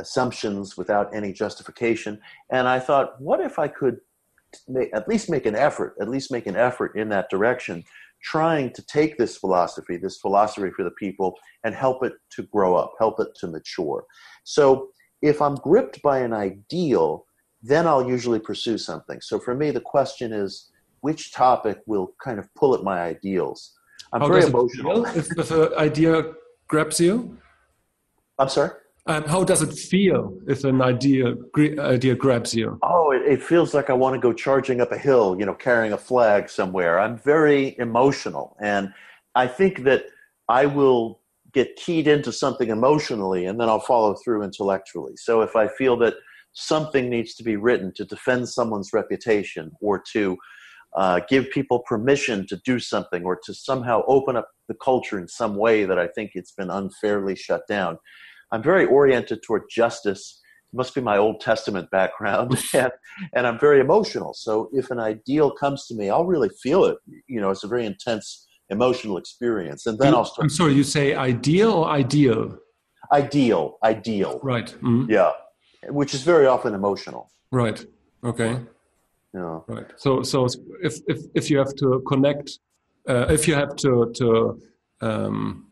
assumptions 0.00 0.76
without 0.76 1.14
any 1.14 1.32
justification. 1.32 2.20
And 2.50 2.68
I 2.68 2.80
thought, 2.80 3.20
what 3.20 3.40
if 3.40 3.58
I 3.58 3.68
could 3.68 3.98
make, 4.68 4.90
at 4.94 5.08
least 5.08 5.30
make 5.30 5.46
an 5.46 5.54
effort, 5.54 5.94
at 6.00 6.08
least 6.08 6.32
make 6.32 6.46
an 6.46 6.56
effort 6.56 6.96
in 6.96 7.08
that 7.10 7.30
direction, 7.30 7.84
trying 8.22 8.72
to 8.72 8.82
take 8.86 9.16
this 9.16 9.36
philosophy, 9.36 9.96
this 9.96 10.18
philosophy 10.18 10.70
for 10.74 10.84
the 10.84 10.90
people, 10.92 11.34
and 11.64 11.74
help 11.74 12.04
it 12.04 12.14
to 12.32 12.42
grow 12.44 12.74
up, 12.74 12.92
help 12.98 13.20
it 13.20 13.28
to 13.36 13.46
mature. 13.46 14.04
So 14.44 14.88
if 15.26 15.42
I'm 15.42 15.56
gripped 15.56 16.02
by 16.02 16.18
an 16.20 16.32
ideal, 16.32 17.26
then 17.62 17.86
I'll 17.86 18.08
usually 18.08 18.38
pursue 18.38 18.78
something. 18.78 19.20
So 19.20 19.38
for 19.38 19.54
me, 19.54 19.70
the 19.70 19.80
question 19.80 20.32
is 20.32 20.70
which 21.00 21.32
topic 21.32 21.80
will 21.86 22.14
kind 22.22 22.38
of 22.38 22.52
pull 22.54 22.74
at 22.74 22.82
my 22.82 23.00
ideals. 23.00 23.72
I'm 24.12 24.20
How 24.20 24.28
very 24.28 24.44
emotional. 24.44 25.04
If, 25.06 25.30
if 25.38 25.50
an 25.50 25.74
idea 25.76 26.32
grabs 26.68 27.00
you, 27.00 27.38
I'm 28.38 28.48
sorry. 28.48 28.70
Um, 29.08 29.22
how 29.24 29.44
does 29.44 29.62
it 29.62 29.72
feel 29.72 30.36
if 30.48 30.64
an 30.64 30.82
idea 30.82 31.34
idea 31.78 32.14
grabs 32.16 32.52
you? 32.54 32.78
Oh, 32.82 33.12
it, 33.12 33.22
it, 33.22 33.42
feels 33.42 33.72
like 33.72 33.88
I 33.88 33.92
want 33.92 34.14
to 34.14 34.20
go 34.20 34.32
charging 34.32 34.80
up 34.80 34.90
a 34.90 34.98
hill, 34.98 35.36
you 35.38 35.46
know, 35.46 35.54
carrying 35.54 35.92
a 35.92 35.98
flag 35.98 36.50
somewhere. 36.50 36.98
I'm 36.98 37.16
very 37.16 37.76
emotional, 37.78 38.56
and 38.60 38.92
I 39.36 39.46
think 39.46 39.84
that 39.84 40.06
I 40.48 40.66
will 40.66 41.20
get 41.56 41.74
keyed 41.76 42.06
into 42.06 42.30
something 42.30 42.70
emotionally, 42.70 43.46
and 43.46 43.60
then 43.60 43.68
I'll 43.68 43.80
follow 43.80 44.14
through 44.22 44.44
intellectually. 44.44 45.14
So 45.16 45.40
if 45.40 45.56
I 45.56 45.66
feel 45.66 45.96
that 45.98 46.14
something 46.52 47.10
needs 47.10 47.34
to 47.34 47.42
be 47.42 47.56
written 47.56 47.92
to 47.96 48.04
defend 48.04 48.48
someone's 48.48 48.92
reputation, 48.92 49.72
or 49.80 50.00
to 50.12 50.36
uh, 50.96 51.20
give 51.28 51.50
people 51.50 51.80
permission 51.80 52.46
to 52.46 52.60
do 52.64 52.78
something, 52.78 53.24
or 53.24 53.38
to 53.44 53.52
somehow 53.52 54.02
open 54.06 54.36
up 54.36 54.48
the 54.68 54.76
culture 54.82 55.18
in 55.18 55.26
some 55.26 55.56
way 55.56 55.84
that 55.84 55.98
I 55.98 56.06
think 56.06 56.32
it's 56.34 56.52
been 56.52 56.70
unfairly 56.70 57.34
shut 57.34 57.62
down 57.68 57.98
I'm 58.52 58.62
very 58.62 58.86
oriented 58.86 59.42
toward 59.42 59.64
justice. 59.70 60.40
It 60.72 60.76
must 60.76 60.94
be 60.94 61.00
my 61.00 61.16
Old 61.16 61.40
Testament 61.40 61.90
background, 61.90 62.58
and, 62.74 62.92
and 63.34 63.46
I'm 63.46 63.58
very 63.58 63.80
emotional. 63.80 64.34
So 64.34 64.68
if 64.72 64.90
an 64.90 64.98
ideal 64.98 65.50
comes 65.50 65.86
to 65.86 65.94
me, 65.94 66.10
I'll 66.10 66.26
really 66.26 66.50
feel 66.62 66.84
it. 66.84 66.98
You 67.28 67.40
know, 67.40 67.50
it's 67.50 67.64
a 67.64 67.68
very 67.68 67.86
intense 67.86 68.45
emotional 68.70 69.16
experience, 69.18 69.86
and 69.86 69.98
then 69.98 70.12
you, 70.12 70.18
I'll 70.18 70.24
start. 70.24 70.44
I'm 70.44 70.50
sorry, 70.50 70.74
you 70.74 70.84
say 70.84 71.14
ideal 71.14 71.72
or 71.72 71.88
ideal? 71.88 72.58
Ideal, 73.12 73.78
ideal. 73.82 74.40
Right. 74.42 74.66
Mm-hmm. 74.66 75.10
Yeah, 75.10 75.32
which 75.88 76.14
is 76.14 76.22
very 76.22 76.46
often 76.46 76.74
emotional. 76.74 77.30
Right. 77.50 77.84
Okay. 78.24 78.60
Yeah. 79.32 79.60
Right. 79.66 79.86
So, 79.96 80.22
so 80.22 80.46
if 80.82 80.98
if 81.06 81.18
if 81.34 81.50
you 81.50 81.58
have 81.58 81.74
to 81.76 82.02
connect, 82.08 82.58
uh, 83.08 83.26
if 83.30 83.46
you 83.46 83.54
have 83.54 83.76
to 83.76 84.12
to 84.16 84.60
um, 85.00 85.66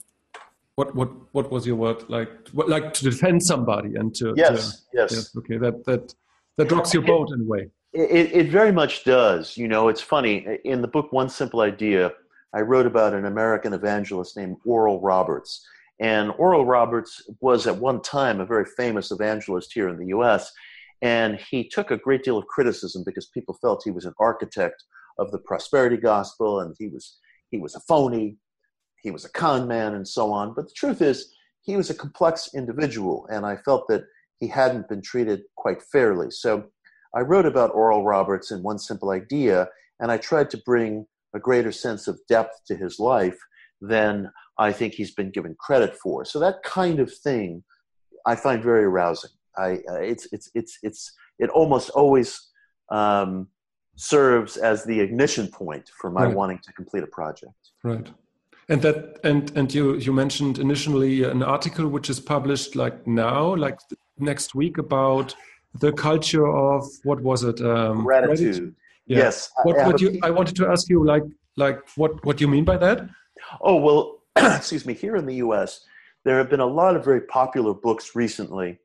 what 0.76 0.94
what 0.94 1.10
what 1.32 1.50
was 1.50 1.66
your 1.66 1.76
word 1.76 2.04
like 2.08 2.30
what, 2.52 2.68
like 2.68 2.92
to 2.94 3.04
defend 3.04 3.42
somebody 3.42 3.94
and 3.96 4.14
to 4.14 4.34
yes 4.36 4.80
to, 4.80 4.86
yes. 4.92 5.12
yes 5.12 5.36
okay 5.36 5.56
that 5.56 5.84
that 5.84 6.14
that 6.56 6.70
rocks 6.72 6.92
your 6.92 7.02
boat 7.02 7.30
in 7.32 7.40
a 7.42 7.44
way 7.44 7.68
it, 7.92 8.32
it 8.32 8.48
very 8.50 8.72
much 8.72 9.04
does 9.04 9.56
you 9.56 9.68
know 9.68 9.88
it's 9.88 10.00
funny 10.00 10.58
in 10.64 10.82
the 10.82 10.88
book 10.88 11.12
one 11.12 11.28
simple 11.28 11.60
idea 11.60 12.12
i 12.54 12.60
wrote 12.60 12.86
about 12.86 13.14
an 13.14 13.26
american 13.26 13.72
evangelist 13.72 14.36
named 14.36 14.56
oral 14.64 15.00
roberts 15.00 15.66
and 16.00 16.32
oral 16.38 16.64
roberts 16.64 17.28
was 17.40 17.66
at 17.66 17.76
one 17.76 18.00
time 18.02 18.40
a 18.40 18.46
very 18.46 18.64
famous 18.76 19.10
evangelist 19.10 19.72
here 19.72 19.88
in 19.88 19.98
the 19.98 20.06
us 20.06 20.52
and 21.02 21.38
he 21.50 21.68
took 21.68 21.90
a 21.90 21.98
great 21.98 22.22
deal 22.22 22.38
of 22.38 22.46
criticism 22.46 23.02
because 23.04 23.26
people 23.26 23.56
felt 23.60 23.82
he 23.84 23.90
was 23.90 24.04
an 24.06 24.14
architect 24.18 24.84
of 25.18 25.30
the 25.30 25.38
prosperity 25.38 25.96
gospel 25.96 26.60
and 26.60 26.74
he 26.78 26.88
was 26.88 27.18
he 27.50 27.58
was 27.58 27.74
a 27.74 27.80
phony 27.80 28.36
he 29.04 29.10
was 29.10 29.24
a 29.24 29.30
con 29.30 29.68
man 29.68 29.94
and 29.94 30.08
so 30.08 30.32
on. 30.32 30.54
But 30.54 30.66
the 30.66 30.74
truth 30.74 31.00
is, 31.00 31.32
he 31.60 31.76
was 31.76 31.90
a 31.90 31.94
complex 31.94 32.50
individual, 32.54 33.28
and 33.30 33.46
I 33.46 33.56
felt 33.56 33.86
that 33.88 34.04
he 34.40 34.48
hadn't 34.48 34.88
been 34.88 35.02
treated 35.02 35.42
quite 35.56 35.82
fairly. 35.82 36.30
So 36.30 36.64
I 37.14 37.20
wrote 37.20 37.46
about 37.46 37.74
Oral 37.74 38.04
Roberts 38.04 38.50
in 38.50 38.62
One 38.62 38.78
Simple 38.78 39.10
Idea, 39.10 39.68
and 40.00 40.10
I 40.10 40.16
tried 40.16 40.50
to 40.50 40.62
bring 40.64 41.06
a 41.34 41.40
greater 41.40 41.72
sense 41.72 42.06
of 42.08 42.18
depth 42.28 42.60
to 42.66 42.76
his 42.76 42.98
life 42.98 43.38
than 43.80 44.30
I 44.58 44.72
think 44.72 44.94
he's 44.94 45.14
been 45.14 45.30
given 45.30 45.56
credit 45.58 45.96
for. 45.96 46.24
So 46.24 46.38
that 46.40 46.62
kind 46.62 47.00
of 47.00 47.12
thing 47.12 47.64
I 48.24 48.36
find 48.36 48.62
very 48.62 48.84
arousing. 48.84 49.30
I, 49.56 49.80
uh, 49.90 50.00
it's, 50.00 50.26
it's, 50.32 50.50
it's, 50.54 50.78
it's, 50.82 51.12
it 51.38 51.50
almost 51.50 51.90
always 51.90 52.40
um, 52.90 53.48
serves 53.96 54.56
as 54.56 54.84
the 54.84 55.00
ignition 55.00 55.48
point 55.48 55.90
for 56.00 56.10
my 56.10 56.26
right. 56.26 56.34
wanting 56.34 56.58
to 56.64 56.72
complete 56.72 57.02
a 57.02 57.08
project. 57.08 57.52
Right. 57.82 58.08
And 58.68 58.80
that 58.80 59.18
and 59.24 59.54
and 59.58 59.74
you 59.74 59.96
you 59.96 60.10
mentioned 60.10 60.58
initially 60.58 61.22
an 61.24 61.42
article 61.42 61.86
which 61.86 62.08
is 62.08 62.18
published 62.18 62.74
like 62.74 63.06
now, 63.06 63.54
like 63.54 63.78
next 64.18 64.54
week 64.54 64.78
about 64.78 65.34
the 65.80 65.92
culture 65.92 66.46
of 66.46 66.88
what 67.02 67.20
was 67.20 67.44
it? 67.44 67.60
Um, 67.60 68.04
gratitude. 68.04 68.38
gratitude. 68.38 68.74
Yeah. 69.06 69.18
Yes. 69.18 69.50
What 69.64 69.76
what 69.86 70.00
you 70.00 70.18
I 70.22 70.30
wanted 70.30 70.56
to 70.56 70.68
ask 70.68 70.88
you 70.88 71.04
like 71.04 71.24
like 71.56 71.80
what 71.96 72.24
what 72.24 72.36
do 72.36 72.44
you 72.44 72.48
mean 72.48 72.64
by 72.64 72.76
that? 72.78 73.08
Oh 73.60 73.76
well, 73.76 74.22
excuse 74.36 74.86
me. 74.86 74.94
Here 74.94 75.16
in 75.16 75.26
the 75.26 75.36
U.S., 75.36 75.84
there 76.24 76.38
have 76.38 76.50
been 76.50 76.60
a 76.60 76.66
lot 76.66 76.96
of 76.96 77.04
very 77.04 77.20
popular 77.22 77.74
books 77.74 78.14
recently 78.14 78.78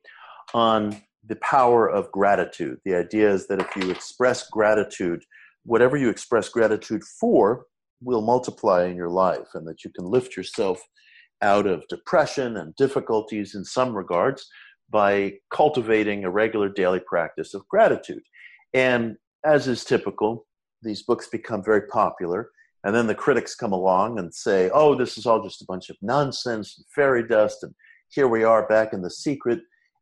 on 0.53 1.01
the 1.25 1.37
power 1.37 1.87
of 1.89 2.11
gratitude. 2.11 2.79
The 2.85 2.95
idea 2.95 3.31
is 3.31 3.47
that 3.47 3.61
if 3.61 3.75
you 3.75 3.91
express 3.91 4.49
gratitude, 4.49 5.23
whatever 5.63 5.95
you 5.95 6.09
express 6.09 6.49
gratitude 6.49 7.03
for, 7.03 7.65
will 8.01 8.21
multiply 8.21 8.85
in 8.85 8.95
your 8.95 9.09
life 9.09 9.47
and 9.53 9.67
that 9.67 9.83
you 9.83 9.91
can 9.91 10.05
lift 10.05 10.35
yourself 10.35 10.81
out 11.41 11.67
of 11.67 11.87
depression 11.87 12.57
and 12.57 12.75
difficulties 12.75 13.55
in 13.55 13.63
some 13.63 13.95
regards 13.95 14.47
by 14.89 15.33
cultivating 15.53 16.23
a 16.23 16.31
regular 16.31 16.69
daily 16.69 17.01
practice 17.05 17.53
of 17.53 17.67
gratitude. 17.67 18.23
And 18.73 19.17
as 19.45 19.67
is 19.67 19.83
typical, 19.83 20.45
these 20.81 21.03
books 21.03 21.27
become 21.27 21.63
very 21.63 21.87
popular. 21.87 22.49
And 22.83 22.95
then 22.95 23.07
the 23.07 23.15
critics 23.15 23.55
come 23.55 23.73
along 23.73 24.19
and 24.19 24.33
say, 24.33 24.69
oh, 24.73 24.95
this 24.95 25.17
is 25.17 25.25
all 25.25 25.43
just 25.43 25.61
a 25.61 25.65
bunch 25.65 25.89
of 25.89 25.97
nonsense 26.01 26.75
and 26.77 26.85
fairy 26.95 27.27
dust. 27.27 27.63
And 27.63 27.73
here 28.09 28.27
we 28.27 28.43
are 28.43 28.67
back 28.67 28.93
in 28.93 29.01
the 29.01 29.09
secret. 29.09 29.59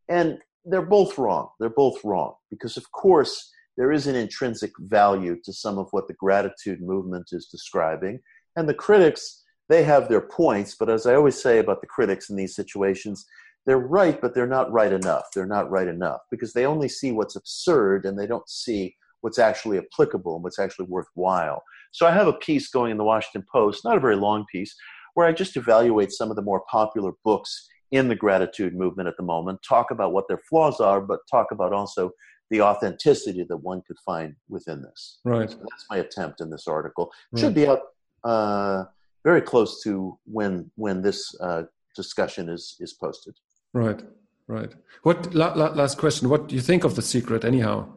And 0.09 0.37
they're 0.63 0.83
both 0.83 1.17
wrong. 1.17 1.49
They're 1.59 1.69
both 1.69 2.03
wrong. 2.03 2.35
Because, 2.51 2.77
of 2.77 2.91
course, 2.91 3.51
there 3.77 3.91
is 3.91 4.05
an 4.07 4.15
intrinsic 4.15 4.71
value 4.79 5.37
to 5.43 5.53
some 5.53 5.77
of 5.77 5.87
what 5.91 6.07
the 6.07 6.13
gratitude 6.15 6.81
movement 6.81 7.29
is 7.31 7.47
describing. 7.47 8.19
And 8.55 8.69
the 8.69 8.73
critics, 8.73 9.43
they 9.69 9.83
have 9.83 10.07
their 10.07 10.21
points, 10.21 10.75
but 10.79 10.89
as 10.89 11.05
I 11.05 11.15
always 11.15 11.41
say 11.41 11.59
about 11.59 11.81
the 11.81 11.87
critics 11.87 12.29
in 12.29 12.35
these 12.35 12.55
situations, 12.55 13.25
they're 13.65 13.77
right, 13.77 14.19
but 14.19 14.33
they're 14.33 14.47
not 14.47 14.71
right 14.71 14.93
enough. 14.93 15.25
They're 15.33 15.45
not 15.45 15.69
right 15.69 15.87
enough 15.87 16.21
because 16.31 16.53
they 16.53 16.65
only 16.65 16.87
see 16.87 17.11
what's 17.11 17.35
absurd 17.35 18.05
and 18.05 18.17
they 18.17 18.25
don't 18.25 18.47
see 18.49 18.95
what's 19.21 19.39
actually 19.39 19.77
applicable 19.77 20.35
and 20.35 20.43
what's 20.43 20.59
actually 20.59 20.85
worthwhile. 20.85 21.63
So 21.91 22.05
I 22.05 22.11
have 22.11 22.27
a 22.27 22.33
piece 22.33 22.69
going 22.69 22.91
in 22.91 22.97
the 22.97 23.03
Washington 23.03 23.45
Post, 23.51 23.83
not 23.83 23.97
a 23.97 23.99
very 23.99 24.15
long 24.15 24.45
piece, 24.51 24.75
where 25.13 25.27
I 25.27 25.31
just 25.31 25.57
evaluate 25.57 26.11
some 26.11 26.29
of 26.29 26.35
the 26.35 26.41
more 26.41 26.63
popular 26.69 27.13
books 27.23 27.67
in 27.91 28.07
the 28.07 28.15
gratitude 28.15 28.75
movement 28.75 29.07
at 29.07 29.17
the 29.17 29.23
moment, 29.23 29.59
talk 29.67 29.91
about 29.91 30.11
what 30.11 30.27
their 30.27 30.39
flaws 30.49 30.79
are, 30.79 31.01
but 31.01 31.19
talk 31.29 31.47
about 31.51 31.73
also 31.73 32.11
the 32.49 32.61
authenticity 32.61 33.45
that 33.47 33.57
one 33.57 33.81
could 33.87 33.97
find 34.05 34.35
within 34.49 34.81
this. 34.81 35.19
Right. 35.25 35.49
So 35.49 35.57
that's 35.57 35.85
my 35.89 35.97
attempt 35.97 36.41
in 36.41 36.49
this 36.49 36.67
article. 36.67 37.11
Right. 37.31 37.41
Should 37.41 37.55
be 37.55 37.67
out 37.67 37.81
uh, 38.23 38.85
very 39.23 39.41
close 39.41 39.81
to 39.83 40.17
when 40.25 40.71
when 40.75 41.01
this 41.01 41.35
uh, 41.41 41.63
discussion 41.95 42.49
is 42.49 42.75
is 42.79 42.93
posted. 42.93 43.35
Right. 43.73 44.01
Right. 44.47 44.73
What 45.03 45.33
la, 45.33 45.53
la, 45.53 45.67
last 45.67 45.97
question? 45.97 46.29
What 46.29 46.47
do 46.47 46.55
you 46.55 46.61
think 46.61 46.85
of 46.85 46.95
the 46.95 47.01
secret, 47.01 47.43
anyhow? 47.43 47.89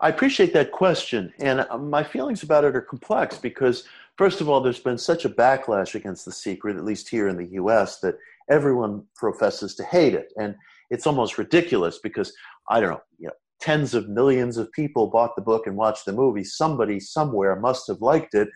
I 0.00 0.08
appreciate 0.08 0.52
that 0.54 0.72
question, 0.72 1.32
and 1.38 1.60
uh, 1.60 1.78
my 1.78 2.02
feelings 2.02 2.42
about 2.42 2.64
it 2.64 2.76
are 2.76 2.80
complex 2.80 3.38
because, 3.38 3.84
first 4.16 4.40
of 4.40 4.48
all, 4.48 4.60
there's 4.60 4.80
been 4.80 4.98
such 4.98 5.24
a 5.24 5.30
backlash 5.30 5.94
against 5.94 6.24
the 6.24 6.32
secret, 6.32 6.76
at 6.76 6.84
least 6.84 7.08
here 7.08 7.28
in 7.28 7.36
the 7.36 7.48
U.S., 7.52 8.00
that 8.00 8.16
everyone 8.50 9.04
professes 9.16 9.74
to 9.76 9.84
hate 9.84 10.14
it, 10.14 10.32
and 10.38 10.54
it's 10.90 11.06
almost 11.06 11.38
ridiculous 11.38 11.98
because 11.98 12.32
I 12.68 12.80
don't 12.80 12.90
know, 12.90 13.02
you 13.18 13.26
know, 13.28 13.34
tens 13.60 13.94
of 13.94 14.08
millions 14.08 14.58
of 14.58 14.70
people 14.72 15.06
bought 15.06 15.34
the 15.36 15.42
book 15.42 15.66
and 15.66 15.76
watched 15.76 16.04
the 16.04 16.12
movie. 16.12 16.44
Somebody 16.44 17.00
somewhere 17.00 17.56
must 17.56 17.86
have 17.86 18.02
liked 18.02 18.34
it. 18.34 18.48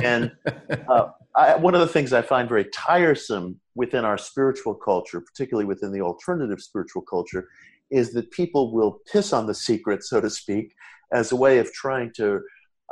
And 0.00 0.32
uh, 0.88 1.08
I, 1.34 1.56
one 1.56 1.74
of 1.74 1.80
the 1.80 1.88
things 1.88 2.12
I 2.12 2.22
find 2.22 2.48
very 2.48 2.66
tiresome 2.66 3.58
within 3.74 4.04
our 4.04 4.18
spiritual 4.18 4.74
culture, 4.74 5.20
particularly 5.20 5.64
within 5.64 5.90
the 5.90 6.02
alternative 6.02 6.60
spiritual 6.60 7.02
culture, 7.02 7.48
is 7.92 8.12
that 8.14 8.30
people 8.30 8.72
will 8.72 8.98
piss 9.10 9.32
on 9.32 9.46
the 9.46 9.54
secret, 9.54 10.02
so 10.02 10.20
to 10.20 10.30
speak, 10.30 10.72
as 11.12 11.32
a 11.32 11.36
way 11.36 11.58
of 11.58 11.72
trying 11.72 12.10
to 12.16 12.40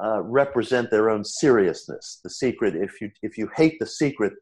uh, 0.02 0.22
represent 0.22 0.90
their 0.90 1.10
own 1.10 1.24
seriousness. 1.24 2.20
The 2.22 2.30
secret, 2.30 2.74
if 2.76 3.00
you 3.00 3.10
if 3.22 3.36
you 3.36 3.48
hate 3.56 3.78
the 3.80 3.86
secret, 3.86 4.34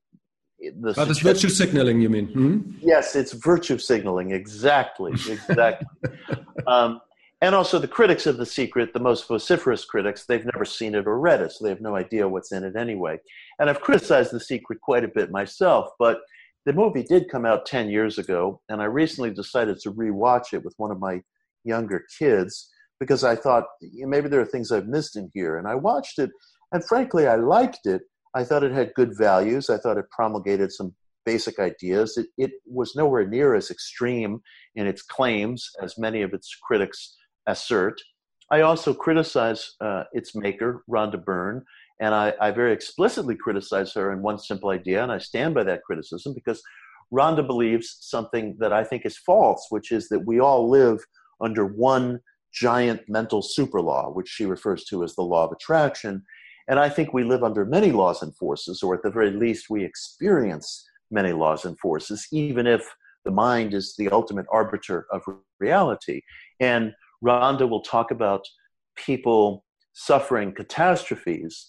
the 0.58 0.94
oh, 0.96 1.10
it's 1.10 1.20
virtue 1.20 1.48
signaling, 1.48 2.00
you 2.00 2.08
mean? 2.08 2.28
Hmm? 2.28 2.72
Yes, 2.80 3.16
it's 3.16 3.32
virtue 3.32 3.78
signaling. 3.78 4.32
Exactly, 4.32 5.12
exactly. 5.12 5.86
um, 6.66 7.00
and 7.40 7.54
also 7.54 7.78
the 7.78 7.88
critics 7.88 8.26
of 8.26 8.36
The 8.36 8.46
Secret, 8.46 8.92
the 8.92 8.98
most 8.98 9.28
vociferous 9.28 9.84
critics, 9.84 10.26
they've 10.26 10.44
never 10.44 10.64
seen 10.64 10.96
it 10.96 11.06
or 11.06 11.20
read 11.20 11.40
it, 11.40 11.52
so 11.52 11.64
they 11.64 11.70
have 11.70 11.80
no 11.80 11.94
idea 11.94 12.28
what's 12.28 12.50
in 12.50 12.64
it 12.64 12.74
anyway. 12.74 13.18
And 13.60 13.70
I've 13.70 13.80
criticized 13.80 14.32
The 14.32 14.40
Secret 14.40 14.80
quite 14.80 15.04
a 15.04 15.08
bit 15.08 15.30
myself, 15.30 15.90
but 16.00 16.18
the 16.66 16.72
movie 16.72 17.02
did 17.02 17.30
come 17.30 17.46
out 17.46 17.66
10 17.66 17.88
years 17.88 18.18
ago, 18.18 18.60
and 18.68 18.82
I 18.82 18.86
recently 18.86 19.30
decided 19.30 19.78
to 19.80 19.92
rewatch 19.92 20.52
it 20.52 20.64
with 20.64 20.74
one 20.76 20.90
of 20.90 21.00
my 21.00 21.22
younger 21.64 22.04
kids 22.18 22.68
because 23.00 23.24
I 23.24 23.36
thought 23.36 23.64
maybe 23.80 24.28
there 24.28 24.40
are 24.40 24.46
things 24.46 24.72
I've 24.72 24.88
missed 24.88 25.16
in 25.16 25.30
here. 25.32 25.56
And 25.56 25.68
I 25.68 25.74
watched 25.74 26.18
it, 26.18 26.30
and 26.72 26.84
frankly, 26.84 27.26
I 27.26 27.36
liked 27.36 27.86
it. 27.86 28.02
I 28.34 28.44
thought 28.44 28.64
it 28.64 28.72
had 28.72 28.94
good 28.94 29.16
values. 29.16 29.70
I 29.70 29.78
thought 29.78 29.98
it 29.98 30.10
promulgated 30.10 30.72
some 30.72 30.94
basic 31.24 31.58
ideas. 31.58 32.16
It, 32.16 32.26
it 32.36 32.50
was 32.66 32.96
nowhere 32.96 33.26
near 33.26 33.54
as 33.54 33.70
extreme 33.70 34.40
in 34.74 34.86
its 34.86 35.02
claims 35.02 35.70
as 35.82 35.98
many 35.98 36.22
of 36.22 36.32
its 36.32 36.54
critics 36.62 37.16
assert. 37.46 38.00
I 38.50 38.62
also 38.62 38.94
criticize 38.94 39.74
uh, 39.80 40.04
its 40.12 40.34
maker, 40.34 40.82
Rhonda 40.90 41.22
Byrne, 41.22 41.64
and 42.00 42.14
I, 42.14 42.32
I, 42.40 42.50
very 42.52 42.72
explicitly 42.72 43.34
criticize 43.34 43.92
her 43.94 44.12
in 44.12 44.22
one 44.22 44.38
simple 44.38 44.70
idea, 44.70 45.02
and 45.02 45.10
I 45.10 45.18
stand 45.18 45.54
by 45.54 45.64
that 45.64 45.82
criticism 45.82 46.32
because 46.34 46.62
Rhonda 47.12 47.46
believes 47.46 47.98
something 48.00 48.56
that 48.60 48.72
I 48.72 48.84
think 48.84 49.04
is 49.04 49.18
false, 49.18 49.66
which 49.70 49.90
is 49.92 50.08
that 50.08 50.26
we 50.26 50.40
all 50.40 50.68
live 50.68 50.98
under 51.40 51.66
one 51.66 52.20
giant 52.52 53.00
mental 53.08 53.42
super 53.42 53.80
law, 53.80 54.10
which 54.10 54.28
she 54.28 54.46
refers 54.46 54.84
to 54.84 55.04
as 55.04 55.14
the 55.14 55.22
law 55.22 55.44
of 55.44 55.52
attraction. 55.52 56.22
And 56.68 56.78
I 56.78 56.88
think 56.88 57.12
we 57.12 57.24
live 57.24 57.42
under 57.42 57.64
many 57.64 57.92
laws 57.92 58.22
and 58.22 58.34
forces, 58.36 58.82
or 58.82 58.94
at 58.94 59.02
the 59.02 59.10
very 59.10 59.30
least, 59.30 59.70
we 59.70 59.84
experience 59.84 60.86
many 61.10 61.32
laws 61.32 61.64
and 61.64 61.78
forces, 61.78 62.26
even 62.30 62.66
if 62.66 62.86
the 63.24 63.30
mind 63.30 63.74
is 63.74 63.94
the 63.96 64.08
ultimate 64.10 64.46
arbiter 64.52 65.06
of 65.12 65.22
reality. 65.58 66.20
And 66.60 66.92
Rhonda 67.24 67.68
will 67.68 67.82
talk 67.82 68.10
about 68.10 68.44
people 68.96 69.64
suffering 69.94 70.52
catastrophes 70.52 71.68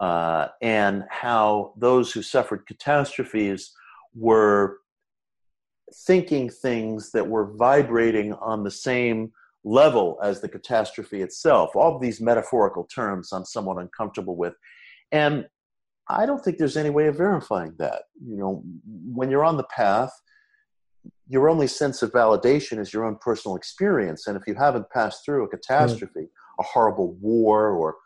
uh, 0.00 0.48
and 0.62 1.04
how 1.10 1.72
those 1.76 2.12
who 2.12 2.22
suffered 2.22 2.66
catastrophes 2.66 3.72
were 4.14 4.78
thinking 6.06 6.50
things 6.50 7.10
that 7.12 7.26
were 7.26 7.54
vibrating 7.56 8.32
on 8.34 8.62
the 8.62 8.70
same 8.70 9.32
level 9.64 10.18
as 10.22 10.40
the 10.40 10.48
catastrophe 10.48 11.22
itself. 11.22 11.74
All 11.74 11.94
of 11.94 12.00
these 12.00 12.20
metaphorical 12.20 12.84
terms 12.84 13.32
I'm 13.32 13.44
somewhat 13.44 13.78
uncomfortable 13.78 14.36
with. 14.36 14.54
And 15.12 15.46
I 16.08 16.26
don't 16.26 16.42
think 16.42 16.58
there's 16.58 16.76
any 16.76 16.90
way 16.90 17.06
of 17.06 17.16
verifying 17.16 17.74
that. 17.78 18.02
You 18.24 18.36
know, 18.36 18.62
when 18.86 19.30
you're 19.30 19.44
on 19.44 19.56
the 19.56 19.64
path, 19.64 20.10
your 21.28 21.48
only 21.48 21.66
sense 21.66 22.02
of 22.02 22.12
validation 22.12 22.78
is 22.78 22.92
your 22.92 23.04
own 23.04 23.16
personal 23.20 23.56
experience. 23.56 24.26
And 24.26 24.36
if 24.36 24.42
you 24.46 24.54
haven't 24.54 24.90
passed 24.90 25.24
through 25.24 25.44
a 25.44 25.48
catastrophe, 25.48 26.20
mm. 26.20 26.28
a 26.60 26.62
horrible 26.62 27.12
war, 27.20 27.70
or 27.70 27.96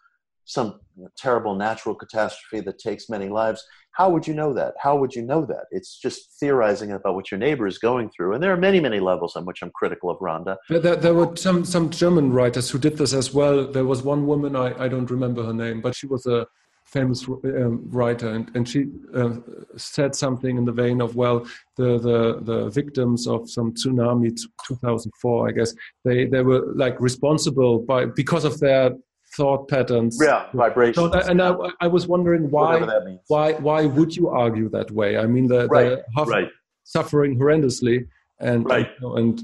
some 0.44 0.80
terrible 1.16 1.54
natural 1.54 1.94
catastrophe 1.94 2.60
that 2.64 2.78
takes 2.78 3.08
many 3.08 3.28
lives, 3.28 3.64
how 3.92 4.08
would 4.10 4.26
you 4.26 4.34
know 4.34 4.52
that? 4.54 4.74
How 4.78 4.96
would 4.96 5.14
you 5.14 5.22
know 5.22 5.44
that? 5.46 5.66
It's 5.70 5.98
just 5.98 6.38
theorizing 6.40 6.92
about 6.92 7.14
what 7.14 7.30
your 7.30 7.38
neighbor 7.38 7.66
is 7.66 7.78
going 7.78 8.10
through. 8.10 8.32
And 8.34 8.42
there 8.42 8.52
are 8.52 8.56
many, 8.56 8.80
many 8.80 9.00
levels 9.00 9.36
on 9.36 9.44
which 9.44 9.62
I'm 9.62 9.70
critical 9.70 10.10
of 10.10 10.18
Rhonda. 10.18 10.56
There, 10.68 10.96
there 10.96 11.14
were 11.14 11.36
some, 11.36 11.64
some 11.64 11.90
German 11.90 12.32
writers 12.32 12.70
who 12.70 12.78
did 12.78 12.96
this 12.96 13.12
as 13.12 13.34
well. 13.34 13.70
There 13.70 13.84
was 13.84 14.02
one 14.02 14.26
woman, 14.26 14.56
I, 14.56 14.84
I 14.84 14.88
don't 14.88 15.10
remember 15.10 15.44
her 15.44 15.52
name, 15.52 15.82
but 15.82 15.94
she 15.94 16.06
was 16.06 16.24
a 16.26 16.46
famous 16.86 17.26
um, 17.26 17.88
writer, 17.90 18.30
and, 18.30 18.50
and 18.54 18.68
she 18.68 18.86
uh, 19.14 19.36
said 19.76 20.14
something 20.14 20.58
in 20.58 20.64
the 20.64 20.72
vein 20.72 21.00
of, 21.00 21.16
well, 21.16 21.46
the, 21.76 21.98
the, 21.98 22.40
the 22.42 22.70
victims 22.70 23.26
of 23.26 23.48
some 23.48 23.72
tsunami 23.72 24.36
2004, 24.66 25.48
I 25.48 25.52
guess, 25.52 25.74
they, 26.04 26.26
they 26.26 26.42
were 26.42 26.72
like 26.74 27.00
responsible 27.00 27.78
by 27.78 28.06
because 28.06 28.44
of 28.44 28.58
their 28.60 28.90
thought 29.36 29.68
patterns. 29.68 30.18
Yeah, 30.22 30.46
vibrations. 30.52 31.12
So, 31.12 31.18
and 31.20 31.40
I, 31.40 31.54
I, 31.80 31.86
was 31.86 32.06
wondering 32.06 32.50
why, 32.50 32.80
why, 33.28 33.52
why 33.54 33.86
would 33.86 34.14
you 34.14 34.28
argue 34.28 34.68
that 34.70 34.90
way? 34.90 35.16
I 35.18 35.26
mean, 35.26 35.48
the, 35.48 35.66
right, 35.68 35.98
the 36.16 36.24
right. 36.24 36.48
suffering 36.84 37.38
horrendously, 37.38 38.06
and 38.40 38.64
right. 38.66 38.90
And 39.00 39.42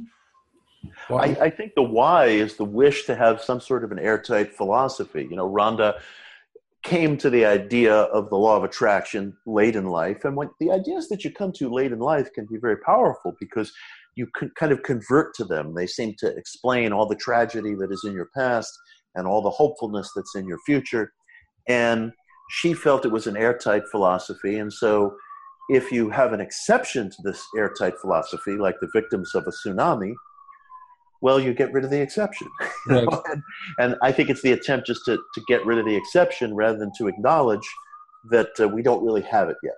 I, 1.10 1.36
I, 1.40 1.50
think 1.50 1.74
the 1.74 1.82
why 1.82 2.26
is 2.26 2.56
the 2.56 2.64
wish 2.64 3.04
to 3.06 3.16
have 3.16 3.42
some 3.42 3.60
sort 3.60 3.84
of 3.84 3.92
an 3.92 3.98
airtight 3.98 4.54
philosophy. 4.54 5.26
You 5.28 5.36
know, 5.36 5.48
Rhonda 5.48 6.00
came 6.82 7.16
to 7.18 7.30
the 7.30 7.44
idea 7.44 7.94
of 7.94 8.30
the 8.30 8.36
law 8.36 8.56
of 8.56 8.64
attraction 8.64 9.36
late 9.46 9.76
in 9.76 9.86
life, 9.86 10.24
and 10.24 10.36
when 10.36 10.50
the 10.60 10.70
ideas 10.70 11.08
that 11.08 11.24
you 11.24 11.32
come 11.32 11.52
to 11.52 11.72
late 11.72 11.92
in 11.92 11.98
life 11.98 12.32
can 12.32 12.46
be 12.46 12.58
very 12.58 12.76
powerful 12.76 13.34
because 13.40 13.72
you 14.18 14.26
can 14.34 14.50
kind 14.58 14.72
of 14.72 14.82
convert 14.82 15.32
to 15.34 15.44
them. 15.44 15.74
They 15.74 15.86
seem 15.86 16.14
to 16.18 16.26
explain 16.36 16.92
all 16.92 17.06
the 17.06 17.14
tragedy 17.14 17.76
that 17.76 17.92
is 17.92 18.02
in 18.04 18.12
your 18.12 18.28
past 18.36 18.76
and 19.14 19.26
all 19.26 19.42
the 19.42 19.50
hopefulness 19.50 20.10
that's 20.14 20.34
in 20.34 20.46
your 20.46 20.58
future. 20.66 21.12
And 21.68 22.12
she 22.50 22.74
felt 22.74 23.04
it 23.04 23.12
was 23.12 23.26
an 23.26 23.36
airtight 23.36 23.82
philosophy. 23.90 24.58
And 24.58 24.72
so, 24.72 25.16
if 25.70 25.92
you 25.92 26.08
have 26.08 26.32
an 26.32 26.40
exception 26.40 27.10
to 27.10 27.16
this 27.22 27.44
airtight 27.56 27.94
philosophy, 28.00 28.52
like 28.52 28.76
the 28.80 28.88
victims 28.94 29.34
of 29.34 29.44
a 29.46 29.50
tsunami, 29.50 30.14
well, 31.20 31.38
you 31.38 31.52
get 31.52 31.72
rid 31.72 31.84
of 31.84 31.90
the 31.90 32.00
exception. 32.00 32.48
Right. 32.86 33.06
and, 33.26 33.42
and, 33.78 33.96
I 34.02 34.12
think 34.12 34.30
it's 34.30 34.40
the 34.40 34.52
attempt 34.52 34.86
just 34.86 35.04
to, 35.04 35.16
to 35.16 35.42
get 35.46 35.66
rid 35.66 35.78
of 35.78 35.84
the 35.84 35.94
exception 35.94 36.54
rather 36.54 36.78
than 36.78 36.90
to 36.96 37.06
acknowledge 37.06 37.68
that 38.30 38.48
uh, 38.58 38.66
we 38.66 38.80
don't 38.80 39.04
really 39.04 39.20
have 39.22 39.50
it 39.50 39.56
yet. 39.62 39.74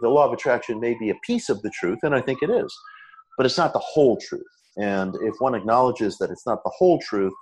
The 0.00 0.08
law 0.08 0.26
of 0.26 0.32
attraction 0.32 0.78
may 0.78 0.94
be 0.96 1.10
a 1.10 1.14
piece 1.24 1.48
of 1.48 1.60
the 1.62 1.70
truth, 1.70 1.98
and 2.04 2.14
I 2.14 2.20
think 2.20 2.42
it 2.42 2.50
is, 2.50 2.72
but 3.36 3.46
it's 3.46 3.58
not 3.58 3.72
the 3.72 3.80
whole 3.80 4.16
truth. 4.18 4.44
And 4.76 5.16
if 5.22 5.34
one 5.40 5.56
acknowledges 5.56 6.18
that 6.18 6.30
it's 6.30 6.46
not 6.46 6.62
the 6.62 6.70
whole 6.76 7.00
truth, 7.00 7.32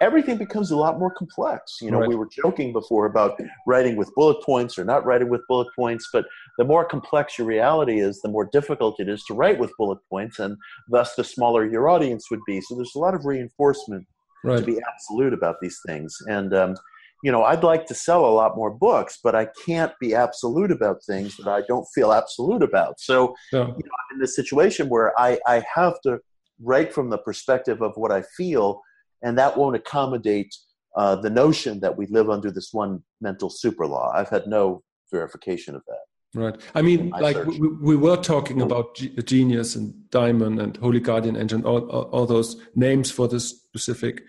everything 0.00 0.36
becomes 0.36 0.70
a 0.70 0.76
lot 0.76 0.98
more 0.98 1.12
complex. 1.12 1.78
You 1.80 1.90
know, 1.90 2.00
right. 2.00 2.08
we 2.08 2.14
were 2.14 2.28
joking 2.30 2.72
before 2.72 3.06
about 3.06 3.40
writing 3.66 3.96
with 3.96 4.14
bullet 4.14 4.42
points 4.44 4.78
or 4.78 4.84
not 4.84 5.04
writing 5.04 5.28
with 5.28 5.40
bullet 5.48 5.68
points, 5.74 6.08
but 6.12 6.24
the 6.56 6.64
more 6.64 6.84
complex 6.84 7.38
your 7.38 7.46
reality 7.46 8.00
is, 8.00 8.20
the 8.20 8.28
more 8.28 8.48
difficult 8.52 9.00
it 9.00 9.08
is 9.08 9.22
to 9.24 9.34
write 9.34 9.58
with 9.58 9.72
bullet 9.76 9.98
points, 10.10 10.38
and 10.38 10.56
thus 10.88 11.14
the 11.14 11.24
smaller 11.24 11.66
your 11.66 11.88
audience 11.88 12.30
would 12.30 12.40
be. 12.46 12.60
So 12.60 12.76
there's 12.76 12.94
a 12.94 12.98
lot 12.98 13.14
of 13.14 13.24
reinforcement 13.24 14.06
right. 14.44 14.58
to 14.58 14.64
be 14.64 14.78
absolute 14.92 15.32
about 15.32 15.56
these 15.60 15.78
things. 15.86 16.16
And, 16.26 16.54
um, 16.54 16.76
you 17.24 17.32
know, 17.32 17.42
I'd 17.42 17.64
like 17.64 17.86
to 17.86 17.94
sell 17.94 18.24
a 18.24 18.30
lot 18.30 18.54
more 18.54 18.70
books, 18.70 19.18
but 19.22 19.34
I 19.34 19.48
can't 19.66 19.92
be 20.00 20.14
absolute 20.14 20.70
about 20.70 20.98
things 21.04 21.36
that 21.38 21.48
I 21.48 21.62
don't 21.66 21.86
feel 21.92 22.12
absolute 22.12 22.62
about. 22.62 23.00
So, 23.00 23.34
yeah. 23.52 23.66
you 23.66 23.66
know, 23.66 23.72
I'm 23.74 24.14
in 24.14 24.20
this 24.20 24.36
situation 24.36 24.88
where 24.88 25.18
I, 25.18 25.40
I 25.44 25.64
have 25.74 26.00
to 26.02 26.20
write 26.60 26.92
from 26.92 27.10
the 27.10 27.18
perspective 27.18 27.82
of 27.82 27.92
what 27.96 28.12
I 28.12 28.22
feel 28.36 28.80
and 29.22 29.38
that 29.38 29.56
won't 29.56 29.76
accommodate 29.76 30.54
uh, 30.96 31.16
the 31.16 31.30
notion 31.30 31.80
that 31.80 31.96
we 31.96 32.06
live 32.06 32.30
under 32.30 32.50
this 32.50 32.70
one 32.72 33.02
mental 33.20 33.50
super 33.50 33.86
law. 33.86 34.12
I've 34.14 34.28
had 34.28 34.46
no 34.46 34.82
verification 35.10 35.74
of 35.74 35.82
that. 35.86 36.00
Right. 36.34 36.60
I 36.74 36.82
mean, 36.82 37.08
like 37.10 37.42
we, 37.46 37.68
we, 37.68 37.96
were 37.96 38.16
talking 38.16 38.60
about 38.60 38.96
G- 38.96 39.16
genius 39.24 39.76
and 39.76 39.94
daimon 40.10 40.60
and 40.60 40.76
holy 40.76 41.00
guardian 41.00 41.36
angel, 41.36 41.66
all, 41.66 41.88
all, 41.88 42.02
all 42.02 42.26
those 42.26 42.60
names 42.74 43.10
for 43.10 43.28
this 43.28 43.48
specific 43.48 44.22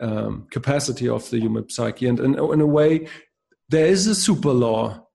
um, 0.00 0.46
capacity 0.50 1.08
of 1.08 1.28
the 1.30 1.38
human 1.38 1.68
psyche. 1.70 2.08
And, 2.08 2.20
and 2.20 2.38
in 2.38 2.60
a 2.60 2.66
way, 2.66 3.08
there 3.70 3.86
is 3.86 4.06
a 4.06 4.14
super 4.14 4.50
law. 4.50 5.06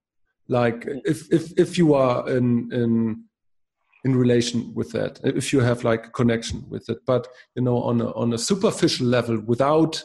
Like 0.48 0.86
if 1.06 1.32
if 1.32 1.58
if 1.60 1.78
you 1.78 1.94
are 1.94 2.28
in 2.28 2.72
in 2.74 3.24
in 4.04 4.16
relation 4.16 4.74
with 4.74 4.92
that 4.92 5.20
if 5.24 5.54
you 5.54 5.60
have 5.60 5.84
like 5.84 6.08
a 6.08 6.10
connection 6.10 6.66
with 6.70 6.90
it. 6.90 7.00
But 7.06 7.28
you 7.56 7.64
know 7.64 7.82
on 7.84 8.02
a, 8.02 8.12
on 8.14 8.34
a 8.34 8.38
superficial 8.38 9.08
level 9.08 9.40
without 9.40 10.04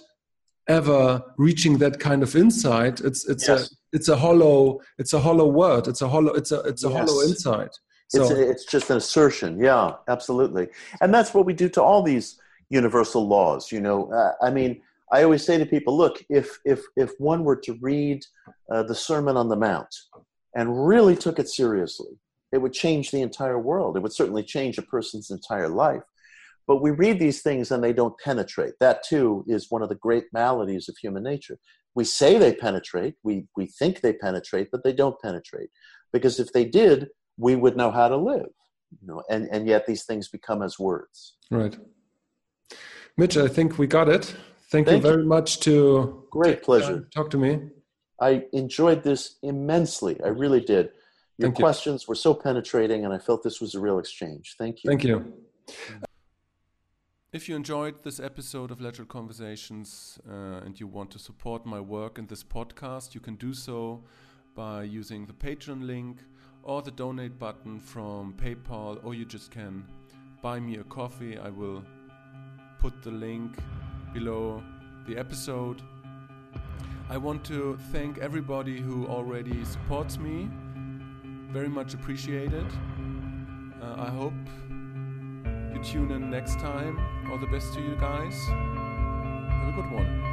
ever 0.68 1.22
reaching 1.38 1.78
that 1.78 2.00
kind 2.00 2.22
of 2.24 2.34
insight 2.34 3.00
it's 3.00 3.28
it's 3.28 3.46
yes. 3.46 3.70
a 3.70 3.76
it's 3.92 4.08
a 4.08 4.16
hollow 4.16 4.80
it's 4.98 5.12
a 5.12 5.20
hollow 5.20 5.48
word. 5.48 5.86
It's 5.88 6.02
a 6.02 6.08
hollow 6.08 6.32
it's 6.32 6.52
a 6.52 6.60
it's 6.60 6.84
a 6.84 6.88
yes. 6.88 6.98
hollow 6.98 7.22
insight 7.22 7.78
so 8.08 8.22
it's, 8.22 8.30
a, 8.30 8.50
it's 8.50 8.64
just 8.64 8.90
an 8.90 8.98
assertion. 8.98 9.58
Yeah 9.58 9.94
absolutely. 10.08 10.68
And 11.00 11.12
that's 11.12 11.34
what 11.34 11.44
we 11.46 11.54
do 11.54 11.68
to 11.70 11.82
all 11.82 12.02
these 12.02 12.38
universal 12.68 13.26
laws 13.26 13.70
you 13.72 13.80
know. 13.80 14.12
Uh, 14.12 14.32
i 14.44 14.50
mean 14.50 14.82
i 15.12 15.22
always 15.22 15.44
say 15.44 15.56
to 15.56 15.64
people 15.64 15.96
look 15.96 16.24
if 16.28 16.58
if 16.64 16.82
if 16.96 17.12
one 17.18 17.44
were 17.44 17.56
to 17.56 17.78
read 17.80 18.24
uh, 18.72 18.82
the 18.82 18.94
sermon 18.94 19.36
on 19.36 19.48
the 19.48 19.56
mount 19.56 19.94
and 20.56 20.86
really 20.86 21.14
took 21.14 21.38
it 21.38 21.48
seriously 21.48 22.18
it 22.52 22.58
would 22.58 22.72
change 22.72 23.10
the 23.10 23.22
entire 23.22 23.58
world. 23.58 23.96
It 23.96 24.02
would 24.02 24.12
certainly 24.12 24.42
change 24.42 24.78
a 24.78 24.82
person's 24.82 25.30
entire 25.30 25.68
life. 25.68 26.02
But 26.66 26.82
we 26.82 26.90
read 26.90 27.18
these 27.18 27.42
things 27.42 27.70
and 27.70 27.82
they 27.82 27.92
don't 27.92 28.18
penetrate. 28.18 28.74
That 28.80 29.04
too 29.04 29.44
is 29.46 29.70
one 29.70 29.82
of 29.82 29.88
the 29.88 29.94
great 29.94 30.24
maladies 30.32 30.88
of 30.88 30.96
human 30.96 31.22
nature. 31.22 31.58
We 31.94 32.04
say 32.04 32.38
they 32.38 32.54
penetrate, 32.54 33.14
we, 33.22 33.46
we 33.56 33.66
think 33.66 34.00
they 34.00 34.12
penetrate, 34.12 34.68
but 34.70 34.84
they 34.84 34.92
don't 34.92 35.20
penetrate. 35.22 35.70
Because 36.12 36.40
if 36.40 36.52
they 36.52 36.64
did, 36.64 37.08
we 37.36 37.56
would 37.56 37.76
know 37.76 37.90
how 37.90 38.08
to 38.08 38.16
live. 38.16 38.48
You 39.00 39.08
know, 39.08 39.22
and, 39.30 39.48
and 39.50 39.66
yet 39.66 39.86
these 39.86 40.04
things 40.04 40.28
become 40.28 40.62
as 40.62 40.78
words. 40.78 41.36
Right. 41.50 41.76
Mitch, 43.16 43.36
I 43.36 43.48
think 43.48 43.78
we 43.78 43.86
got 43.86 44.08
it. 44.08 44.24
Thank, 44.70 44.88
Thank 44.88 45.02
you 45.02 45.10
very 45.10 45.22
you. 45.22 45.28
much 45.28 45.60
to 45.60 46.24
great 46.30 46.62
pleasure. 46.62 47.08
Talk 47.14 47.30
to 47.30 47.38
me. 47.38 47.60
I 48.20 48.44
enjoyed 48.52 49.02
this 49.02 49.36
immensely. 49.42 50.20
I 50.22 50.28
really 50.28 50.60
did. 50.60 50.90
Your 51.38 51.48
Thank 51.48 51.56
questions 51.56 52.02
you. 52.02 52.06
were 52.08 52.14
so 52.14 52.32
penetrating, 52.32 53.04
and 53.04 53.12
I 53.12 53.18
felt 53.18 53.42
this 53.42 53.60
was 53.60 53.74
a 53.74 53.80
real 53.80 53.98
exchange. 53.98 54.54
Thank 54.58 54.82
you. 54.82 54.88
Thank 54.88 55.04
you. 55.04 55.34
If 57.32 57.48
you 57.48 57.56
enjoyed 57.56 58.02
this 58.02 58.18
episode 58.18 58.70
of 58.70 58.80
Lateral 58.80 59.06
Conversations 59.06 60.18
uh, 60.26 60.64
and 60.64 60.80
you 60.80 60.86
want 60.86 61.10
to 61.10 61.18
support 61.18 61.66
my 61.66 61.78
work 61.78 62.18
in 62.18 62.26
this 62.26 62.42
podcast, 62.42 63.14
you 63.14 63.20
can 63.20 63.34
do 63.34 63.52
so 63.52 64.02
by 64.54 64.84
using 64.84 65.26
the 65.26 65.34
Patreon 65.34 65.86
link 65.86 66.20
or 66.62 66.80
the 66.80 66.90
donate 66.90 67.38
button 67.38 67.78
from 67.78 68.32
PayPal, 68.42 69.04
or 69.04 69.12
you 69.12 69.26
just 69.26 69.50
can 69.50 69.84
buy 70.40 70.58
me 70.58 70.78
a 70.78 70.84
coffee. 70.84 71.36
I 71.36 71.50
will 71.50 71.84
put 72.78 73.02
the 73.02 73.10
link 73.10 73.58
below 74.14 74.62
the 75.06 75.18
episode. 75.18 75.82
I 77.10 77.18
want 77.18 77.44
to 77.44 77.78
thank 77.92 78.16
everybody 78.18 78.80
who 78.80 79.06
already 79.06 79.62
supports 79.66 80.16
me. 80.18 80.48
Very 81.56 81.70
much 81.70 81.94
appreciated. 81.94 82.66
Uh, 83.80 83.94
I 83.96 84.10
hope 84.10 84.34
you 85.72 85.82
tune 85.82 86.10
in 86.10 86.28
next 86.28 86.60
time. 86.60 87.00
All 87.30 87.38
the 87.38 87.46
best 87.46 87.72
to 87.72 87.80
you 87.80 87.96
guys. 87.98 88.34
Have 88.44 89.68
a 89.68 89.72
good 89.74 89.90
one. 89.90 90.25